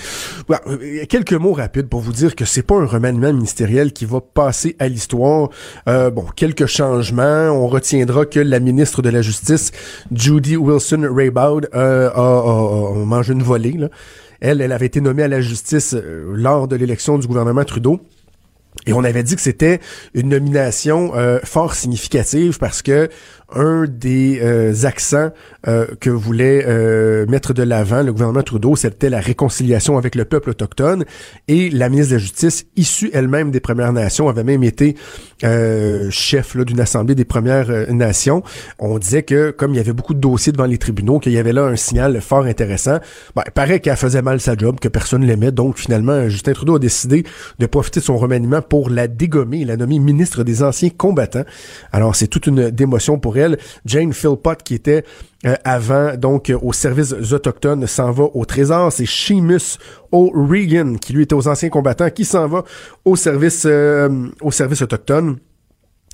Euh, 0.50 1.06
quelques 1.08 1.34
mots 1.34 1.54
rapides 1.54 1.88
pour 1.88 2.02
vous 2.02 2.14
dire 2.14 2.36
que 2.36 2.46
c'est 2.46 2.64
pas 2.64 2.76
un 2.76 2.86
remaniement 2.86 3.34
ministériel 3.34 3.94
qui 3.94 4.06
va 4.06 4.22
passer 4.22 4.76
à 4.80 4.88
l'histoire. 4.88 5.50
Euh, 5.88 6.10
bon, 6.10 6.26
quelques 6.36 6.66
changements. 6.66 7.50
On 7.52 7.68
retiendra 7.68 8.26
que 8.26 8.40
la 8.40 8.60
ministre 8.60 9.02
de 9.02 9.10
la 9.10 9.22
Justice, 9.22 9.72
Judy 10.12 10.58
Wilson-Raybould, 10.58 11.70
a, 11.74 11.80
a, 11.80 12.12
a, 12.16 12.94
mangé 13.06 13.34
une 13.34 13.44
volée. 13.44 13.74
Là 13.74 13.90
Elle, 14.42 14.62
elle 14.62 14.72
avait 14.72 14.86
été 14.86 15.02
nommée 15.02 15.24
à 15.24 15.28
la 15.28 15.42
justice 15.42 15.96
lors 16.34 16.68
de 16.68 16.76
l'élection 16.76 17.18
du 17.18 17.28
gouvernement 17.28 17.64
Trudeau. 17.64 18.00
Et 18.86 18.94
on 18.94 19.04
avait 19.04 19.24
dit 19.24 19.36
que 19.36 19.42
c'était 19.42 19.80
une 20.14 20.30
nomination 20.30 21.12
fort 21.44 21.74
significative 21.74 22.58
parce 22.60 22.82
que 22.82 23.10
un 23.56 23.86
des 23.88 24.40
euh, 24.42 24.74
accents 24.84 25.30
euh, 25.68 25.88
que 26.00 26.10
voulait 26.10 26.66
euh, 26.68 27.26
mettre 27.28 27.54
de 27.54 27.64
l'avant 27.64 28.04
le 28.04 28.12
gouvernement 28.12 28.44
Trudeau, 28.44 28.76
c'était 28.76 29.10
la 29.10 29.20
réconciliation 29.20 29.98
avec 29.98 30.16
le 30.16 30.26
peuple 30.26 30.50
autochtone. 30.50 31.06
Et 31.48 31.70
la 31.70 31.90
ministre 31.90 32.12
de 32.12 32.16
la 32.16 32.22
Justice, 32.22 32.66
issue 32.76 33.10
elle-même 33.14 33.52
des 33.52 33.60
Premières 33.60 33.94
Nations, 33.94 34.28
avait 34.28 34.44
même 34.44 34.64
été 34.64 34.96
chef 36.10 36.58
d'une 36.58 36.80
assemblée 36.80 37.16
des 37.16 37.26
Premières 37.26 37.92
Nations. 37.94 38.44
On 38.80 38.98
disait 38.98 39.24
que 39.24 39.52
comme 39.52 39.74
il 39.74 39.78
y 39.78 39.80
avait 39.80 39.94
beaucoup 39.94 40.14
de 40.14 40.20
dossiers 40.20 40.52
devant 40.52 40.66
les 40.66 40.78
tribunaux, 40.78 41.20
qu'il 41.20 41.32
y 41.32 41.38
avait 41.38 41.54
là 41.54 41.64
un 41.66 41.76
signal 41.76 42.20
fort 42.22 42.46
intéressant. 42.46 42.98
Ben, 43.36 43.44
il 43.46 43.52
paraît 43.52 43.80
qu'elle 43.80 43.98
faisait 43.98 44.22
mal 44.22 44.42
sa 44.42 44.56
job, 44.56 44.80
que 44.80 44.88
personne 44.88 45.26
l'aimait. 45.26 45.52
Donc 45.52 45.78
finalement, 45.78 46.28
Justin 46.28 46.54
Trudeau 46.54 46.76
a 46.76 46.80
décidé 46.80 47.24
de 47.60 47.66
profiter 47.66 48.00
de 48.00 48.06
son 48.06 48.18
remaniement 48.18 48.62
pour 48.62 48.90
la 48.90 49.08
dégommer 49.08 49.62
et 49.62 49.66
la 49.66 49.78
nommer 49.78 50.00
ministre 50.00 50.44
des 50.44 50.64
Anciens 50.64 50.90
combattants. 50.90 51.46
Alors 51.92 52.16
c'est 52.16 52.28
toute 52.28 52.48
une 52.48 52.72
démotion 52.72 53.20
pour 53.20 53.37
Jane 53.86 54.14
Philpott, 54.14 54.64
qui 54.64 54.76
était 54.76 55.04
euh, 55.46 55.56
avant 55.64 56.16
donc 56.16 56.52
au 56.62 56.74
service 56.74 57.14
autochtones, 57.32 57.86
s'en 57.88 58.12
va 58.12 58.26
au 58.34 58.46
Trésor. 58.46 58.92
C'est 58.92 59.08
Seamus 59.08 59.78
O'Regan, 60.12 60.96
qui 60.96 61.14
lui 61.14 61.24
était 61.24 61.36
aux 61.36 61.48
anciens 61.48 61.70
combattants, 61.70 62.10
qui 62.10 62.26
s'en 62.26 62.48
va 62.48 62.64
au 63.06 63.16
service, 63.16 63.64
euh, 63.66 64.30
au 64.42 64.52
service 64.52 64.82
autochtone. 64.82 65.38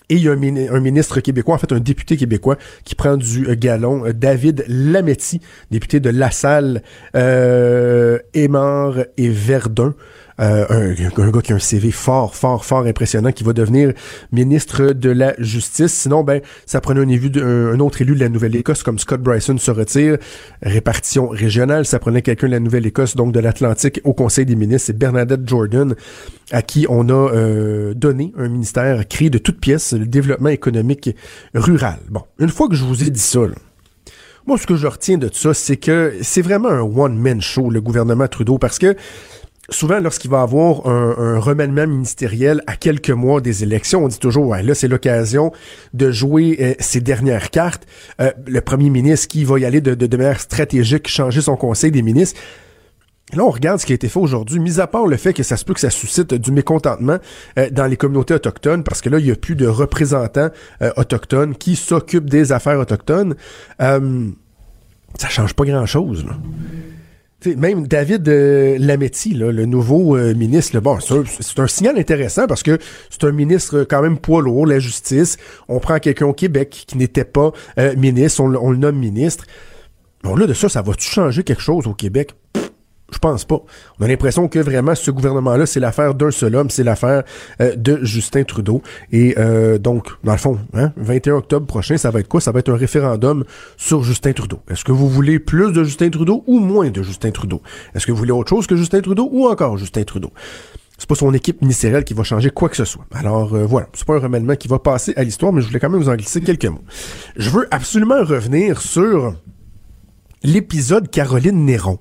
Et 0.09 0.15
il 0.15 0.23
y 0.23 0.29
a 0.29 0.33
un, 0.33 0.79
ministre 0.79 1.21
québécois, 1.21 1.55
en 1.55 1.57
fait 1.57 1.71
un 1.71 1.79
député 1.79 2.17
québécois, 2.17 2.57
qui 2.83 2.93
prend 2.93 3.15
du 3.15 3.47
euh, 3.47 3.55
galon, 3.55 4.03
David 4.13 4.65
Lametti, 4.67 5.39
député 5.71 5.99
de 5.99 6.09
La 6.09 6.29
Salle, 6.29 6.83
euh, 7.15 8.19
et 8.33 8.49
Verdun. 9.29 9.95
Euh, 10.39 10.95
un, 11.15 11.29
gars 11.29 11.41
qui 11.41 11.53
a 11.53 11.55
un 11.55 11.59
CV 11.59 11.91
fort, 11.91 12.35
fort, 12.35 12.65
fort 12.65 12.85
impressionnant, 12.85 13.31
qui 13.31 13.43
va 13.43 13.53
devenir 13.53 13.93
ministre 14.31 14.93
de 14.93 15.09
la 15.09 15.35
Justice. 15.37 15.93
Sinon, 15.93 16.23
ben, 16.23 16.41
ça 16.65 16.81
prenait 16.81 17.01
un, 17.01 17.73
un, 17.73 17.79
autre 17.79 18.01
élu 18.01 18.15
de 18.15 18.19
la 18.19 18.29
Nouvelle-Écosse, 18.29 18.83
comme 18.83 18.99
Scott 18.99 19.21
Bryson 19.21 19.57
se 19.57 19.71
retire. 19.71 20.17
Répartition 20.61 21.27
régionale, 21.27 21.85
ça 21.85 21.99
prenait 21.99 22.21
quelqu'un 22.21 22.47
de 22.47 22.53
la 22.53 22.59
Nouvelle-Écosse, 22.59 23.15
donc 23.15 23.31
de 23.31 23.39
l'Atlantique, 23.39 24.01
au 24.03 24.13
Conseil 24.13 24.45
des 24.45 24.55
ministres. 24.55 24.87
C'est 24.87 24.97
Bernadette 24.97 25.47
Jordan, 25.47 25.95
à 26.51 26.61
qui 26.61 26.85
on 26.89 27.09
a 27.09 27.13
euh, 27.13 27.93
donné 27.93 28.33
un 28.37 28.49
ministère 28.49 29.07
créé 29.07 29.29
de 29.29 29.37
toutes 29.37 29.59
pièces, 29.59 29.93
le 29.93 30.05
développement 30.05 30.49
économique 30.49 31.15
rural. 31.53 31.99
Bon, 32.09 32.23
une 32.39 32.49
fois 32.49 32.67
que 32.67 32.75
je 32.75 32.83
vous 32.83 33.03
ai 33.03 33.09
dit 33.09 33.19
ça, 33.19 33.41
moi, 34.45 34.57
ce 34.57 34.67
que 34.67 34.75
je 34.75 34.87
retiens 34.87 35.17
de 35.17 35.29
ça, 35.31 35.53
c'est 35.53 35.77
que 35.77 36.15
c'est 36.21 36.41
vraiment 36.41 36.67
un 36.67 36.81
one-man 36.81 37.39
show, 37.41 37.69
le 37.69 37.79
gouvernement 37.79 38.27
Trudeau, 38.27 38.57
parce 38.57 38.77
que 38.77 38.95
souvent, 39.69 39.99
lorsqu'il 39.99 40.29
va 40.29 40.41
avoir 40.41 40.85
un, 40.87 41.39
remaniement 41.39 41.87
ministériel 41.87 42.61
à 42.67 42.75
quelques 42.75 43.09
mois 43.09 43.41
des 43.41 43.63
élections, 43.63 44.03
on 44.03 44.07
dit 44.07 44.19
toujours, 44.19 44.47
ouais, 44.47 44.63
là, 44.63 44.75
c'est 44.75 44.87
l'occasion 44.87 45.51
de 45.93 46.11
jouer 46.11 46.57
euh, 46.59 46.73
ses 46.79 47.01
dernières 47.01 47.49
cartes. 47.49 47.85
Euh, 48.21 48.31
le 48.45 48.61
premier 48.61 48.89
ministre 48.89 49.27
qui 49.27 49.43
va 49.43 49.59
y 49.59 49.65
aller 49.65 49.81
de, 49.81 49.95
de, 49.95 50.17
manière 50.17 50.39
stratégique, 50.39 51.07
changer 51.07 51.41
son 51.41 51.55
conseil 51.55 51.91
des 51.91 52.01
ministres. 52.01 52.39
Là, 53.33 53.43
on 53.43 53.49
regarde 53.49 53.79
ce 53.79 53.85
qui 53.85 53.93
a 53.93 53.95
été 53.95 54.09
fait 54.09 54.19
aujourd'hui, 54.19 54.59
mis 54.59 54.79
à 54.79 54.85
part 54.85 55.07
le 55.07 55.17
fait 55.17 55.33
que 55.33 55.43
ça 55.43 55.57
se 55.57 55.65
peut 55.65 55.73
que 55.73 55.79
ça 55.79 55.89
suscite 55.89 56.33
du 56.33 56.51
mécontentement 56.51 57.17
euh, 57.57 57.69
dans 57.71 57.87
les 57.87 57.97
communautés 57.97 58.33
autochtones, 58.33 58.83
parce 58.83 59.01
que 59.01 59.09
là, 59.09 59.17
il 59.17 59.25
n'y 59.25 59.31
a 59.31 59.35
plus 59.35 59.55
de 59.55 59.65
représentants 59.65 60.49
autochtones 60.97 61.55
qui 61.55 61.75
s'occupent 61.75 62.29
des 62.29 62.51
affaires 62.51 62.79
autochtones. 62.79 63.35
ça 63.79 65.29
change 65.29 65.53
pas 65.53 65.65
grand-chose. 65.65 66.25
Même 67.45 67.87
David 67.87 68.27
euh, 68.27 68.77
Lametti, 68.79 69.33
le 69.33 69.65
nouveau 69.65 70.15
euh, 70.15 70.33
ministre, 70.33 70.79
bon, 70.79 70.97
c'est 70.99 71.59
un, 71.59 71.67
signal 71.67 71.97
intéressant 71.97 72.47
parce 72.47 72.63
que 72.63 72.77
c'est 73.09 73.23
un 73.23 73.31
ministre 73.31 73.85
quand 73.89 74.01
même 74.01 74.17
poids 74.17 74.41
lourd, 74.41 74.65
la 74.65 74.79
justice. 74.79 75.37
On 75.67 75.79
prend 75.79 75.99
quelqu'un 75.99 76.25
au 76.25 76.33
Québec 76.33 76.85
qui 76.87 76.97
n'était 76.97 77.25
pas 77.25 77.51
euh, 77.77 77.95
ministre, 77.95 78.41
on, 78.41 78.71
le 78.71 78.77
nomme 78.77 78.97
ministre. 78.97 79.45
Bon, 80.23 80.35
là, 80.35 80.47
de 80.47 80.53
ça, 80.53 80.69
ça 80.69 80.81
va-tu 80.81 81.07
changer 81.07 81.43
quelque 81.43 81.61
chose 81.61 81.87
au 81.87 81.93
Québec? 81.93 82.33
Je 83.13 83.19
pense 83.19 83.45
pas. 83.45 83.61
On 83.99 84.05
a 84.05 84.07
l'impression 84.07 84.47
que 84.47 84.59
vraiment 84.59 84.95
ce 84.95 85.11
gouvernement-là, 85.11 85.65
c'est 85.65 85.79
l'affaire 85.79 86.15
d'un 86.15 86.31
seul 86.31 86.55
homme, 86.55 86.69
c'est 86.69 86.83
l'affaire 86.83 87.23
euh, 87.61 87.75
de 87.75 87.99
Justin 88.03 88.43
Trudeau. 88.43 88.81
Et 89.11 89.35
euh, 89.37 89.77
donc, 89.77 90.07
dans 90.23 90.31
le 90.31 90.37
fond, 90.37 90.59
hein, 90.73 90.91
21 90.97 91.35
octobre 91.35 91.67
prochain, 91.67 91.97
ça 91.97 92.09
va 92.09 92.19
être 92.19 92.27
quoi? 92.27 92.41
Ça 92.41 92.51
va 92.51 92.59
être 92.59 92.69
un 92.69 92.75
référendum 92.75 93.43
sur 93.77 94.03
Justin 94.03 94.33
Trudeau. 94.33 94.59
Est-ce 94.69 94.83
que 94.83 94.91
vous 94.91 95.07
voulez 95.07 95.39
plus 95.39 95.71
de 95.71 95.83
Justin 95.83 96.09
Trudeau 96.09 96.43
ou 96.47 96.59
moins 96.59 96.89
de 96.89 97.03
Justin 97.03 97.31
Trudeau? 97.31 97.61
Est-ce 97.93 98.07
que 98.07 98.11
vous 98.11 98.17
voulez 98.17 98.31
autre 98.31 98.49
chose 98.49 98.65
que 98.65 98.75
Justin 98.75 99.01
Trudeau 99.01 99.29
ou 99.31 99.47
encore 99.47 99.77
Justin 99.77 100.03
Trudeau? 100.03 100.31
c'est 100.97 101.09
pas 101.09 101.15
son 101.15 101.33
équipe 101.33 101.61
ministérielle 101.61 102.05
qui 102.05 102.13
va 102.13 102.23
changer 102.23 102.49
quoi 102.49 102.69
que 102.69 102.77
ce 102.77 102.85
soit. 102.85 103.05
Alors 103.13 103.53
euh, 103.53 103.65
voilà, 103.65 103.87
c'est 103.93 104.05
pas 104.05 104.15
un 104.15 104.19
remaniement 104.19 104.55
qui 104.55 104.69
va 104.69 104.79
passer 104.79 105.13
à 105.17 105.23
l'histoire, 105.23 105.51
mais 105.51 105.61
je 105.61 105.67
voulais 105.67 105.79
quand 105.79 105.89
même 105.89 106.01
vous 106.01 106.07
en 106.07 106.15
glisser 106.15 106.39
quelques 106.39 106.65
mots. 106.65 106.83
Je 107.35 107.49
veux 107.49 107.67
absolument 107.71 108.23
revenir 108.23 108.79
sur 108.79 109.35
l'épisode 110.43 111.09
Caroline 111.09 111.65
Néron. 111.65 111.99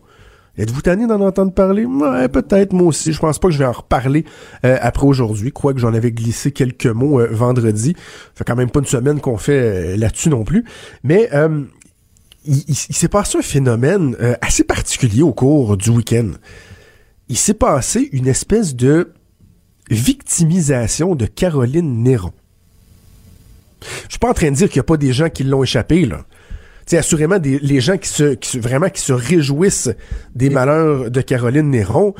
Êtes-vous 0.59 0.83
tanné 0.83 1.07
d'en 1.07 1.21
entendre 1.21 1.53
parler? 1.53 1.87
Ouais, 1.87 2.29
peut-être, 2.29 2.75
moi 2.75 2.89
aussi. 2.89 3.13
Je 3.13 3.19
pense 3.19 3.39
pas 3.39 3.49
que 3.49 3.55
je 3.55 3.59
vais 3.59 3.65
en 3.65 3.73
reparler 3.73 4.27
euh, 4.67 4.77
après 4.83 5.07
aujourd'hui, 5.07 5.51
quoique 5.51 5.81
j'en 5.81 5.95
avais 5.95 6.13
glissé 6.13 6.53
quelques 6.53 6.87
mots 6.87 7.21
euh, 7.21 7.29
vendredi. 7.31 7.95
Ça 7.97 8.31
fait 8.35 8.45
quand 8.45 8.57
même 8.57 8.71
pas 8.71 8.81
une 8.81 8.87
semaine 8.87 9.21
qu'on 9.21 9.39
fait 9.39 9.95
euh, 9.95 9.97
là-dessus 9.97 10.29
non 10.29 10.45
plus. 10.45 10.65
Mais 11.05 11.31
il, 12.45 12.75
s'est 12.75 13.09
passé 13.09 13.39
un 13.39 13.43
phénomène 13.43 14.17
assez 14.41 14.65
particulier 14.65 15.23
au 15.23 15.33
cours 15.33 15.77
du 15.77 15.91
week-end. 15.91 16.33
Il 17.29 17.39
s'est 17.39 17.55
passé 17.55 18.11
une 18.13 18.27
espèce 18.27 18.75
de 18.75 19.13
victimisation 19.91 21.15
de 21.15 21.25
Caroline 21.25 22.03
Néron. 22.03 22.33
Je 23.81 24.11
suis 24.11 24.19
pas 24.19 24.31
en 24.31 24.35
train 24.35 24.51
de 24.51 24.57
dire 24.57 24.69
qu'il 24.69 24.79
n'y 24.79 24.85
a 24.85 24.85
pas 24.85 24.97
des 24.97 25.13
gens 25.13 25.29
qui 25.31 25.45
l'ont 25.45 25.63
échappé, 25.63 26.05
là 26.05 26.27
c'est 26.87 26.99
assurément 26.99 27.39
des, 27.39 27.59
les 27.59 27.81
gens 27.81 27.97
qui 27.97 28.09
se, 28.09 28.35
qui 28.35 28.59
vraiment 28.59 28.89
qui 28.89 29.01
se 29.01 29.13
réjouissent 29.13 29.91
des 30.35 30.51
malheurs 30.51 31.11
de 31.11 31.21
Caroline 31.21 31.71
Néron, 31.71 32.15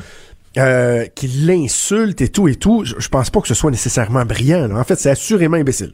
euh, 0.57 1.05
qui 1.15 1.27
l'insultent 1.27 2.21
et 2.21 2.27
tout 2.27 2.47
et 2.47 2.55
tout, 2.55 2.85
je, 2.85 3.07
pense 3.07 3.31
pas 3.31 3.41
que 3.41 3.47
ce 3.47 3.55
soit 3.55 3.71
nécessairement 3.71 4.23
brillant. 4.23 4.69
En 4.75 4.83
fait, 4.83 4.95
c'est 4.95 5.09
assurément 5.09 5.57
imbécile. 5.57 5.93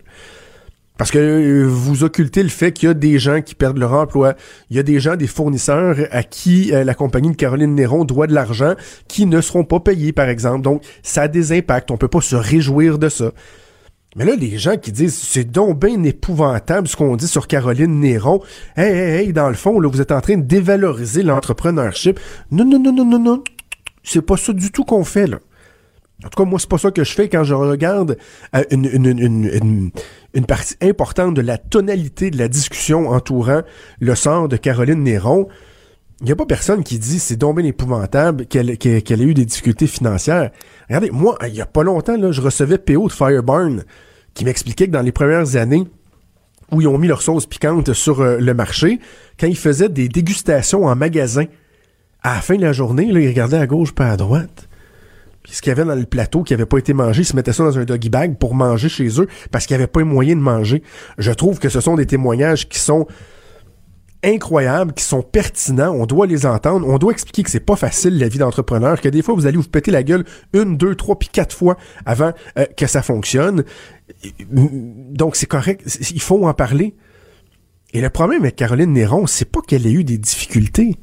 Parce 0.98 1.12
que 1.12 1.18
euh, 1.18 1.66
vous 1.66 2.04
occultez 2.04 2.44
le 2.44 2.50
fait 2.50 2.74
qu'il 2.74 2.88
y 2.88 2.90
a 2.90 2.94
des 2.94 3.20
gens 3.20 3.42
qui 3.42 3.56
perdent 3.56 3.78
leur 3.78 3.94
emploi, 3.94 4.36
il 4.70 4.76
y 4.76 4.80
a 4.80 4.84
des 4.84 5.00
gens, 5.00 5.16
des 5.16 5.28
fournisseurs 5.28 5.96
à 6.12 6.24
qui 6.24 6.74
euh, 6.74 6.84
la 6.84 6.94
compagnie 6.94 7.32
de 7.32 7.38
Caroline 7.38 7.74
Néron 7.74 8.04
doit 8.04 8.28
de 8.28 8.34
l'argent, 8.34 8.74
qui 9.08 9.26
ne 9.26 9.40
seront 9.40 9.64
pas 9.64 9.80
payés, 9.80 10.12
par 10.12 10.28
exemple. 10.28 10.62
Donc, 10.62 10.84
ça 11.04 11.22
a 11.22 11.28
des 11.30 11.58
impacts. 11.58 11.90
On 11.90 11.96
peut 11.96 12.10
pas 12.10 12.20
se 12.20 12.36
réjouir 12.36 13.00
de 13.00 13.08
ça. 13.08 13.32
Mais 14.16 14.26
là, 14.26 14.36
les 14.36 14.58
gens 14.58 14.76
qui 14.76 14.92
disent 14.92 15.16
c'est 15.16 15.44
donc 15.44 15.80
bien 15.80 16.04
épouvantable 16.04 16.88
ce 16.88 16.96
qu'on 16.96 17.16
dit 17.16 17.28
sur 17.28 17.48
Caroline 17.48 18.00
Néron. 18.00 18.42
Hey, 18.76 18.92
hey, 18.92 19.26
hey, 19.28 19.34
dans 19.34 19.50
le 19.50 19.56
fond, 19.56 19.80
là, 19.80 19.88
vous 19.88 20.02
êtes 20.02 20.12
en 20.12 20.20
train 20.20 20.38
de 20.38 20.44
dévaloriser 20.44 21.22
l'entrepreneurship. 21.22 22.20
Non, 22.52 22.66
non, 22.66 22.80
non, 22.80 22.92
non, 22.92 23.06
non, 23.06 23.20
non. 23.20 23.44
C'est 24.04 24.24
pas 24.24 24.38
ça 24.38 24.54
du 24.54 24.72
tout 24.72 24.84
qu'on 24.84 25.04
fait, 25.04 25.28
là. 25.28 25.38
En 26.26 26.30
tout 26.30 26.44
cas, 26.44 26.50
moi, 26.50 26.60
c'est 26.60 26.70
pas 26.70 26.78
ça 26.78 26.92
que 26.92 27.04
je 27.04 27.14
fais 27.14 27.30
quand 27.30 27.44
je 27.44 27.54
regarde 27.54 28.18
euh, 28.56 28.64
une, 28.72 28.90
une, 28.92 29.20
une, 29.20 29.92
une, 30.34 30.46
partie 30.46 30.76
importante 30.82 31.34
de 31.36 31.42
la 31.42 31.58
tonalité 31.58 32.30
de 32.30 32.38
la 32.38 32.50
discussion 32.50 33.10
entourant 33.10 33.62
le 34.00 34.16
sort 34.16 34.50
de 34.50 34.58
Caroline 34.58 35.04
Néron. 35.04 35.48
Il 36.22 36.26
n'y 36.26 36.32
a 36.32 36.36
pas 36.36 36.46
personne 36.46 36.84
qui 36.84 37.00
dit 37.00 37.18
c'est 37.18 37.40
bien 37.40 37.64
épouvantable 37.64 38.46
qu'elle 38.46 38.78
qu'elle 38.78 39.22
ait 39.22 39.26
eu 39.26 39.34
des 39.34 39.46
difficultés 39.46 39.88
financières. 39.88 40.52
Regardez, 40.90 41.12
moi, 41.12 41.38
il 41.48 41.56
y 41.56 41.62
a 41.62 41.66
pas 41.66 41.84
longtemps, 41.84 42.18
là, 42.18 42.32
je 42.32 42.42
recevais 42.42 42.78
PO 42.78 43.08
de 43.08 43.14
Fireburn 43.14 43.84
qui 44.34 44.44
m'expliquait 44.44 44.88
que 44.88 44.92
dans 44.92 45.02
les 45.02 45.14
premières 45.14 45.56
années 45.56 45.88
où 46.72 46.82
ils 46.82 46.88
ont 46.88 46.98
mis 46.98 47.08
leur 47.08 47.22
sauce 47.22 47.46
piquante 47.46 47.94
sur 47.94 48.20
euh, 48.22 48.38
le 48.38 48.54
marché, 48.54 49.00
quand 49.40 49.48
ils 49.48 49.58
faisaient 49.58 49.90
des 49.90 50.08
dégustations 50.08 50.86
en 50.86 50.96
magasin, 50.96 51.46
à 52.22 52.36
la 52.36 52.42
fin 52.42 52.58
de 52.58 52.62
la 52.62 52.74
journée, 52.74 53.12
là, 53.12 53.22
ils 53.22 53.28
regardaient 53.30 53.58
à 53.58 53.66
gauche 53.66 53.94
pas 53.94 54.12
à 54.12 54.18
droite. 54.18 54.68
Puis 55.42 55.54
ce 55.54 55.62
qu'il 55.62 55.70
y 55.70 55.72
avait 55.72 55.86
dans 55.86 55.96
le 55.96 56.06
plateau 56.06 56.44
qui 56.44 56.54
avait 56.54 56.66
pas 56.66 56.78
été 56.78 56.94
mangé, 56.94 57.22
ils 57.22 57.26
se 57.26 57.36
mettaient 57.36 57.54
ça 57.54 57.64
dans 57.64 57.80
un 57.80 57.86
doggy 57.86 58.10
bag 58.10 58.38
pour 58.38 58.56
manger 58.56 58.90
chez 58.90 59.22
eux 59.22 59.28
parce 59.52 59.66
qu'il 59.66 59.78
n'y 59.78 59.84
avait 59.84 59.92
pas 59.92 60.04
moyen 60.04 60.36
de 60.36 60.42
manger. 60.42 60.84
Je 61.18 61.32
trouve 61.32 61.60
que 61.60 61.70
ce 61.70 61.80
sont 61.80 61.96
des 61.96 62.06
témoignages 62.06 62.68
qui 62.68 62.78
sont 62.78 63.08
incroyables, 64.24 64.94
qui 64.94 65.04
sont 65.04 65.22
pertinents, 65.22 65.92
on 65.92 66.06
doit 66.06 66.28
les 66.28 66.46
entendre, 66.46 66.88
on 66.88 66.98
doit 66.98 67.14
expliquer 67.14 67.44
que 67.44 67.50
c'est 67.50 67.60
pas 67.60 67.76
facile 67.76 68.18
la 68.18 68.28
vie 68.28 68.38
d'entrepreneur, 68.38 69.00
que 69.00 69.10
des 69.10 69.22
fois 69.22 69.34
vous 69.34 69.48
allez 69.48 69.58
vous 69.58 69.64
péter 69.64 69.92
la 69.92 70.04
gueule 70.04 70.26
une, 70.54 70.78
deux, 70.78 70.96
trois, 70.96 71.18
puis 71.18 71.30
quatre 71.30 71.56
fois 71.56 71.78
avant 72.06 72.34
euh, 72.58 72.66
que 72.78 72.88
ça 72.88 73.02
fonctionne. 73.02 73.64
Donc 74.52 75.36
c'est 75.36 75.46
correct, 75.46 75.84
il 76.12 76.22
faut 76.22 76.46
en 76.46 76.54
parler. 76.54 76.96
Et 77.94 78.02
le 78.02 78.10
problème 78.10 78.42
avec 78.42 78.56
Caroline 78.56 78.94
Néron, 78.94 79.26
c'est 79.26 79.50
pas 79.50 79.62
qu'elle 79.62 79.88
ait 79.88 79.92
eu 79.92 80.04
des 80.04 80.18
difficultés. 80.18 80.96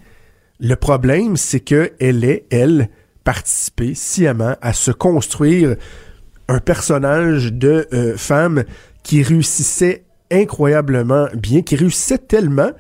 Le 0.60 0.74
problème, 0.76 1.36
c'est 1.36 1.60
qu'elle 1.60 2.24
est, 2.24 2.46
elle, 2.50 2.88
participé 3.24 3.94
sciemment 3.94 4.54
à 4.62 4.72
se 4.72 4.92
construire 4.92 5.76
un 6.48 6.60
personnage 6.60 7.52
de 7.52 7.88
euh, 7.92 8.16
femme 8.16 8.64
qui 9.02 9.22
réussissait 9.22 10.04
incroyablement 10.30 11.26
bien, 11.34 11.62
qui 11.62 11.74
réussissait 11.74 12.18
tellement 12.18 12.70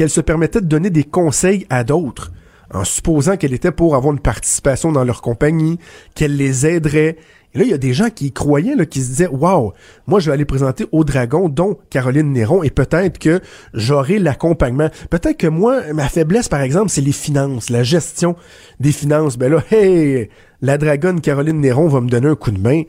qu'elle 0.00 0.08
se 0.08 0.22
permettait 0.22 0.62
de 0.62 0.66
donner 0.66 0.88
des 0.88 1.04
conseils 1.04 1.66
à 1.68 1.84
d'autres 1.84 2.32
en 2.72 2.84
supposant 2.84 3.36
qu'elle 3.36 3.52
était 3.52 3.70
pour 3.70 3.94
avoir 3.96 4.14
une 4.14 4.18
participation 4.18 4.92
dans 4.92 5.04
leur 5.04 5.20
compagnie, 5.20 5.78
qu'elle 6.14 6.38
les 6.38 6.66
aiderait. 6.66 7.18
Et 7.52 7.58
là, 7.58 7.64
il 7.64 7.70
y 7.70 7.74
a 7.74 7.78
des 7.78 7.92
gens 7.92 8.08
qui 8.08 8.32
croyaient, 8.32 8.86
qui 8.86 9.02
se 9.02 9.08
disaient, 9.08 9.26
waouh, 9.26 9.74
moi, 10.06 10.18
je 10.18 10.30
vais 10.30 10.32
aller 10.32 10.46
présenter 10.46 10.86
au 10.90 11.04
Dragon, 11.04 11.50
dont 11.50 11.76
Caroline 11.90 12.32
Néron, 12.32 12.62
et 12.62 12.70
peut-être 12.70 13.18
que 13.18 13.42
j'aurai 13.74 14.18
l'accompagnement. 14.18 14.88
Peut-être 15.10 15.36
que 15.36 15.48
moi, 15.48 15.92
ma 15.92 16.08
faiblesse, 16.08 16.48
par 16.48 16.62
exemple, 16.62 16.88
c'est 16.88 17.02
les 17.02 17.12
finances, 17.12 17.68
la 17.68 17.82
gestion 17.82 18.36
des 18.78 18.92
finances. 18.92 19.36
Ben 19.36 19.52
là, 19.52 19.62
hey, 19.70 20.30
la 20.62 20.78
dragonne 20.78 21.20
Caroline 21.20 21.60
Néron 21.60 21.88
va 21.88 22.00
me 22.00 22.08
donner 22.08 22.28
un 22.28 22.36
coup 22.36 22.52
de 22.52 22.58
main. 22.58 22.84
Tu 22.84 22.88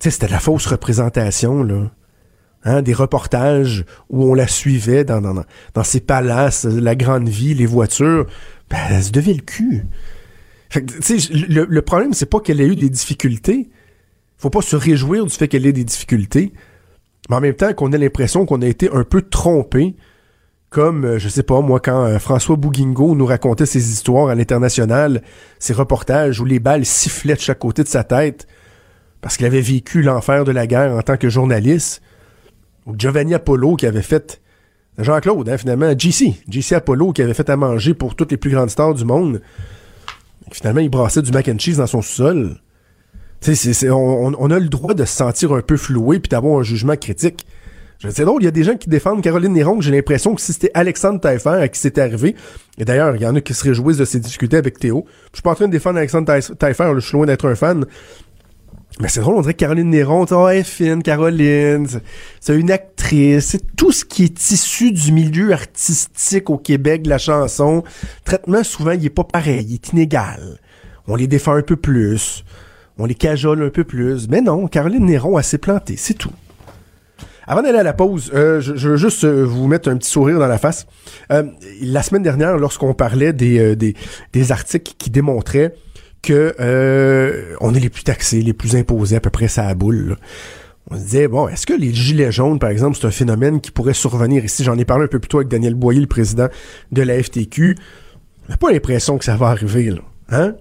sais, 0.00 0.10
c'était 0.10 0.26
la 0.26 0.40
fausse 0.40 0.66
représentation, 0.66 1.62
là. 1.62 1.92
Hein, 2.68 2.82
des 2.82 2.94
reportages 2.94 3.84
où 4.10 4.24
on 4.24 4.34
la 4.34 4.48
suivait 4.48 5.04
dans, 5.04 5.22
ses 5.84 6.00
palaces, 6.00 6.64
la 6.64 6.96
grande 6.96 7.28
vie, 7.28 7.54
les 7.54 7.64
voitures. 7.64 8.26
Ben, 8.68 8.78
elle 8.90 9.04
se 9.04 9.12
devait 9.12 9.34
le 9.34 9.42
cul. 9.42 9.86
Fait 10.68 10.82
que, 10.82 10.92
le, 11.48 11.64
le 11.64 11.82
problème, 11.82 12.12
c'est 12.12 12.26
pas 12.26 12.40
qu'elle 12.40 12.60
ait 12.60 12.66
eu 12.66 12.74
des 12.74 12.90
difficultés. 12.90 13.70
Faut 14.36 14.50
pas 14.50 14.62
se 14.62 14.74
réjouir 14.74 15.24
du 15.24 15.30
fait 15.30 15.46
qu'elle 15.46 15.64
ait 15.64 15.72
des 15.72 15.84
difficultés. 15.84 16.52
Mais 17.30 17.36
en 17.36 17.40
même 17.40 17.54
temps, 17.54 17.72
qu'on 17.72 17.92
ait 17.92 17.98
l'impression 17.98 18.46
qu'on 18.46 18.60
a 18.62 18.66
été 18.66 18.90
un 18.92 19.04
peu 19.04 19.22
trompé. 19.22 19.94
Comme, 20.68 21.04
euh, 21.04 21.18
je 21.20 21.28
sais 21.28 21.44
pas, 21.44 21.60
moi, 21.60 21.78
quand 21.78 22.04
euh, 22.04 22.18
François 22.18 22.56
Bouguingo 22.56 23.14
nous 23.14 23.26
racontait 23.26 23.66
ses 23.66 23.92
histoires 23.92 24.26
à 24.28 24.34
l'international, 24.34 25.22
ses 25.60 25.72
reportages 25.72 26.40
où 26.40 26.44
les 26.44 26.58
balles 26.58 26.84
sifflaient 26.84 27.36
de 27.36 27.40
chaque 27.40 27.60
côté 27.60 27.84
de 27.84 27.88
sa 27.88 28.02
tête, 28.02 28.48
parce 29.20 29.36
qu'il 29.36 29.46
avait 29.46 29.60
vécu 29.60 30.02
l'enfer 30.02 30.42
de 30.42 30.50
la 30.50 30.66
guerre 30.66 30.96
en 30.96 31.02
tant 31.02 31.16
que 31.16 31.28
journaliste. 31.28 32.02
Giovanni 32.94 33.34
Apollo 33.34 33.76
qui 33.76 33.86
avait 33.86 34.02
fait 34.02 34.40
Jean-Claude, 34.98 35.48
hein, 35.48 35.58
finalement, 35.58 35.92
JC, 35.96 36.34
JC 36.48 36.72
Apollo 36.72 37.12
qui 37.12 37.22
avait 37.22 37.34
fait 37.34 37.50
à 37.50 37.56
manger 37.56 37.94
pour 37.94 38.14
toutes 38.14 38.30
les 38.30 38.36
plus 38.36 38.50
grandes 38.50 38.70
stars 38.70 38.94
du 38.94 39.04
monde. 39.04 39.42
finalement, 40.52 40.80
il 40.80 40.88
brassait 40.88 41.22
du 41.22 41.32
mac 41.32 41.48
and 41.48 41.58
cheese 41.58 41.76
dans 41.76 41.86
son 41.86 42.02
sous-sol. 42.02 42.56
On, 43.48 44.32
on, 44.38 44.50
a 44.50 44.58
le 44.58 44.68
droit 44.68 44.94
de 44.94 45.04
se 45.04 45.14
sentir 45.14 45.52
un 45.52 45.60
peu 45.60 45.76
floué 45.76 46.18
puis 46.18 46.30
d'avoir 46.30 46.58
un 46.58 46.62
jugement 46.62 46.96
critique. 46.96 47.46
C'est 48.10 48.24
drôle, 48.24 48.42
il 48.42 48.44
y 48.44 48.48
a 48.48 48.52
des 48.52 48.64
gens 48.64 48.76
qui 48.76 48.88
défendent 48.90 49.22
Caroline 49.22 49.52
Néron, 49.54 49.80
j'ai 49.80 49.90
l'impression 49.90 50.34
que 50.34 50.40
si 50.40 50.52
c'était 50.52 50.70
Alexandre 50.74 51.18
Taillefer 51.18 51.50
à 51.50 51.68
qui 51.68 51.78
c'était 51.80 52.02
arrivé, 52.02 52.36
et 52.76 52.84
d'ailleurs, 52.84 53.16
il 53.16 53.22
y 53.22 53.26
en 53.26 53.34
a 53.34 53.40
qui 53.40 53.54
se 53.54 53.64
réjouissent 53.64 53.96
de 53.96 54.04
ces 54.04 54.20
difficultés 54.20 54.58
avec 54.58 54.78
Théo. 54.78 55.06
Je 55.32 55.36
suis 55.36 55.42
pas 55.42 55.52
en 55.52 55.54
train 55.54 55.66
de 55.66 55.72
défendre 55.72 55.98
Alexandre 55.98 56.26
Taillefer, 56.26 56.92
je 56.94 57.00
suis 57.00 57.16
loin 57.16 57.24
d'être 57.24 57.48
un 57.48 57.54
fan, 57.54 57.86
mais 59.00 59.08
c'est 59.08 59.20
drôle, 59.20 59.36
on 59.36 59.42
dirait 59.42 59.54
Caroline 59.54 59.90
Néron, 59.90 60.24
oh, 60.30 60.48
elle 60.48 60.58
est 60.58 60.62
fine, 60.62 61.02
Caroline, 61.02 61.86
c'est 62.40 62.56
une 62.56 62.70
actrice, 62.70 63.46
c'est 63.46 63.76
tout 63.76 63.92
ce 63.92 64.06
qui 64.06 64.24
est 64.24 64.50
issu 64.50 64.90
du 64.90 65.12
milieu 65.12 65.52
artistique 65.52 66.48
au 66.48 66.56
Québec, 66.56 67.02
de 67.02 67.10
la 67.10 67.18
chanson. 67.18 67.84
Traitement, 68.24 68.64
souvent, 68.64 68.92
il 68.92 69.04
est 69.04 69.10
pas 69.10 69.24
pareil, 69.24 69.66
il 69.68 69.74
est 69.74 69.92
inégal. 69.92 70.58
On 71.08 71.14
les 71.14 71.26
défend 71.26 71.52
un 71.52 71.62
peu 71.62 71.76
plus, 71.76 72.42
on 72.96 73.04
les 73.04 73.14
cajole 73.14 73.62
un 73.62 73.68
peu 73.68 73.84
plus. 73.84 74.28
Mais 74.28 74.40
non, 74.40 74.66
Caroline 74.66 75.04
Néron, 75.04 75.38
elle 75.38 75.44
s'est 75.44 75.58
plantée, 75.58 75.96
c'est 75.98 76.14
tout. 76.14 76.32
Avant 77.46 77.62
d'aller 77.62 77.78
à 77.78 77.82
la 77.82 77.92
pause, 77.92 78.32
euh, 78.34 78.60
je, 78.60 78.88
veux 78.88 78.96
juste 78.96 79.24
euh, 79.24 79.44
vous 79.44 79.68
mettre 79.68 79.88
un 79.88 79.96
petit 79.96 80.10
sourire 80.10 80.38
dans 80.38 80.48
la 80.48 80.58
face. 80.58 80.86
Euh, 81.30 81.44
la 81.82 82.02
semaine 82.02 82.22
dernière, 82.22 82.56
lorsqu'on 82.56 82.92
parlait 82.94 83.32
des, 83.32 83.76
des 83.76 84.52
articles 84.52 84.94
qui 84.98 85.10
démontraient 85.10 85.74
euh, 86.32 87.54
on 87.60 87.74
est 87.74 87.80
les 87.80 87.90
plus 87.90 88.04
taxés, 88.04 88.42
les 88.42 88.52
plus 88.52 88.76
imposés 88.76 89.16
à 89.16 89.20
peu 89.20 89.30
près 89.30 89.48
ça 89.48 89.66
à 89.66 89.74
boule. 89.74 90.16
On 90.90 90.96
se 90.96 91.00
disait, 91.02 91.28
bon, 91.28 91.48
est-ce 91.48 91.66
que 91.66 91.74
les 91.74 91.92
gilets 91.92 92.30
jaunes, 92.30 92.58
par 92.58 92.70
exemple, 92.70 92.96
c'est 93.00 93.06
un 93.06 93.10
phénomène 93.10 93.60
qui 93.60 93.72
pourrait 93.72 93.94
survenir 93.94 94.44
ici? 94.44 94.62
J'en 94.62 94.78
ai 94.78 94.84
parlé 94.84 95.04
un 95.04 95.08
peu 95.08 95.18
plus 95.18 95.28
tôt 95.28 95.38
avec 95.38 95.48
Daniel 95.48 95.74
Boyer, 95.74 96.00
le 96.00 96.06
président 96.06 96.48
de 96.92 97.02
la 97.02 97.20
FTQ. 97.20 97.76
J'ai 98.48 98.56
pas 98.56 98.70
l'impression 98.70 99.18
que 99.18 99.24
ça 99.24 99.36
va 99.36 99.48
arriver, 99.48 99.90
là. 99.90 100.00
Hein? 100.30 100.54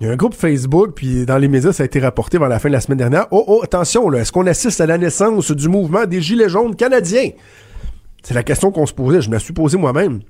Il 0.00 0.06
y 0.06 0.10
a 0.10 0.12
un 0.12 0.16
groupe 0.16 0.34
Facebook, 0.34 0.92
puis 0.94 1.26
dans 1.26 1.38
les 1.38 1.48
médias, 1.48 1.72
ça 1.72 1.82
a 1.82 1.86
été 1.86 2.00
rapporté 2.00 2.38
vers 2.38 2.48
la 2.48 2.58
fin 2.58 2.68
de 2.68 2.74
la 2.74 2.80
semaine 2.80 2.98
dernière. 2.98 3.26
Oh, 3.30 3.44
oh, 3.46 3.60
attention, 3.62 4.12
est-ce 4.12 4.32
qu'on 4.32 4.46
assiste 4.46 4.80
à 4.80 4.86
la 4.86 4.98
naissance 4.98 5.50
du 5.52 5.68
mouvement 5.68 6.06
des 6.06 6.20
Gilets 6.20 6.48
jaunes 6.48 6.74
canadiens? 6.74 7.30
C'est 8.22 8.34
la 8.34 8.42
question 8.42 8.72
qu'on 8.72 8.86
se 8.86 8.92
posait. 8.92 9.20
Je 9.20 9.30
me 9.30 9.38
suis 9.38 9.52
posée 9.52 9.78
moi-même 9.78 10.20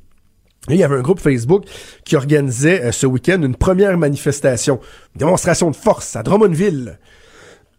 il 0.69 0.77
y 0.77 0.85
avait 0.85 0.97
un 0.97 1.03
groupe 1.03 1.21
Facebook 1.21 1.65
qui 2.05 2.15
organisait 2.15 2.83
euh, 2.85 2.93
ce 2.93 3.07
week-end 3.07 3.43
une 3.43 3.57
première 3.57 3.99
manifestation, 3.99 4.81
une 5.15 5.19
démonstration 5.19 5.71
de 5.71 5.77
force 5.77 6.15
à 6.15 6.23
Drummondville. 6.23 6.99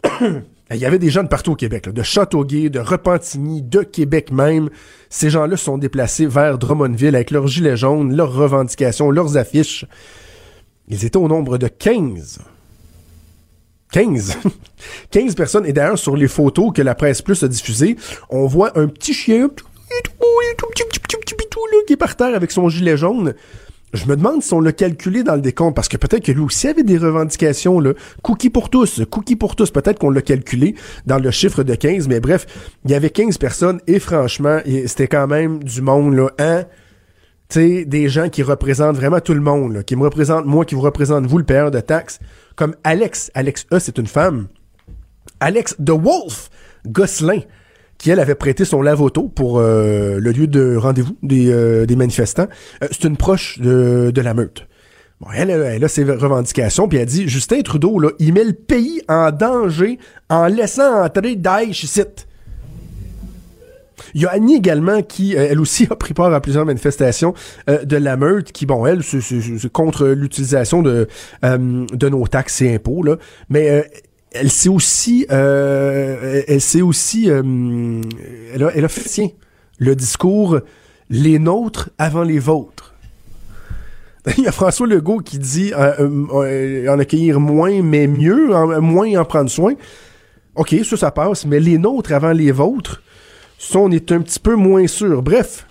il 0.21 0.77
y 0.77 0.85
avait 0.85 0.99
des 0.99 1.09
gens 1.09 1.23
de 1.23 1.29
partout 1.29 1.53
au 1.53 1.55
Québec, 1.55 1.87
de 1.87 2.03
Châteauguay, 2.03 2.69
de 2.69 2.79
Repentigny, 2.79 3.61
de 3.61 3.83
Québec 3.83 4.31
même. 4.31 4.69
Ces 5.09 5.29
gens-là 5.29 5.55
sont 5.55 5.77
déplacés 5.77 6.25
vers 6.25 6.57
Drummondville 6.57 7.15
avec 7.15 7.31
leurs 7.31 7.47
gilets 7.47 7.77
jaunes, 7.77 8.15
leurs 8.15 8.33
revendications, 8.33 9.11
leurs 9.11 9.37
affiches. 9.37 9.85
Ils 10.89 11.05
étaient 11.05 11.17
au 11.17 11.29
nombre 11.29 11.57
de 11.57 11.69
15. 11.69 12.39
15. 13.93 14.37
15 15.11 15.35
personnes. 15.35 15.65
Et 15.65 15.71
d'ailleurs, 15.71 15.99
sur 15.99 16.17
les 16.17 16.27
photos 16.27 16.73
que 16.73 16.81
la 16.81 16.95
Presse 16.95 17.21
Plus 17.21 17.43
a 17.43 17.47
diffusées, 17.47 17.95
on 18.29 18.45
voit 18.45 18.77
un 18.77 18.87
petit 18.87 19.13
chien 19.13 19.49
qui 21.87 21.93
est 21.93 21.97
par 21.97 22.15
terre 22.15 22.35
avec 22.35 22.51
son 22.51 22.69
gilet 22.69 22.97
jaune. 22.97 23.33
Je 23.93 24.07
me 24.07 24.15
demande 24.15 24.41
si 24.41 24.51
on 24.55 24.59
l'a 24.59 24.71
calculé 24.71 25.21
dans 25.21 25.35
le 25.35 25.41
décompte, 25.41 25.75
parce 25.75 25.87
que 25.87 25.97
peut-être 25.97 26.25
que 26.25 26.31
lui 26.31 26.41
aussi 26.41 26.67
avait 26.67 26.81
des 26.81 26.97
revendications, 26.97 27.79
là. 27.79 27.93
Cookie 28.23 28.49
pour 28.49 28.71
tous, 28.71 29.01
cookie 29.09 29.35
pour 29.35 29.55
tous. 29.55 29.69
Peut-être 29.69 29.99
qu'on 29.99 30.09
l'a 30.09 30.23
calculé 30.23 30.73
dans 31.05 31.19
le 31.19 31.29
chiffre 31.29 31.63
de 31.63 31.75
15, 31.75 32.07
mais 32.07 32.19
bref, 32.19 32.47
il 32.85 32.91
y 32.91 32.95
avait 32.95 33.11
15 33.11 33.37
personnes, 33.37 33.79
et 33.85 33.99
franchement, 33.99 34.59
c'était 34.87 35.07
quand 35.07 35.27
même 35.27 35.63
du 35.63 35.81
monde, 35.81 36.15
là, 36.15 36.29
hein? 36.39 36.63
Tu 37.49 37.59
sais, 37.59 37.85
des 37.85 38.09
gens 38.09 38.29
qui 38.29 38.41
représentent 38.41 38.95
vraiment 38.95 39.19
tout 39.19 39.35
le 39.35 39.41
monde, 39.41 39.73
là, 39.73 39.83
qui 39.83 39.95
me 39.95 40.03
représentent 40.03 40.47
moi, 40.47 40.65
qui 40.65 40.73
vous 40.73 40.81
représentent 40.81 41.27
vous, 41.27 41.37
le 41.37 41.43
payeur 41.43 41.69
de 41.69 41.79
taxes, 41.79 42.19
comme 42.55 42.75
Alex. 42.83 43.29
Alex 43.35 43.67
E, 43.71 43.77
c'est 43.77 43.99
une 43.99 44.07
femme. 44.07 44.47
Alex 45.39 45.75
The 45.75 45.91
Wolf 45.91 46.49
Gosselin 46.87 47.41
qui 48.03 48.11
elle 48.11 48.19
avait 48.19 48.35
prêté 48.35 48.65
son 48.65 48.81
lavoto 48.81 49.29
pour 49.29 49.59
euh, 49.59 50.19
le 50.19 50.31
lieu 50.33 50.45
de 50.45 50.75
rendez-vous 50.75 51.15
des, 51.23 51.49
euh, 51.49 51.85
manifestants. 51.95 52.49
Euh, 52.83 52.87
c'est 52.91 53.05
une 53.05 53.15
proche 53.15 53.59
de, 53.59 54.11
la 54.13 54.33
meute. 54.33 54.67
Bon, 55.21 55.27
elle, 55.33 55.81
a 55.81 55.87
ses 55.87 56.03
revendications, 56.03 56.89
puis 56.89 56.97
elle 56.97 57.05
dit 57.05 57.29
Justin 57.29 57.61
Trudeau, 57.61 58.01
il 58.19 58.33
met 58.33 58.43
le 58.43 58.51
pays 58.51 59.01
en 59.07 59.31
danger 59.31 59.99
en 60.29 60.47
laissant 60.47 61.05
entrer 61.05 61.37
Daesh 61.37 61.85
ici. 61.85 62.01
Il 64.15 64.21
y 64.21 64.25
a 64.25 64.31
Annie 64.31 64.57
également 64.57 65.01
qui, 65.01 65.35
elle 65.35 65.61
aussi, 65.61 65.87
a 65.89 65.95
pris 65.95 66.13
part 66.13 66.33
à 66.33 66.41
plusieurs 66.41 66.65
manifestations 66.65 67.33
de 67.67 67.95
la 67.95 68.17
meute, 68.17 68.51
qui, 68.51 68.65
bon, 68.65 68.85
elle, 68.85 69.01
c'est 69.01 69.71
contre 69.71 70.07
l'utilisation 70.07 70.81
de, 70.81 71.07
de 71.41 72.09
nos 72.09 72.27
taxes 72.27 72.63
et 72.63 72.75
impôts, 72.75 73.01
là. 73.01 73.15
Mais 73.47 73.85
elle 74.33 74.51
s'est 74.51 74.69
aussi, 74.69 75.25
euh, 75.31 76.41
elle 76.47 76.61
s'est 76.61 76.81
aussi, 76.81 77.29
euh, 77.29 78.01
elle, 78.53 78.63
a, 78.63 78.71
elle 78.75 78.85
a 78.85 78.87
fait, 78.87 79.07
tiens, 79.07 79.29
le 79.77 79.95
discours 79.95 80.59
les 81.09 81.37
nôtres 81.39 81.89
avant 81.97 82.23
les 82.23 82.39
vôtres. 82.39 82.95
Il 84.37 84.43
y 84.43 84.47
a 84.47 84.51
François 84.51 84.87
Legault 84.87 85.19
qui 85.19 85.37
dit 85.37 85.71
euh, 85.75 86.87
en 86.89 86.99
accueillir 86.99 87.39
moins, 87.39 87.81
mais 87.81 88.07
mieux, 88.07 88.55
en, 88.55 88.81
moins 88.81 89.19
en 89.19 89.25
prendre 89.25 89.49
soin. 89.49 89.73
OK, 90.55 90.75
ça, 90.83 90.97
ça 90.97 91.11
passe, 91.11 91.45
mais 91.45 91.59
les 91.59 91.77
nôtres 91.77 92.13
avant 92.13 92.31
les 92.31 92.51
vôtres, 92.51 93.01
ça, 93.59 93.79
on 93.79 93.91
est 93.91 94.11
un 94.11 94.21
petit 94.21 94.39
peu 94.39 94.55
moins 94.55 94.87
sûr. 94.87 95.21
Bref, 95.21 95.67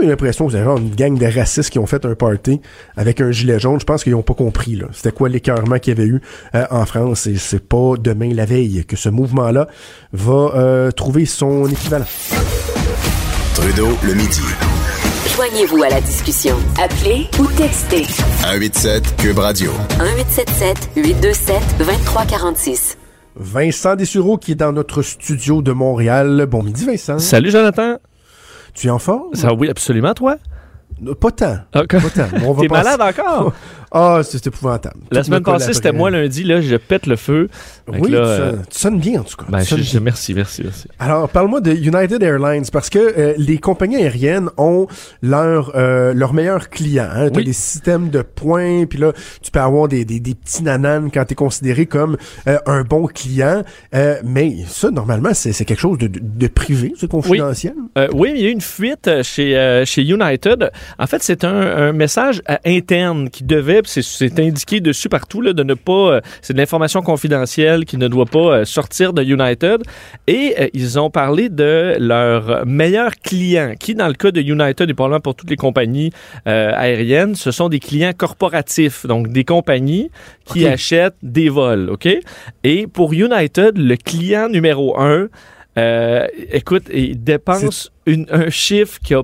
j'ai 0.00 0.08
l'impression 0.08 0.46
que 0.46 0.52
c'est 0.52 0.62
genre 0.62 0.78
une 0.78 0.94
gang 0.94 1.16
de 1.16 1.26
racistes 1.26 1.70
qui 1.70 1.78
ont 1.78 1.86
fait 1.86 2.04
un 2.04 2.14
party 2.14 2.60
avec 2.96 3.20
un 3.20 3.30
gilet 3.30 3.58
jaune. 3.58 3.80
Je 3.80 3.84
pense 3.84 4.02
qu'ils 4.02 4.12
n'ont 4.12 4.22
pas 4.22 4.34
compris. 4.34 4.80
C'était 4.92 5.12
quoi 5.12 5.28
l'écœurement 5.28 5.78
qu'il 5.78 5.96
y 5.96 6.00
avait 6.00 6.08
eu 6.08 6.20
euh, 6.54 6.66
en 6.70 6.84
France. 6.86 7.26
Et 7.26 7.36
c'est 7.36 7.66
pas 7.66 7.94
demain 7.98 8.32
la 8.34 8.44
veille 8.44 8.84
que 8.86 8.96
ce 8.96 9.08
mouvement-là 9.08 9.68
va 10.12 10.52
euh, 10.54 10.90
trouver 10.90 11.26
son 11.26 11.66
équivalent. 11.68 12.06
Trudeau, 13.54 13.88
le 14.02 14.14
midi. 14.14 14.42
Joignez-vous 15.36 15.82
à 15.82 15.88
la 15.88 16.00
discussion. 16.00 16.56
Appelez 16.80 17.26
ou 17.38 17.46
textez. 17.56 18.04
187 18.42 19.16
Cube 19.16 19.38
Radio. 19.38 19.72
1877 19.98 20.90
827 20.96 21.56
2346. 21.78 22.98
Vincent 23.36 23.96
Dessureau 23.96 24.38
qui 24.38 24.52
est 24.52 24.56
dans 24.56 24.72
notre 24.72 25.02
studio 25.02 25.60
de 25.60 25.72
Montréal. 25.72 26.46
Bon 26.48 26.62
midi 26.62 26.84
Vincent. 26.84 27.18
Salut 27.18 27.50
Jonathan. 27.50 27.98
Tu 28.74 28.88
es 28.88 28.90
en 28.90 28.98
forme? 28.98 29.34
Ça, 29.34 29.54
oui, 29.54 29.68
absolument, 29.68 30.14
toi? 30.14 30.36
Pas 31.20 31.30
tant. 31.30 31.58
Ah, 31.72 31.82
pas 31.86 32.00
tant. 32.00 32.60
T'es 32.60 32.68
malade 32.68 33.00
encore? 33.00 33.52
Ah, 33.96 34.22
c'est 34.24 34.44
épouvantable. 34.48 34.98
La 35.12 35.22
semaine 35.22 35.44
passée, 35.44 35.72
c'était 35.72 35.92
moi 35.92 36.10
lundi, 36.10 36.42
là, 36.42 36.60
je 36.60 36.74
pète 36.74 37.06
le 37.06 37.14
feu. 37.14 37.48
oui, 37.86 38.10
là, 38.10 38.54
tu, 38.68 38.80
sonnes, 38.80 38.98
bien 38.98 39.20
en 39.20 39.22
tout 39.22 39.36
cas. 39.36 39.44
Ben, 39.48 39.60
je, 39.60 39.98
merci, 40.00 40.34
merci, 40.34 40.62
merci. 40.64 40.88
Alors, 40.98 41.28
parle-moi 41.28 41.60
de 41.60 41.70
United 41.70 42.20
Airlines, 42.20 42.64
parce 42.72 42.90
que 42.90 42.98
euh, 42.98 43.34
les 43.38 43.58
compagnies 43.58 43.98
aériennes 43.98 44.50
ont 44.56 44.88
leur, 45.22 45.76
euh, 45.76 46.12
leur 46.12 46.34
meilleurs 46.34 46.70
clients. 46.70 47.08
Hein. 47.08 47.30
Tu 47.30 47.38
as 47.38 47.42
des 47.44 47.52
systèmes 47.52 48.10
de 48.10 48.22
points, 48.22 48.86
puis 48.86 48.98
là, 48.98 49.12
tu 49.40 49.52
peux 49.52 49.60
avoir 49.60 49.86
des, 49.86 50.04
des, 50.04 50.18
des 50.18 50.34
petits 50.34 50.64
nananes 50.64 51.12
quand 51.12 51.24
tu 51.26 51.34
es 51.34 51.36
considéré 51.36 51.86
comme 51.86 52.16
euh, 52.48 52.58
un 52.66 52.82
bon 52.82 53.06
client. 53.06 53.62
mais 54.24 54.56
ça, 54.66 54.90
normalement, 54.90 55.34
c'est 55.34 55.52
quelque 55.64 55.78
chose 55.78 55.98
de, 55.98 56.08
de, 56.08 56.46
privé, 56.48 56.94
c'est 56.98 57.08
confidentiel. 57.08 57.74
Oui. 57.96 58.02
oui, 58.12 58.30
mais 58.32 58.38
il 58.40 58.42
y 58.42 58.46
a 58.46 58.48
eu 58.48 58.52
une 58.52 58.60
fuite 58.60 59.08
chez, 59.22 59.84
chez 59.86 60.02
United 60.02 60.72
En 60.98 61.06
fait, 61.06 61.22
c'est 61.22 61.44
un, 61.44 61.92
message 61.92 62.42
interne 62.64 63.30
qui 63.30 63.44
devait, 63.44 63.82
c'est 63.84 64.38
indiqué 64.38 64.80
dessus 64.80 65.08
partout, 65.08 65.40
là, 65.40 65.52
de 65.52 65.62
ne 65.62 65.74
pas, 65.74 66.20
c'est 66.42 66.52
de 66.52 66.58
l'information 66.58 67.02
confidentielle 67.02 67.84
qui 67.84 67.98
ne 67.98 68.08
doit 68.08 68.26
pas 68.26 68.64
sortir 68.64 69.12
de 69.12 69.22
United. 69.22 69.82
Et 70.26 70.70
ils 70.72 70.98
ont 70.98 71.10
parlé 71.10 71.48
de 71.48 71.96
leur 71.98 72.66
meilleur 72.66 73.12
client, 73.16 73.74
qui 73.78 73.94
dans 73.94 74.08
le 74.08 74.14
cas 74.14 74.30
de 74.30 74.40
United 74.40 74.88
et 74.88 74.94
probablement 74.94 75.20
pour 75.20 75.34
toutes 75.34 75.50
les 75.50 75.56
compagnies 75.56 76.10
aériennes, 76.44 77.34
ce 77.34 77.50
sont 77.50 77.68
des 77.68 77.80
clients 77.80 78.12
corporatifs, 78.16 79.06
donc 79.06 79.28
des 79.28 79.44
compagnies 79.44 80.10
qui 80.44 80.66
achètent 80.66 81.16
des 81.22 81.48
vols, 81.48 81.90
OK? 81.90 82.08
Et 82.64 82.86
pour 82.86 83.12
United, 83.12 83.78
le 83.78 83.96
client 83.96 84.48
numéro 84.48 84.98
un, 84.98 85.28
euh, 85.76 86.26
écoute, 86.50 86.84
il 86.92 87.22
dépense 87.22 87.90
un 88.06 88.50
chiffre 88.50 88.98
qui 89.00 89.14
a 89.14 89.22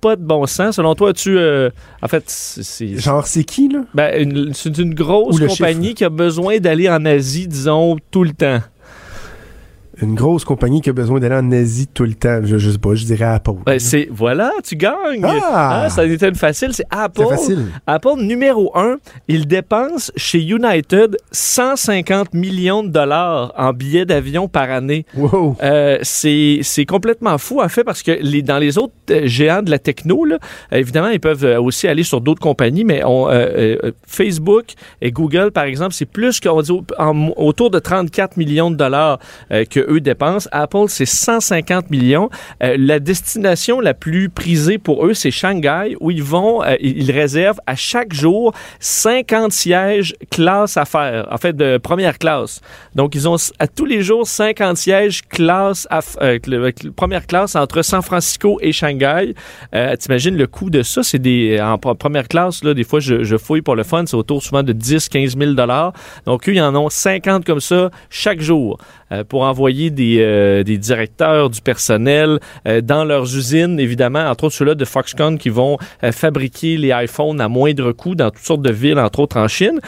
pas 0.00 0.16
de 0.16 0.22
bon 0.22 0.46
sens. 0.46 0.76
Selon 0.76 0.94
toi, 0.94 1.12
tu. 1.12 1.38
Euh, 1.38 1.70
en 2.02 2.08
fait, 2.08 2.24
c'est. 2.26 2.98
Genre, 2.98 3.26
c'est 3.26 3.44
qui, 3.44 3.68
là? 3.68 3.80
Ben, 3.94 4.50
c'est 4.54 4.78
une 4.78 4.94
grosse 4.94 5.40
compagnie 5.40 5.94
qui 5.94 6.04
a 6.04 6.10
besoin 6.10 6.58
d'aller 6.58 6.88
en 6.88 7.04
Asie, 7.04 7.48
disons, 7.48 7.96
tout 8.10 8.24
le 8.24 8.32
temps 8.32 8.60
une 10.00 10.14
grosse 10.14 10.44
compagnie 10.44 10.80
qui 10.80 10.90
a 10.90 10.92
besoin 10.92 11.18
d'aller 11.20 11.34
en 11.34 11.50
Asie 11.52 11.86
tout 11.86 12.04
le 12.04 12.14
temps. 12.14 12.40
Je, 12.44 12.58
je 12.58 12.70
sais 12.70 12.78
pas, 12.78 12.94
je 12.94 13.04
dirais 13.04 13.24
Apple. 13.24 13.52
Ben, 13.66 13.78
c'est, 13.78 14.08
voilà, 14.10 14.52
tu 14.62 14.76
gagnes. 14.76 15.24
Ah! 15.24 15.82
ah 15.84 15.90
ça 15.90 16.02
a 16.02 16.04
été 16.04 16.26
une 16.26 16.34
facile. 16.34 16.72
C'est 16.72 16.86
Apple. 16.90 17.26
facile. 17.28 17.66
Apple, 17.86 18.20
numéro 18.20 18.76
un, 18.76 18.96
il 19.26 19.46
dépense 19.46 20.12
chez 20.16 20.40
United 20.40 21.16
150 21.32 22.34
millions 22.34 22.82
de 22.82 22.88
dollars 22.88 23.52
en 23.56 23.72
billets 23.72 24.04
d'avion 24.04 24.48
par 24.48 24.70
année. 24.70 25.04
Wow. 25.16 25.56
Euh, 25.62 25.98
c'est, 26.02 26.60
c'est 26.62 26.84
complètement 26.84 27.38
fou, 27.38 27.60
en 27.60 27.68
fait, 27.68 27.84
parce 27.84 28.02
que 28.02 28.12
les, 28.20 28.42
dans 28.42 28.58
les 28.58 28.78
autres 28.78 28.94
euh, 29.10 29.26
géants 29.26 29.62
de 29.62 29.70
la 29.70 29.78
techno, 29.78 30.24
là, 30.24 30.38
évidemment, 30.72 31.08
ils 31.08 31.20
peuvent 31.20 31.44
euh, 31.44 31.60
aussi 31.60 31.88
aller 31.88 32.02
sur 32.02 32.20
d'autres 32.20 32.40
compagnies, 32.40 32.84
mais 32.84 33.02
on, 33.04 33.28
Facebook 34.06 34.66
et 35.00 35.10
Google, 35.10 35.50
par 35.50 35.64
exemple, 35.64 35.94
c'est 35.94 36.06
plus 36.06 36.40
qu'on 36.40 36.62
dit 36.62 36.72
autour 37.36 37.70
de 37.70 37.78
34 37.78 38.36
millions 38.36 38.70
de 38.70 38.76
dollars 38.76 39.18
que 39.50 39.87
eux 39.88 40.00
dépensent. 40.00 40.48
Apple, 40.52 40.86
c'est 40.88 41.06
150 41.06 41.90
millions. 41.90 42.30
Euh, 42.62 42.76
la 42.78 43.00
destination 43.00 43.80
la 43.80 43.94
plus 43.94 44.28
prisée 44.28 44.78
pour 44.78 45.06
eux, 45.06 45.14
c'est 45.14 45.30
Shanghai, 45.30 45.96
où 46.00 46.10
ils 46.10 46.22
vont, 46.22 46.62
euh, 46.62 46.76
ils 46.80 47.10
réservent 47.10 47.60
à 47.66 47.76
chaque 47.76 48.12
jour 48.12 48.54
50 48.80 49.52
sièges 49.52 50.14
classe 50.30 50.76
affaires, 50.76 51.26
en 51.30 51.38
fait, 51.38 51.54
de 51.54 51.78
première 51.78 52.18
classe. 52.18 52.60
Donc, 52.94 53.14
ils 53.14 53.28
ont 53.28 53.36
à 53.58 53.66
tous 53.66 53.84
les 53.84 54.02
jours 54.02 54.26
50 54.26 54.76
sièges 54.76 55.22
classe, 55.28 55.86
euh, 56.22 56.38
première 56.96 57.26
classe 57.26 57.56
entre 57.56 57.82
San 57.82 58.02
Francisco 58.02 58.58
et 58.60 58.72
Shanghai. 58.72 59.34
T'imagines 59.98 60.36
le 60.36 60.46
coût 60.46 60.70
de 60.70 60.82
ça? 60.82 61.02
C'est 61.02 61.18
des, 61.18 61.60
en 61.60 61.78
première 61.78 62.28
classe, 62.28 62.62
là, 62.64 62.74
des 62.74 62.84
fois, 62.84 63.00
je, 63.00 63.24
je 63.24 63.36
fouille 63.36 63.62
pour 63.62 63.76
le 63.76 63.82
fun, 63.82 64.04
c'est 64.06 64.16
autour 64.16 64.42
souvent 64.42 64.62
de 64.62 64.72
10, 64.72 65.08
15 65.08 65.36
000 65.36 65.52
dollars. 65.52 65.92
Donc, 66.26 66.48
eux, 66.48 66.54
ils 66.54 66.60
en 66.60 66.74
ont 66.76 66.90
50 66.90 67.44
comme 67.44 67.60
ça 67.60 67.90
chaque 68.10 68.40
jour. 68.40 68.78
Euh, 69.10 69.24
pour 69.24 69.42
envoyer 69.42 69.90
des, 69.90 70.18
euh, 70.20 70.62
des, 70.62 70.76
directeurs 70.76 71.48
du 71.48 71.62
personnel 71.62 72.40
euh, 72.66 72.82
dans 72.82 73.04
leurs 73.04 73.24
usines, 73.36 73.80
évidemment, 73.80 74.28
entre 74.28 74.44
autres 74.44 74.56
ceux-là 74.56 74.74
de 74.74 74.84
Foxconn 74.84 75.38
qui 75.38 75.48
vont 75.48 75.78
fabriquer 76.12 76.76
les 76.76 76.92
iPhones 76.94 77.40
à 77.40 77.48
moindre 77.48 77.92
coût 77.92 78.14
dans 78.14 78.30
toutes 78.30 78.44
sortes 78.44 78.62
de 78.62 78.72
villes, 78.72 78.98
entre 78.98 79.20
autres 79.20 79.38
en 79.38 79.48
Chine. 79.48 79.80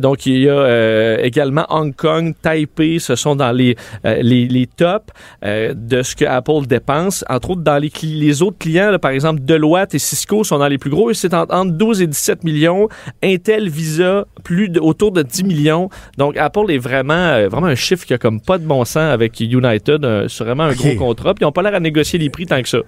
donc, 0.00 0.26
il 0.26 0.40
y 0.40 0.48
a 0.48 1.20
également 1.20 1.66
Hong 1.68 1.94
Kong, 1.94 2.34
Taipei, 2.40 2.98
ce 2.98 3.16
sont 3.16 3.36
dans 3.36 3.52
les, 3.52 3.76
les, 4.04 4.46
les 4.46 4.66
tops 4.66 5.12
de 5.42 6.02
ce 6.02 6.16
que 6.16 6.24
Apple 6.24 6.66
dépense. 6.66 7.24
Entre 7.28 7.50
autres, 7.50 7.62
dans 7.62 7.78
les, 7.78 7.92
les 8.02 8.42
autres 8.42 8.58
clients, 8.58 8.96
par 9.00 9.10
exemple, 9.10 9.40
Deloitte 9.42 9.94
et 9.94 9.98
Cisco 9.98 10.44
sont 10.44 10.58
dans 10.58 10.68
les 10.68 10.78
plus 10.78 10.90
gros. 10.90 11.12
C'est 11.12 11.34
entre 11.34 11.64
12 11.64 12.02
et 12.02 12.06
17 12.06 12.44
millions. 12.44 12.88
Intel, 13.22 13.68
Visa, 13.68 14.26
plus 14.42 14.68
de, 14.68 14.80
autour 14.80 15.12
de 15.12 15.22
10 15.22 15.44
millions. 15.44 15.88
Donc, 16.18 16.36
Apple 16.36 16.70
est 16.70 16.78
vraiment, 16.78 17.48
vraiment 17.48 17.66
un 17.66 17.74
chiffre 17.74 18.06
qui 18.06 18.14
a 18.14 18.18
comme 18.18 18.40
pas 18.40 18.58
de 18.58 18.63
bon 18.64 18.84
sens 18.84 19.12
avec 19.12 19.38
United. 19.40 20.04
Euh, 20.04 20.28
c'est 20.28 20.44
vraiment 20.44 20.64
un 20.64 20.72
gros 20.72 20.94
contrat. 20.96 21.34
Puis 21.34 21.42
ils 21.42 21.46
n'ont 21.46 21.52
pas 21.52 21.62
l'air 21.62 21.74
à 21.74 21.80
négocier 21.80 22.18
les 22.18 22.30
prix 22.30 22.46
tant 22.46 22.60
que 22.62 22.68
ça. 22.68 22.78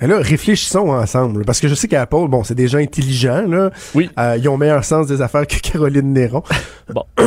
Mais 0.00 0.06
là, 0.06 0.18
réfléchissons 0.18 0.88
ensemble. 0.88 1.44
Parce 1.44 1.60
que 1.60 1.68
je 1.68 1.74
sais 1.74 1.86
qu'Apple, 1.86 2.28
bon, 2.28 2.42
c'est 2.42 2.54
des 2.54 2.68
gens 2.68 2.78
intelligents, 2.78 3.46
là. 3.46 3.70
Oui. 3.94 4.08
Euh, 4.18 4.38
ils 4.40 4.48
ont 4.48 4.56
meilleur 4.56 4.82
sens 4.82 5.06
des 5.06 5.20
affaires 5.20 5.46
que 5.46 5.56
Caroline 5.56 6.12
Néron. 6.14 6.42
bon. 6.88 7.04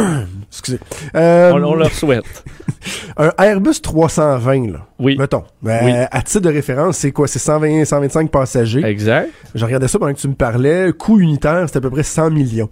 Excusez. 0.50 0.80
Euh, 1.16 1.52
on, 1.54 1.76
leur 1.76 1.92
souhaite. 1.92 2.44
un 3.18 3.32
Airbus 3.38 3.80
320, 3.82 4.72
là. 4.72 4.88
Oui. 4.98 5.16
Mettons. 5.18 5.44
Ben, 5.62 6.08
À 6.12 6.22
titre 6.24 6.42
de 6.42 6.50
référence, 6.50 6.98
c'est 6.98 7.12
quoi? 7.12 7.28
C'est 7.28 7.40
120, 7.40 7.86
125 7.86 8.32
passagers. 8.32 8.84
Exact. 8.84 9.30
Je 9.54 9.64
regardais 9.66 9.88
ça 9.88 10.00
pendant 10.00 10.14
que 10.14 10.20
tu 10.20 10.28
me 10.28 10.36
parlais. 10.36 10.92
Coût 10.94 11.20
unitaire, 11.20 11.66
c'est 11.68 11.78
à 11.78 11.82
peu 11.82 11.92
près 11.92 12.04
100 12.04 12.32
millions. 12.32 12.70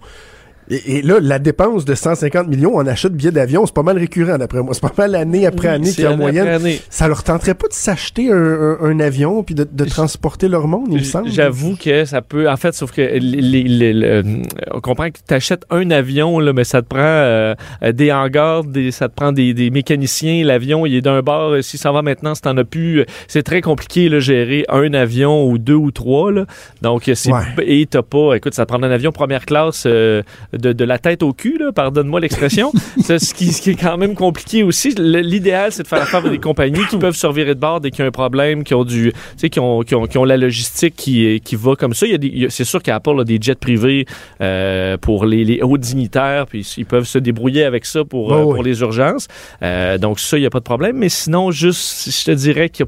Et, 0.72 1.02
là, 1.02 1.18
la 1.20 1.38
dépense 1.38 1.84
de 1.84 1.94
150 1.94 2.48
millions 2.48 2.76
en 2.76 2.86
achat 2.86 3.08
de 3.08 3.14
billets 3.14 3.30
d'avion, 3.30 3.66
c'est 3.66 3.74
pas 3.74 3.82
mal 3.82 3.98
récurrent 3.98 4.38
d'après 4.38 4.62
moi. 4.62 4.72
C'est 4.74 4.80
pas 4.80 4.94
mal 4.96 5.14
année 5.14 5.46
après 5.46 5.68
année 5.68 5.90
qu'en 5.94 6.16
moyenne. 6.16 6.60
Ça 6.88 7.08
leur 7.08 7.22
tenterait 7.22 7.54
pas 7.54 7.68
de 7.68 7.72
s'acheter 7.72 8.30
un, 8.30 9.00
avion 9.00 9.42
puis 9.42 9.54
de, 9.54 9.84
transporter 9.84 10.48
leur 10.48 10.68
monde, 10.68 10.88
il 10.90 10.98
me 10.98 11.02
semble. 11.02 11.30
J'avoue 11.30 11.76
que 11.76 12.04
ça 12.04 12.22
peut. 12.22 12.48
En 12.48 12.56
fait, 12.56 12.72
sauf 12.72 12.92
que 12.92 13.02
les, 13.02 14.22
on 14.70 14.80
comprend 14.80 15.10
que 15.10 15.18
tu 15.26 15.34
achètes 15.34 15.64
un 15.70 15.90
avion, 15.90 16.38
là, 16.38 16.52
mais 16.52 16.64
ça 16.64 16.82
te 16.82 16.86
prend 16.86 17.00
euh, 17.00 17.54
des 17.92 18.12
hangars, 18.12 18.64
des, 18.64 18.90
ça 18.90 19.08
te 19.08 19.14
prend 19.14 19.32
des, 19.32 19.70
mécaniciens. 19.70 20.44
L'avion, 20.44 20.86
il 20.86 20.94
est 20.94 21.00
d'un 21.00 21.20
bord. 21.20 21.56
Si 21.62 21.78
ça 21.78 21.92
va 21.92 22.02
maintenant, 22.02 22.34
si 22.34 22.42
t'en 22.42 22.56
as 22.56 22.64
plus, 22.64 23.04
c'est 23.28 23.42
très 23.42 23.60
compliqué 23.60 24.08
de 24.08 24.20
gérer 24.20 24.64
un 24.68 24.94
avion 24.94 25.46
ou 25.46 25.58
deux 25.58 25.74
ou 25.74 25.90
trois. 25.90 26.32
Là. 26.32 26.46
Donc, 26.80 27.10
c'est 27.14 27.30
et 27.62 27.86
t'as 27.86 28.02
pas. 28.02 28.34
Écoute, 28.34 28.54
ça 28.54 28.64
te 28.64 28.72
prend 28.72 28.82
un 28.82 28.90
avion 28.90 29.12
première 29.12 29.44
classe. 29.44 29.84
Euh, 29.86 30.22
de, 30.62 30.84
la 30.84 30.98
tête 30.98 31.22
au 31.22 31.32
cul, 31.32 31.60
pardonne-moi 31.74 32.20
l'expression. 32.20 32.72
ce, 33.02 33.34
qui, 33.34 33.52
ce 33.52 33.60
qui 33.60 33.70
est 33.70 33.80
quand 33.80 33.96
même 33.96 34.14
compliqué 34.14 34.62
aussi. 34.62 34.94
L'idéal, 34.96 35.72
c'est 35.72 35.82
de 35.82 35.88
faire 35.88 36.02
affaire 36.02 36.20
avec 36.20 36.32
des 36.32 36.38
compagnies 36.38 36.86
qui 36.88 36.96
peuvent 36.96 37.16
se 37.16 37.26
de 37.32 37.54
bord 37.54 37.80
dès 37.80 37.90
qu'il 37.90 38.00
y 38.00 38.02
a 38.02 38.06
un 38.06 38.10
problème, 38.10 38.64
qui 38.64 38.74
ont 38.74 38.84
du, 38.84 39.12
qui 39.38 39.60
ont, 39.60 39.82
qui 39.82 39.94
ont, 39.94 40.06
qui 40.06 40.18
ont 40.18 40.24
la 40.24 40.36
logistique 40.36 40.94
qui, 40.96 41.40
qui 41.40 41.56
va 41.56 41.74
comme 41.76 41.94
ça. 41.94 42.06
C'est 42.48 42.64
sûr 42.64 42.82
qu'Apple 42.82 43.20
a 43.20 43.24
des 43.24 43.38
jets 43.40 43.54
privés 43.54 44.06
euh, 44.40 44.96
pour 44.98 45.24
les, 45.24 45.60
hauts 45.62 45.78
dignitaires, 45.78 46.46
puis 46.46 46.60
ils 46.76 46.86
peuvent 46.86 47.04
se 47.04 47.18
débrouiller 47.18 47.64
avec 47.64 47.84
ça 47.84 48.04
pour, 48.04 48.32
euh, 48.32 48.42
pour 48.42 48.62
les 48.62 48.80
urgences. 48.80 49.28
Euh, 49.62 49.98
donc 49.98 50.20
ça, 50.20 50.36
il 50.38 50.40
n'y 50.40 50.46
a 50.46 50.50
pas 50.50 50.60
de 50.60 50.64
problème. 50.64 50.96
Mais 50.96 51.08
sinon, 51.08 51.50
juste, 51.50 52.10
je 52.10 52.24
te 52.24 52.30
dirais 52.30 52.68
que 52.68 52.84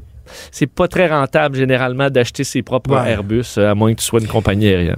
c'est 0.51 0.67
pas 0.67 0.87
très 0.87 1.07
rentable 1.07 1.55
généralement 1.55 2.09
d'acheter 2.09 2.43
ses 2.43 2.63
propres 2.63 2.95
Airbus, 2.95 3.57
à 3.57 3.75
moins 3.75 3.93
que 3.93 3.99
tu 3.99 4.05
sois 4.05 4.19
une 4.19 4.27
compagnie 4.27 4.67
aérienne. 4.67 4.95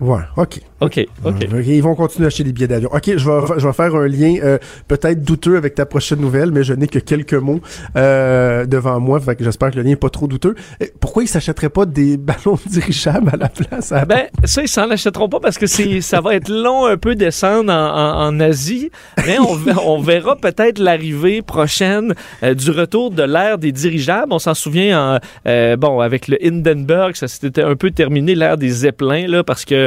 Ouais, 0.00 0.20
OK. 0.36 0.60
OK, 0.80 1.06
OK. 1.24 1.46
Ils 1.66 1.82
vont 1.82 1.94
continuer 1.94 2.26
à 2.26 2.28
acheter 2.28 2.44
des 2.44 2.52
billets 2.52 2.68
d'avion. 2.68 2.90
OK, 2.92 3.16
je 3.16 3.30
vais, 3.30 3.58
je 3.58 3.66
vais 3.66 3.72
faire 3.72 3.94
un 3.94 4.06
lien 4.06 4.34
euh, 4.42 4.58
peut-être 4.88 5.22
douteux 5.22 5.56
avec 5.56 5.74
ta 5.74 5.86
prochaine 5.86 6.20
nouvelle, 6.20 6.50
mais 6.50 6.64
je 6.64 6.74
n'ai 6.74 6.86
que 6.86 6.98
quelques 6.98 7.32
mots 7.32 7.62
euh, 7.96 8.66
devant 8.66 9.00
moi, 9.00 9.18
fait 9.18 9.36
que 9.36 9.44
j'espère 9.44 9.70
que 9.70 9.76
le 9.76 9.82
lien 9.82 9.90
n'est 9.90 9.96
pas 9.96 10.10
trop 10.10 10.26
douteux. 10.26 10.54
pourquoi 11.00 11.22
ils 11.22 11.28
s'achèteraient 11.28 11.70
pas 11.70 11.86
des 11.86 12.16
ballons 12.18 12.58
dirigeables 12.66 13.30
à 13.32 13.36
la 13.38 13.48
place? 13.48 13.94
ben, 14.06 14.26
ça, 14.44 14.60
ils 14.60 14.68
s'en 14.68 14.90
achèteront 14.90 15.30
pas 15.30 15.40
parce 15.40 15.56
que 15.56 15.66
c'est 15.66 16.00
ça 16.02 16.20
va 16.20 16.34
être 16.34 16.50
long 16.50 16.84
un 16.84 16.98
peu 16.98 17.14
descendre 17.14 17.72
en, 17.72 18.26
en, 18.26 18.40
Asie, 18.40 18.90
mais 19.26 19.38
on, 19.38 19.56
on 19.82 20.02
verra 20.02 20.36
peut-être 20.36 20.78
l'arrivée 20.78 21.40
prochaine 21.40 22.14
euh, 22.42 22.52
du 22.52 22.70
retour 22.70 23.10
de 23.10 23.22
l'ère 23.22 23.56
des 23.56 23.72
dirigeables. 23.72 24.30
On 24.30 24.38
s'en 24.38 24.52
souvient, 24.52 25.18
en, 25.46 25.76
bon, 25.78 26.00
avec 26.00 26.28
le 26.28 26.36
Hindenburg, 26.44 27.16
ça 27.16 27.28
s'était 27.28 27.62
un 27.62 27.76
peu 27.76 27.90
terminé 27.90 28.34
l'ère 28.34 28.58
des 28.58 28.68
zeppelins, 28.68 29.26
là, 29.26 29.42
parce 29.42 29.64
que, 29.64 29.85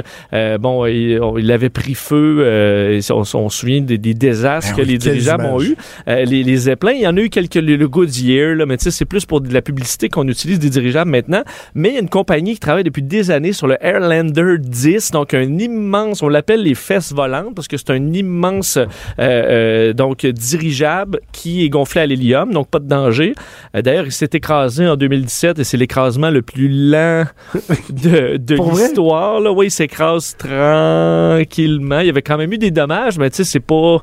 bon, 0.59 0.85
il, 0.85 1.51
avait 1.51 1.69
pris 1.69 1.93
feu. 1.93 2.37
Euh, 2.39 3.01
on, 3.11 3.23
se 3.23 3.49
souvient 3.49 3.81
des, 3.81 3.97
désastres 3.97 4.75
ben 4.75 4.83
que 4.83 4.87
les 4.87 4.97
dirigeables 4.97 5.45
ont 5.45 5.61
eu. 5.61 5.75
Euh, 6.07 6.25
les, 6.25 6.43
les 6.43 6.57
Zeppelin, 6.57 6.91
il 6.91 7.01
y 7.01 7.07
en 7.07 7.17
a 7.17 7.21
eu 7.21 7.29
quelques 7.29 7.55
le 7.55 7.87
Goodyear, 7.87 8.55
là, 8.55 8.65
mais 8.65 8.77
tu 8.77 8.85
sais, 8.85 8.91
c'est 8.91 9.05
plus 9.05 9.25
pour 9.25 9.41
de 9.41 9.53
la 9.53 9.61
publicité 9.61 10.09
qu'on 10.09 10.27
utilise 10.27 10.59
des 10.59 10.69
dirigeables 10.69 11.11
maintenant. 11.11 11.43
Mais 11.75 11.89
il 11.89 11.93
y 11.95 11.97
a 11.97 12.01
une 12.01 12.09
compagnie 12.09 12.53
qui 12.53 12.59
travaille 12.59 12.83
depuis 12.83 13.03
des 13.03 13.31
années 13.31 13.53
sur 13.53 13.67
le 13.67 13.77
Airlander 13.81 14.57
10, 14.59 15.11
donc 15.11 15.33
un 15.33 15.57
immense, 15.57 16.21
on 16.21 16.29
l'appelle 16.29 16.63
les 16.63 16.75
fesses 16.75 17.13
volantes 17.13 17.55
parce 17.55 17.67
que 17.67 17.77
c'est 17.77 17.91
un 17.91 18.13
immense 18.13 18.79
euh, 19.19 19.93
donc 19.93 20.25
dirigeable 20.25 21.19
qui 21.31 21.65
est 21.65 21.69
gonflé 21.69 22.01
à 22.01 22.05
l'hélium, 22.05 22.51
donc 22.51 22.69
pas 22.69 22.79
de 22.79 22.87
danger. 22.87 23.33
D'ailleurs, 23.73 24.05
il 24.05 24.11
s'est 24.11 24.29
écrasé 24.33 24.87
en 24.87 24.95
2017 24.95 25.59
et 25.59 25.63
c'est 25.63 25.77
l'écrasement 25.77 26.29
le 26.29 26.41
plus 26.41 26.69
lent 26.69 27.25
de, 27.89 28.37
de 28.37 28.55
l'histoire. 28.55 29.41
Oui, 29.55 29.67
il 29.67 29.71
s'écrase 29.89 30.35
tranquillement. 30.37 31.99
Il 31.99 32.07
y 32.07 32.09
avait 32.09 32.21
quand 32.21 32.37
même 32.37 32.53
eu 32.53 32.57
des 32.57 32.71
dommages, 32.71 33.17
mais 33.17 33.29
tu 33.29 33.37
sais, 33.37 33.43
c'est 33.43 33.59
pas 33.59 33.97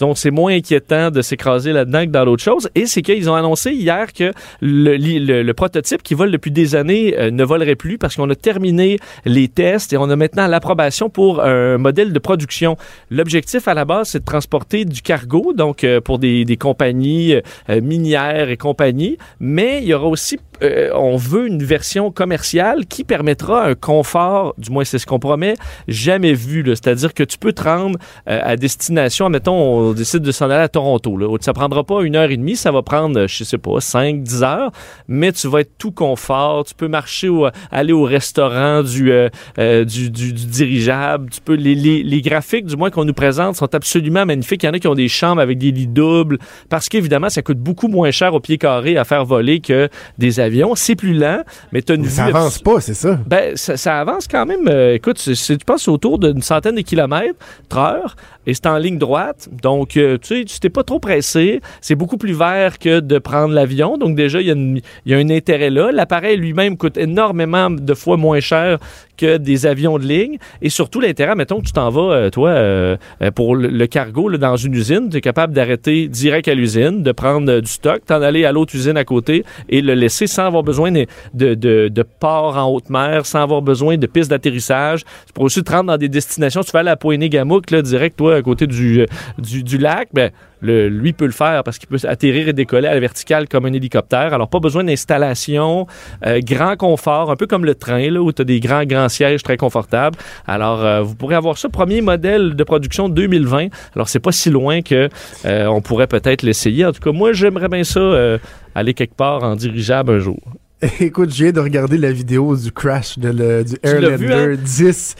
Donc, 0.00 0.18
c'est 0.18 0.30
moins 0.30 0.54
inquiétant 0.54 1.10
de 1.10 1.22
s'écraser 1.22 1.72
là-dedans 1.72 2.06
que 2.06 2.10
dans 2.10 2.24
l'autre 2.24 2.42
chose. 2.42 2.68
Et 2.74 2.86
c'est 2.86 3.02
qu'ils 3.02 3.30
ont 3.30 3.34
annoncé 3.34 3.70
hier 3.70 4.12
que 4.12 4.32
le, 4.60 5.52
prototype 5.52 6.02
qui 6.02 6.14
vole 6.14 6.32
depuis 6.32 6.50
des 6.50 6.74
années 6.74 7.14
euh, 7.16 7.30
ne 7.30 7.44
volerait 7.44 7.76
plus 7.76 7.98
parce 7.98 8.16
qu'on 8.16 8.28
a 8.30 8.34
terminé 8.34 8.98
les 9.24 9.48
tests 9.48 9.92
et 9.92 9.96
on 9.96 10.10
a 10.10 10.16
maintenant 10.16 10.48
l'approbation 10.48 11.08
pour 11.08 11.42
un 11.42 11.78
modèle 11.78 12.12
de 12.12 12.18
production. 12.18 12.76
L'objectif 13.10 13.68
à 13.68 13.74
la 13.74 13.84
base, 13.84 14.08
c'est 14.08 14.20
de 14.20 14.24
transporter 14.24 14.84
du 14.84 15.02
cargo, 15.02 15.52
donc 15.52 15.84
euh, 15.84 16.00
pour 16.00 16.18
des, 16.18 16.44
des 16.44 16.56
compagnies 16.56 17.34
euh, 17.68 17.80
minières 17.80 18.48
et 18.48 18.56
compagnies, 18.56 19.18
mais 19.38 19.82
il 19.82 19.88
y 19.88 19.94
aura 19.94 20.08
aussi 20.08 20.38
euh, 20.62 20.90
on 20.94 21.16
veut 21.16 21.46
une 21.46 21.62
version 21.62 22.10
commerciale 22.10 22.86
qui 22.86 23.04
permettra 23.04 23.64
un 23.66 23.74
confort, 23.74 24.54
du 24.58 24.70
moins 24.70 24.84
c'est 24.84 24.98
ce 24.98 25.06
qu'on 25.06 25.18
promet, 25.18 25.54
jamais 25.88 26.34
vu. 26.34 26.62
C'est-à-dire 26.66 27.14
que 27.14 27.22
tu 27.22 27.38
peux 27.38 27.52
te 27.52 27.62
rendre 27.62 27.98
euh, 28.28 28.40
à 28.42 28.56
destination, 28.56 29.28
mettons, 29.28 29.54
on 29.54 29.92
décide 29.92 30.20
de 30.22 30.32
s'en 30.32 30.46
aller 30.50 30.62
à 30.62 30.68
Toronto. 30.68 31.16
Là. 31.16 31.26
Ça 31.40 31.52
prendra 31.52 31.84
pas 31.84 32.02
une 32.02 32.16
heure 32.16 32.30
et 32.30 32.36
demie, 32.36 32.56
ça 32.56 32.70
va 32.70 32.82
prendre, 32.82 33.26
je 33.26 33.44
sais 33.44 33.58
pas, 33.58 33.80
5, 33.80 34.22
10 34.22 34.42
heures, 34.42 34.70
mais 35.08 35.32
tu 35.32 35.48
vas 35.48 35.60
être 35.60 35.72
tout 35.78 35.92
confort. 35.92 36.64
Tu 36.64 36.74
peux 36.74 36.88
marcher, 36.88 37.28
ou 37.28 37.46
aller 37.70 37.92
au 37.92 38.04
restaurant 38.04 38.82
du, 38.82 39.10
euh, 39.12 39.28
euh, 39.58 39.84
du, 39.84 40.10
du- 40.10 40.32
du 40.32 40.46
dirigeable. 40.46 41.30
Tu 41.30 41.40
peux, 41.40 41.54
les, 41.54 41.74
les- 41.74 42.02
les 42.02 42.20
graphiques, 42.22 42.66
du 42.66 42.76
moins, 42.76 42.90
qu'on 42.90 43.04
nous 43.04 43.12
présente 43.14 43.56
sont 43.56 43.74
absolument 43.74 44.24
magnifiques. 44.26 44.62
Il 44.62 44.66
y 44.66 44.68
en 44.68 44.72
a 44.72 44.78
qui 44.78 44.88
ont 44.88 44.94
des 44.94 45.08
chambres 45.08 45.40
avec 45.40 45.58
des 45.58 45.70
lits 45.72 45.86
doubles 45.86 46.38
parce 46.68 46.88
qu'évidemment, 46.88 47.28
ça 47.30 47.42
coûte 47.42 47.58
beaucoup 47.58 47.88
moins 47.88 48.10
cher 48.10 48.34
au 48.34 48.40
pied 48.40 48.58
carré 48.58 48.96
à 48.96 49.04
faire 49.04 49.24
voler 49.24 49.60
que 49.60 49.88
des 50.18 50.38
avions. 50.40 50.51
C'est 50.74 50.96
plus 50.96 51.14
lent, 51.14 51.42
mais 51.72 51.82
tu 51.82 51.92
as 51.92 51.94
une 51.94 52.02
Mais 52.02 52.08
ça 52.08 52.24
vue 52.24 52.30
avance 52.30 52.58
pas, 52.58 52.80
c'est 52.80 52.94
ça. 52.94 53.18
ben, 53.26 53.56
ça, 53.56 53.76
ça 53.76 54.00
avance 54.00 54.26
quand 54.28 54.46
même. 54.46 54.68
euh, 54.68 54.94
écoute, 54.94 55.18
tu 55.18 55.56
passes 55.64 55.88
autour 55.88 56.18
d'une 56.18 56.42
centaine 56.42 56.74
de 56.76 56.80
kilomètres 56.80 57.38
heure 57.76 58.16
et 58.46 58.54
c'est 58.54 58.66
en 58.66 58.76
ligne 58.76 58.98
droite. 58.98 59.48
Donc, 59.62 59.96
euh, 59.96 60.18
tu 60.18 60.38
sais, 60.38 60.44
tu 60.44 60.60
t'es 60.60 60.68
pas 60.70 60.82
trop 60.82 60.98
pressé. 60.98 61.60
C'est 61.80 61.94
beaucoup 61.94 62.16
plus 62.16 62.32
vert 62.32 62.78
que 62.78 63.00
de 63.00 63.18
prendre 63.18 63.54
l'avion. 63.54 63.96
Donc, 63.98 64.16
déjà, 64.16 64.40
il 64.40 64.82
y, 65.06 65.10
y 65.10 65.14
a 65.14 65.16
un 65.18 65.30
intérêt 65.30 65.70
là. 65.70 65.90
L'appareil 65.92 66.36
lui-même 66.36 66.76
coûte 66.76 66.96
énormément 66.96 67.70
de 67.70 67.94
fois 67.94 68.16
moins 68.16 68.40
cher 68.40 68.78
que 69.22 69.36
des 69.36 69.66
avions 69.66 69.98
de 69.98 70.04
ligne. 70.04 70.38
Et 70.62 70.68
surtout, 70.68 71.00
l'intérêt, 71.00 71.36
mettons 71.36 71.60
que 71.60 71.66
tu 71.66 71.72
t'en 71.72 71.90
vas, 71.90 72.12
euh, 72.12 72.30
toi, 72.30 72.48
euh, 72.50 72.96
euh, 73.22 73.30
pour 73.30 73.54
le, 73.54 73.86
cargo 73.86 74.30
dans 74.36 74.56
une 74.56 74.74
usine, 74.74 75.08
tu 75.10 75.18
es 75.18 75.20
capable 75.20 75.52
d'arrêter 75.52 76.08
direct 76.08 76.48
à 76.48 76.54
l'usine, 76.54 77.02
de 77.02 77.12
prendre 77.12 77.60
du 77.60 77.70
stock, 77.70 78.04
t'en 78.04 78.20
aller 78.20 78.44
à 78.44 78.52
l'autre 78.52 78.74
usine 78.74 78.96
à 78.96 79.04
côté 79.04 79.44
et 79.68 79.80
le 79.80 79.94
laisser 79.94 80.26
sans 80.26 80.46
avoir 80.46 80.64
besoin 80.64 80.90
de, 80.90 81.06
de, 81.34 81.54
de, 81.88 82.02
port 82.02 82.56
en 82.56 82.68
haute 82.68 82.90
mer, 82.90 83.26
sans 83.26 83.42
avoir 83.42 83.62
besoin 83.62 83.96
de 83.96 84.06
pistes 84.06 84.30
d'atterrissage. 84.30 85.04
Tu 85.26 85.32
pourrais 85.32 85.46
aussi 85.46 85.62
te 85.62 85.70
rendre 85.70 85.92
dans 85.92 85.98
des 85.98 86.08
destinations. 86.08 86.62
Tu 86.62 86.72
vas 86.72 86.80
aller 86.80 86.90
à 86.90 86.96
Pointe-Gamouk, 86.96 87.70
là, 87.70 87.82
direct, 87.82 88.16
toi, 88.16 88.36
à 88.36 88.42
côté 88.42 88.66
du, 88.66 89.06
du, 89.38 89.62
du 89.62 89.78
lac. 89.78 90.08
Ben, 90.12 90.30
le, 90.62 90.88
lui 90.88 91.12
peut 91.12 91.26
le 91.26 91.32
faire 91.32 91.62
parce 91.64 91.78
qu'il 91.78 91.88
peut 91.88 91.98
atterrir 92.04 92.48
et 92.48 92.52
décoller 92.52 92.88
à 92.88 92.94
la 92.94 93.00
verticale 93.00 93.48
comme 93.48 93.66
un 93.66 93.72
hélicoptère. 93.72 94.32
Alors, 94.32 94.48
pas 94.48 94.60
besoin 94.60 94.84
d'installation, 94.84 95.86
euh, 96.24 96.40
grand 96.42 96.76
confort, 96.76 97.30
un 97.30 97.36
peu 97.36 97.46
comme 97.46 97.64
le 97.64 97.74
train, 97.74 98.10
là, 98.10 98.22
où 98.22 98.32
tu 98.32 98.42
as 98.42 98.44
des 98.44 98.60
grands, 98.60 98.84
grands 98.84 99.08
sièges 99.08 99.42
très 99.42 99.56
confortables. 99.56 100.16
Alors, 100.46 100.84
euh, 100.84 101.02
vous 101.02 101.14
pourrez 101.14 101.34
avoir 101.34 101.58
ça, 101.58 101.68
premier 101.68 102.00
modèle 102.00 102.54
de 102.54 102.64
production 102.64 103.08
2020. 103.08 103.68
Alors, 103.94 104.08
c'est 104.08 104.20
pas 104.20 104.32
si 104.32 104.50
loin 104.50 104.82
que 104.82 105.08
euh, 105.44 105.66
on 105.66 105.82
pourrait 105.82 106.06
peut-être 106.06 106.42
l'essayer. 106.42 106.86
En 106.86 106.92
tout 106.92 107.00
cas, 107.00 107.12
moi, 107.12 107.32
j'aimerais 107.32 107.68
bien 107.68 107.84
ça, 107.84 108.38
aller 108.74 108.94
quelque 108.94 109.14
part 109.14 109.42
en 109.42 109.56
dirigeable 109.56 110.12
un 110.12 110.18
jour. 110.18 110.40
Écoute, 111.00 111.32
je 111.34 111.44
viens 111.44 111.52
de 111.52 111.60
regarder 111.60 111.96
la 111.96 112.10
vidéo 112.12 112.56
du 112.56 112.72
crash 112.72 113.18
de 113.18 113.28
le- 113.28 113.64
du 113.64 113.76
Airlander 113.82 114.16
vu, 114.16 114.32
hein? 114.32 114.56
10. 114.62 115.14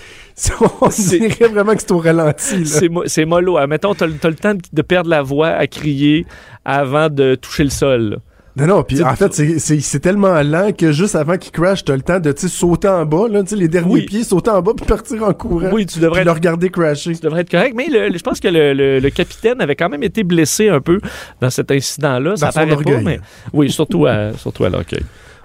On 0.80 0.88
dirait 0.88 1.48
vraiment 1.48 1.74
que 1.74 1.80
c'est 1.80 1.92
au 1.92 1.98
ralenti. 1.98 2.66
C'est 2.66 2.88
mo- 2.88 3.04
mollo. 3.26 3.58
Ah, 3.58 3.66
Mettons, 3.66 3.94
t'as 3.94 4.06
le 4.06 4.14
t'as 4.14 4.28
le 4.30 4.34
temps 4.34 4.54
de- 4.72 4.82
perdre 4.82 5.08
la 5.10 5.22
voix 5.22 5.48
à 5.50 5.66
crier 5.66 6.26
avant 6.64 7.08
de 7.08 7.34
toucher 7.36 7.64
le 7.64 7.70
sol. 7.70 8.02
là. 8.10 8.16
Non, 8.54 8.66
non, 8.66 8.82
puis 8.82 8.96
Tu- 8.98 9.02
en 9.04 9.14
fait, 9.16 9.32
c'est- 9.32 9.58
tellement 10.00 10.42
lent 10.42 10.72
que 10.76 10.92
juste 10.92 11.14
avant 11.14 11.38
qu'il 11.38 11.52
crash, 11.52 11.84
t'as 11.84 11.96
le 11.96 12.02
temps 12.02 12.20
de 12.20 12.32
tu 12.32 12.50
sauter 12.50 12.88
en 12.88 13.06
bas, 13.06 13.26
là, 13.30 13.42
tu 13.42 13.56
les 13.56 13.66
derniers 13.68 13.90
Oui. 13.94 14.02
pieds, 14.04 14.24
sauter 14.24 14.50
en 14.50 14.60
bas 14.60 14.72
puis 14.76 14.84
partir 14.84 15.22
en 15.22 15.32
courant. 15.32 15.70
Oui, 15.72 15.86
tu 15.86 16.00
devrais 16.00 16.22
le 16.24 16.32
regarder 16.32 16.68
crasher. 16.68 17.14
Ça 17.14 17.20
devrait 17.22 17.42
être 17.42 17.50
correct, 17.50 17.72
mais 17.74 17.86
le- 17.88 18.08
le- 18.10 18.18
je 18.18 18.22
pense 18.22 18.40
que 18.40 18.48
le, 18.48 18.74
le- 18.74 19.08
capitaine 19.10 19.58
avait 19.62 19.74
quand 19.76 19.88
même 19.88 20.02
été 20.02 20.22
blessé 20.22 20.68
un 20.68 20.80
peu 20.82 21.00
dans 21.40 21.48
cet 21.48 21.70
incident-là. 21.70 22.36
Ça 22.36 22.52
paraît 22.52 22.76
pas, 22.76 23.00
mais 23.00 23.20
oui, 23.54 23.70
surtout 23.70 24.04
à, 24.06 24.32
surtout 24.36 24.64
à 24.64 24.68
l'hockey. 24.68 25.00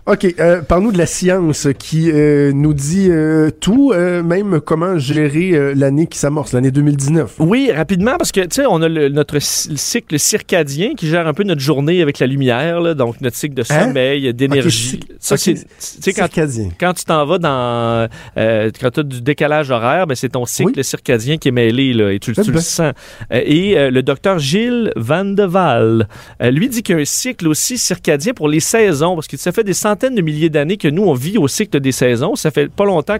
OK, 0.09 0.35
euh, 0.39 0.61
parle-nous 0.61 0.93
de 0.93 0.97
la 0.97 1.05
science 1.05 1.67
qui 1.77 2.09
euh, 2.13 2.53
nous 2.53 2.73
dit 2.73 3.07
euh, 3.09 3.49
tout, 3.59 3.91
euh, 3.93 4.23
même 4.23 4.61
comment 4.61 4.97
gérer 4.97 5.51
euh, 5.51 5.73
l'année 5.75 6.07
qui 6.07 6.17
s'amorce, 6.17 6.53
l'année 6.53 6.71
2019. 6.71 7.33
Oui, 7.39 7.69
rapidement, 7.75 8.15
parce 8.17 8.31
que, 8.31 8.39
tu 8.39 8.47
sais, 8.51 8.63
on 8.69 8.81
a 8.81 8.87
le- 8.87 9.09
notre 9.09 9.37
cy- 9.39 9.69
le 9.69 9.75
cycle 9.75 10.17
circadien 10.17 10.93
qui 10.95 11.07
gère 11.09 11.27
un 11.27 11.33
peu 11.33 11.43
notre 11.43 11.59
journée 11.59 12.01
avec 12.01 12.19
la 12.19 12.27
lumière, 12.27 12.79
là, 12.79 12.93
donc 12.93 13.19
notre 13.19 13.35
cycle 13.35 13.53
de 13.55 13.63
Hein? 13.69 13.83
sommeil, 13.87 14.33
d'énergie. 14.33 14.97
Ok, 15.03 15.15
Ça, 15.19 15.35
ok, 15.35 15.57
c'est, 15.77 16.13
quand, 16.13 16.21
Circadien. 16.31 16.69
quand 16.79 16.93
tu 16.93 17.03
t'en 17.03 17.25
vas 17.25 17.37
dans, 17.37 18.07
euh, 18.37 18.71
quand 18.79 18.91
tu 18.91 18.99
as 19.01 19.03
du 19.03 19.21
décalage 19.21 19.71
horaire, 19.71 20.07
ben, 20.07 20.15
c'est 20.15 20.29
ton 20.29 20.45
cycle 20.45 20.71
Oui. 20.77 20.83
circadien 20.85 21.35
qui 21.35 21.49
est 21.49 21.51
mêlé, 21.51 21.91
là, 21.91 22.13
et 22.13 22.19
tu, 22.19 22.31
tu 22.31 22.49
le 22.53 22.61
sens. 22.61 22.93
Et 23.29 23.77
euh, 23.77 23.91
le 23.91 24.03
docteur 24.03 24.39
Gilles 24.39 24.93
Van 24.95 25.25
de 25.25 25.43
Waal, 25.43 26.07
euh, 26.41 26.49
lui 26.49 26.69
dit 26.69 26.81
qu'il 26.81 26.95
y 26.95 26.97
a 26.97 27.01
un 27.01 27.05
cycle 27.05 27.45
aussi 27.49 27.77
circadien 27.77 28.31
pour 28.33 28.47
les 28.47 28.61
saisons, 28.61 29.13
parce 29.15 29.27
que 29.27 29.35
ça 29.35 29.51
fait 29.51 29.65
des 29.65 29.73
centaines 29.73 29.96
de 30.05 30.21
milliers 30.21 30.49
d'années 30.49 30.77
que 30.77 30.87
nous, 30.87 31.03
on 31.03 31.13
vit 31.13 31.37
au 31.37 31.47
cycle 31.47 31.79
des 31.79 31.91
saisons. 31.91 32.35
Ça 32.35 32.51
fait 32.51 32.67
pas 32.69 32.85
longtemps 32.85 33.17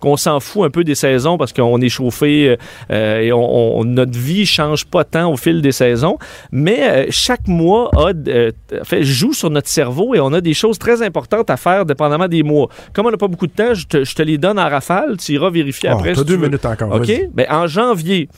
qu'on 0.00 0.16
s'en 0.16 0.40
fout 0.40 0.64
un 0.66 0.70
peu 0.70 0.84
des 0.84 0.94
saisons 0.94 1.38
parce 1.38 1.52
qu'on 1.52 1.80
est 1.80 1.88
chauffé 1.88 2.48
euh, 2.50 2.56
euh, 2.90 3.20
et 3.20 3.32
on, 3.32 3.78
on- 3.80 3.84
notre 3.84 4.18
vie 4.18 4.46
change 4.46 4.84
pas 4.86 5.04
tant 5.04 5.32
au 5.32 5.36
fil 5.36 5.62
des 5.62 5.72
saisons. 5.72 6.18
Mais 6.52 6.78
euh, 6.82 7.06
chaque 7.10 7.46
mois 7.48 7.90
a, 7.96 8.12
euh, 8.28 8.50
fait, 8.84 9.02
joue 9.02 9.32
sur 9.32 9.50
notre 9.50 9.68
cerveau 9.68 10.14
et 10.14 10.20
on 10.20 10.32
a 10.32 10.40
des 10.40 10.54
choses 10.54 10.78
très 10.78 11.02
importantes 11.02 11.50
à 11.50 11.56
faire 11.56 11.84
dépendamment 11.86 12.28
des 12.28 12.42
mois. 12.42 12.68
Comme 12.92 13.06
on 13.06 13.10
n'a 13.10 13.16
pas 13.16 13.28
beaucoup 13.28 13.46
de 13.46 13.52
temps, 13.52 13.74
je 13.74 13.86
te, 13.86 14.04
je 14.04 14.14
te 14.14 14.22
les 14.22 14.38
donne 14.38 14.58
en 14.58 14.68
rafale. 14.68 15.16
Tu 15.16 15.32
iras 15.32 15.50
vérifier 15.50 15.88
Ah, 15.88 15.94
après. 15.94 16.12
T'as 16.12 16.20
si 16.20 16.24
deux 16.26 16.34
tu 16.34 16.40
veux. 16.40 16.46
minutes 16.46 16.64
encore. 16.66 16.94
OK? 16.94 17.10
Ben, 17.34 17.46
en 17.50 17.66
janvier. 17.66 18.28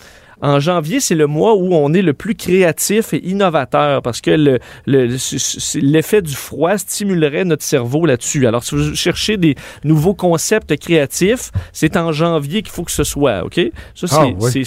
En 0.43 0.61
janvier, 0.61 1.01
c'est 1.01 1.15
le 1.15 1.27
mois 1.27 1.55
où 1.57 1.75
on 1.75 1.93
est 1.93 2.03
le 2.03 2.13
plus 2.15 2.35
créatif 2.35 3.13
et 3.15 3.27
innovateur 3.29 4.03
parce 4.03 4.21
que 4.21 4.31
le- 4.31 4.59
le- 4.87 5.09
l'effet 5.81 6.23
du 6.23 6.35
froid 6.35 6.79
stimulerait 6.79 7.45
notre 7.45 7.63
cerveau 7.63 8.07
là-dessus. 8.07 8.47
Alors, 8.47 8.65
si 8.65 8.75
vous 8.75 8.95
cherchez 8.95 9.37
des 9.37 9.55
nouveaux 9.85 10.15
concepts 10.15 10.77
créatifs, 10.79 11.51
c'est 11.73 11.97
en 11.97 12.13
janvier 12.13 12.63
qu'il 12.63 12.73
faut 12.73 12.85
que 12.85 12.91
ce 12.93 13.05
soit, 13.05 13.45
OK? 13.45 13.61
Ça, 13.95 14.07
c'est 14.07 14.17
Ah, 14.21 14.27
c'est 14.51 14.65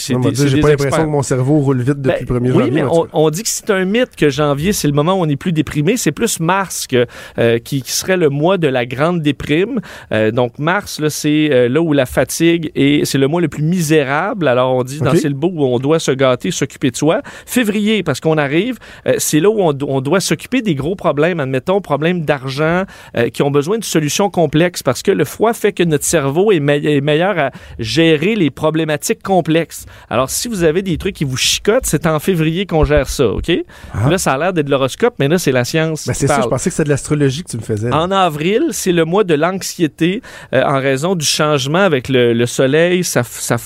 J'ai 0.47 0.59
pas 0.61 0.69
l'impression 0.69 1.03
que 1.05 1.09
mon 1.09 1.21
cerveau 1.23 1.57
roule 1.59 1.81
vite 1.81 2.01
depuis 2.01 2.25
Ben, 2.25 2.33
le 2.35 2.39
1er 2.39 2.51
oui, 2.51 2.59
janvier. 2.65 2.71
mais 2.71 2.83
on, 2.83 3.07
on 3.13 3.29
dit 3.29 3.43
que 3.43 3.49
c'est 3.49 3.69
un 3.69 3.85
mythe 3.85 4.15
que 4.15 4.29
janvier, 4.29 4.73
c'est 4.73 4.87
le 4.87 4.93
moment 4.93 5.13
où 5.13 5.21
on 5.23 5.29
est 5.29 5.35
plus 5.35 5.51
déprimé. 5.53 5.97
C'est 5.97 6.11
plus 6.11 6.39
mars 6.39 6.87
que, 6.87 7.05
euh, 7.39 7.59
qui, 7.59 7.81
qui 7.81 7.91
serait 7.91 8.17
le 8.17 8.29
mois 8.29 8.57
de 8.57 8.67
la 8.67 8.85
grande 8.85 9.21
déprime. 9.21 9.79
Euh, 10.11 10.31
donc, 10.31 10.59
mars, 10.59 10.99
là, 10.99 11.09
c'est 11.09 11.49
euh, 11.51 11.69
là 11.69 11.81
où 11.81 11.93
la 11.93 12.05
fatigue 12.05 12.71
est, 12.75 13.05
c'est 13.05 13.17
le 13.17 13.27
mois 13.27 13.41
le 13.41 13.47
plus 13.47 13.63
misérable. 13.63 14.47
Alors, 14.47 14.75
on 14.75 14.83
dit, 14.83 14.99
dans 14.99 15.11
Ok. 15.11 15.17
c'est 15.17 15.29
le 15.29 15.35
beau 15.35 15.49
où 15.63 15.75
on 15.75 15.79
doit 15.79 15.99
se 15.99 16.11
gâter, 16.11 16.51
s'occuper 16.51 16.91
de 16.91 16.95
soi. 16.95 17.21
Février, 17.45 18.03
parce 18.03 18.19
qu'on 18.19 18.37
arrive, 18.37 18.77
euh, 19.07 19.15
c'est 19.17 19.39
là 19.39 19.49
où 19.49 19.61
on, 19.61 19.73
do- 19.73 19.87
on 19.89 20.01
doit 20.01 20.19
s'occuper 20.19 20.61
des 20.61 20.75
gros 20.75 20.95
problèmes, 20.95 21.39
admettons, 21.39 21.81
problèmes 21.81 22.21
d'argent, 22.25 22.83
euh, 23.17 23.29
qui 23.29 23.41
ont 23.43 23.51
besoin 23.51 23.77
de 23.77 23.83
solutions 23.83 24.29
complexes, 24.29 24.83
parce 24.83 25.01
que 25.01 25.11
le 25.11 25.25
froid 25.25 25.53
fait 25.53 25.73
que 25.73 25.83
notre 25.83 26.03
cerveau 26.05 26.51
est, 26.51 26.59
me- 26.59 26.85
est 26.85 27.01
meilleur 27.01 27.37
à 27.37 27.51
gérer 27.79 28.35
les 28.35 28.49
problématiques 28.49 29.21
complexes. 29.23 29.85
Alors, 30.09 30.29
si 30.29 30.47
vous 30.47 30.63
avez 30.63 30.81
des 30.81 30.97
trucs 30.97 31.15
qui 31.15 31.23
vous 31.25 31.37
chicotent, 31.37 31.85
c'est 31.85 32.05
en 32.07 32.19
février 32.19 32.65
qu'on 32.65 32.83
gère 32.85 33.09
ça, 33.09 33.27
OK? 33.27 33.51
Ah. 33.93 34.09
Là, 34.09 34.17
ça 34.17 34.33
a 34.33 34.37
l'air 34.37 34.53
d'être 34.53 34.65
de 34.65 34.71
l'horoscope, 34.71 35.15
mais 35.19 35.27
là, 35.27 35.37
c'est 35.37 35.51
la 35.51 35.65
science. 35.65 36.07
Ben, 36.07 36.13
c'est 36.13 36.27
ça, 36.27 36.41
je 36.43 36.47
pensais 36.47 36.69
que 36.69 36.75
c'était 36.75 36.85
de 36.85 36.89
l'astrologie 36.89 37.43
que 37.43 37.49
tu 37.51 37.57
me 37.57 37.61
faisais. 37.61 37.91
En 37.93 38.11
avril, 38.11 38.67
c'est 38.71 38.91
le 38.91 39.05
mois 39.05 39.23
de 39.23 39.33
l'anxiété 39.33 40.21
euh, 40.53 40.63
en 40.63 40.79
raison 40.79 41.15
du 41.15 41.25
changement 41.25 41.79
avec 41.79 42.09
le, 42.09 42.33
le 42.33 42.45
soleil. 42.45 43.03
Ça, 43.03 43.23
ça, 43.23 43.57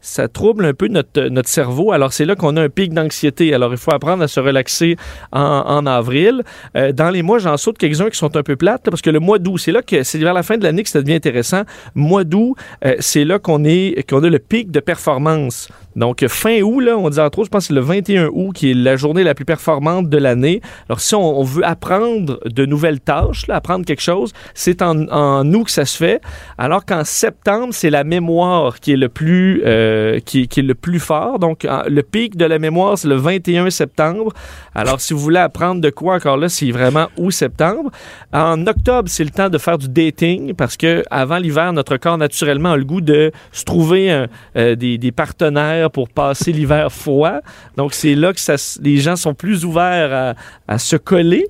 ça 0.00 0.28
trouble 0.28 0.64
un 0.64 0.74
peu 0.74 0.88
notre, 0.88 1.28
notre 1.28 1.48
cerveau. 1.48 1.92
Alors, 1.92 2.12
c'est 2.12 2.24
là 2.24 2.36
qu'on 2.36 2.56
a 2.56 2.62
un 2.62 2.68
pic 2.68 2.92
d'anxiété. 2.92 3.54
Alors, 3.54 3.72
il 3.72 3.78
faut 3.78 3.92
apprendre 3.92 4.22
à 4.22 4.28
se 4.28 4.40
relaxer 4.40 4.96
en, 5.32 5.86
avril. 5.86 6.42
Euh, 6.76 6.92
dans 6.92 7.10
les 7.10 7.22
mois, 7.22 7.38
j'en 7.38 7.56
saute 7.56 7.78
quelques-uns 7.78 8.10
qui 8.10 8.18
sont 8.18 8.36
un 8.36 8.42
peu 8.42 8.56
plates 8.56 8.84
parce 8.90 9.02
que 9.02 9.10
le 9.10 9.20
mois 9.20 9.38
d'août, 9.38 9.58
c'est 9.58 9.72
là 9.72 9.82
que 9.82 10.02
c'est 10.02 10.18
vers 10.18 10.34
la 10.34 10.42
fin 10.42 10.56
de 10.56 10.64
l'année 10.64 10.82
que 10.82 10.88
ça 10.88 11.00
devient 11.00 11.14
intéressant. 11.14 11.62
Mois 11.94 12.24
d'août, 12.24 12.56
euh, 12.84 12.96
c'est 12.98 13.24
là 13.24 13.38
qu'on 13.38 13.64
est 13.64 14.08
qu'on 14.08 14.22
a 14.22 14.28
le 14.28 14.38
pic 14.38 14.70
de 14.70 14.80
performance. 14.80 15.68
Donc, 15.96 16.24
fin 16.28 16.60
août, 16.60 16.80
là, 16.80 16.96
on 16.96 17.10
dit 17.10 17.18
entre 17.18 17.40
autres, 17.40 17.46
je 17.46 17.50
pense 17.50 17.64
que 17.64 17.74
c'est 17.74 17.74
le 17.74 17.80
21 17.80 18.28
août 18.32 18.52
qui 18.54 18.70
est 18.70 18.74
la 18.74 18.96
journée 18.96 19.24
la 19.24 19.34
plus 19.34 19.44
performante 19.44 20.08
de 20.08 20.18
l'année. 20.18 20.60
Alors, 20.88 21.00
si 21.00 21.14
on, 21.16 21.42
veut 21.42 21.66
apprendre 21.66 22.38
de 22.44 22.66
nouvelles 22.66 23.00
tâches, 23.00 23.44
apprendre 23.48 23.84
quelque 23.84 24.02
chose, 24.02 24.32
c'est 24.54 24.82
en, 24.82 25.08
en 25.08 25.52
août 25.52 25.64
que 25.64 25.70
ça 25.70 25.84
se 25.84 25.96
fait. 25.96 26.20
Alors 26.56 26.84
qu'en 26.84 27.04
septembre, 27.04 27.72
c'est 27.72 27.90
la 27.90 28.04
mémoire 28.04 28.80
qui 28.80 28.92
est 28.92 28.96
le 28.96 29.08
plus, 29.08 29.62
euh, 29.68 30.18
qui, 30.20 30.42
est 30.42 30.62
le 30.62 30.74
plus 30.74 30.98
fort. 30.98 31.38
Donc, 31.38 31.64
le 31.64 32.02
pic 32.02 32.36
de 32.36 32.44
la 32.44 32.58
mémoire, 32.58 32.98
c'est 32.98 33.08
le 33.08 33.16
21 33.16 33.70
septembre. 33.70 34.32
Alors, 34.74 35.00
si 35.00 35.12
vous 35.12 35.20
voulez 35.20 35.38
apprendre 35.38 35.80
de 35.80 35.90
quoi 35.90 36.14
encore 36.14 36.36
là, 36.36 36.48
c'est 36.48 36.70
vraiment 36.70 37.08
août-septembre. 37.16 37.90
En 38.32 38.66
octobre, 38.66 39.08
c'est 39.08 39.24
le 39.24 39.30
temps 39.30 39.48
de 39.48 39.58
faire 39.58 39.78
du 39.78 39.88
dating 39.88 40.54
parce 40.54 40.76
que 40.76 41.02
avant 41.10 41.38
l'hiver, 41.38 41.72
notre 41.72 41.96
corps 41.96 42.18
naturellement 42.18 42.72
a 42.72 42.76
le 42.76 42.84
goût 42.84 43.00
de 43.00 43.30
se 43.52 43.64
trouver 43.64 44.26
euh, 44.56 44.74
des, 44.74 45.12
partenaires 45.12 45.90
pour 45.90 46.08
passer 46.08 46.52
l'hiver 46.52 46.90
froid. 46.90 47.40
Donc, 47.76 47.94
c'est 47.94 48.14
là 48.14 48.32
que 48.32 48.82
les 48.82 48.96
gens 48.98 49.16
sont 49.16 49.34
plus 49.34 49.64
ouverts 49.64 50.34
à, 50.66 50.74
à 50.74 50.78
se 50.78 50.96
coller. 50.96 51.46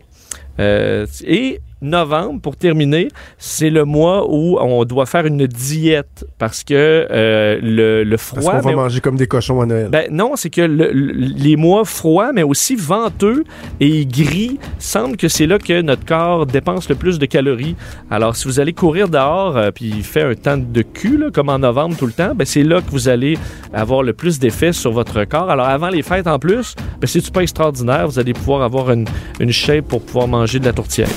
Euh, 0.60 1.06
et 1.24 1.60
novembre, 1.80 2.40
pour 2.40 2.56
terminer, 2.56 3.08
c'est 3.38 3.70
le 3.70 3.84
mois 3.84 4.26
où 4.28 4.58
on 4.60 4.84
doit 4.84 5.06
faire 5.06 5.26
une 5.26 5.46
diète 5.46 6.26
parce 6.38 6.64
que 6.64 6.74
euh, 7.10 7.58
le, 7.62 8.04
le 8.04 8.10
Parce 8.16 8.22
froid... 8.22 8.52
qu'on 8.52 8.58
va 8.60 8.70
mais- 8.70 8.76
manger 8.76 9.00
comme 9.00 9.16
des 9.16 9.26
cochons 9.26 9.60
à 9.60 9.66
Noël. 9.66 9.88
ben 9.90 10.06
non, 10.10 10.32
c'est 10.36 10.50
que 10.50 10.60
le- 10.62 10.90
le- 10.92 11.12
les 11.12 11.56
mois 11.56 11.84
froids, 11.84 12.32
mais 12.32 12.42
aussi 12.42 12.74
venteux 12.76 13.44
et 13.80 14.06
gris, 14.06 14.58
semble 14.78 15.16
que 15.16 15.28
c'est 15.28 15.46
là 15.46 15.58
que 15.58 15.80
notre 15.82 16.04
corps 16.04 16.46
dépense 16.46 16.88
le 16.88 16.94
plus 16.94 17.18
de 17.18 17.26
calories. 17.26 17.76
Alors, 18.10 18.34
si 18.36 18.46
vous 18.46 18.60
allez 18.60 18.72
courir 18.72 19.08
dehors 19.08 19.56
euh, 19.56 19.70
puis 19.70 19.86
il 19.86 20.02
fait 20.04 20.22
un 20.22 20.34
temps 20.34 20.56
de 20.58 20.82
cul, 20.82 21.18
là, 21.18 21.26
comme 21.32 21.48
en 21.48 21.58
novembre 21.60 21.96
tout 21.96 22.06
le 22.06 22.12
temps, 22.12 22.34
ben 22.34 22.44
c'est 22.44 22.62
là 22.64 22.80
que 22.80 22.90
vous 22.90 23.08
allez 23.08 23.38
avoir 23.72 24.02
le 24.02 24.12
plus 24.12 24.38
d'effet 24.38 24.72
sur 24.72 24.92
votre 24.92 25.24
corps. 25.24 25.50
Alors, 25.50 25.66
avant 25.66 25.88
les 25.88 26.02
fêtes 26.02 26.26
en 26.26 26.38
plus, 26.38 26.74
ben 27.00 27.06
c'est 27.06 27.30
pas 27.30 27.42
extraordinaire. 27.42 28.06
Vous 28.08 28.18
allez 28.18 28.32
pouvoir 28.32 28.62
avoir 28.62 28.90
une, 28.90 29.04
une 29.40 29.52
shape 29.52 29.86
pour 29.86 30.02
pouvoir 30.02 30.28
manger 30.28 30.58
de 30.58 30.64
la 30.64 30.72
tourtière. 30.72 31.08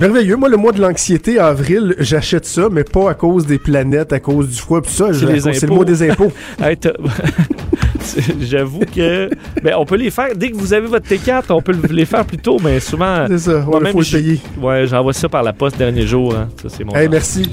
C'est 0.00 0.06
merveilleux. 0.06 0.36
Moi, 0.36 0.48
le 0.48 0.56
mois 0.56 0.72
de 0.72 0.80
l'anxiété, 0.80 1.38
avril, 1.40 1.96
j'achète 1.98 2.44
ça, 2.46 2.68
mais 2.70 2.84
pas 2.84 3.10
à 3.10 3.14
cause 3.14 3.46
des 3.46 3.58
planètes, 3.58 4.12
à 4.12 4.20
cause 4.20 4.48
du 4.48 4.56
froid, 4.56 4.80
pis 4.80 4.92
ça. 4.92 5.06
C'est 5.12 5.62
le 5.66 5.74
mois 5.74 5.84
des 5.84 6.08
impôts. 6.08 6.32
Hey, 6.60 6.76
J'avoue 8.40 8.80
que 8.94 9.28
ben, 9.62 9.74
on 9.76 9.84
peut 9.84 9.96
les 9.96 10.10
faire 10.10 10.28
dès 10.34 10.50
que 10.50 10.56
vous 10.56 10.72
avez 10.72 10.86
votre 10.86 11.06
T4, 11.08 11.44
on 11.50 11.60
peut 11.60 11.72
le- 11.72 11.94
les 11.94 12.06
faire 12.06 12.24
plus 12.24 12.38
tôt, 12.38 12.58
mais 12.62 12.80
souvent 12.80 13.26
C'est 13.28 13.38
ça. 13.38 13.58
Ouais, 13.60 13.80
mais 13.82 13.92
faut 13.92 14.00
le 14.00 14.04
payer. 14.10 14.40
Ouais, 14.60 14.86
j'envoie 14.86 15.12
ça 15.12 15.28
par 15.28 15.42
la 15.42 15.52
poste 15.52 15.76
dernier 15.76 16.06
jour. 16.06 16.34
Hein. 16.34 16.48
Ça, 16.62 16.68
c'est 16.68 16.84
mon 16.84 16.94
Hey, 16.94 17.08
merci. 17.08 17.48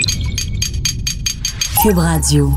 Cube 1.83 1.97
Radio. 1.97 2.51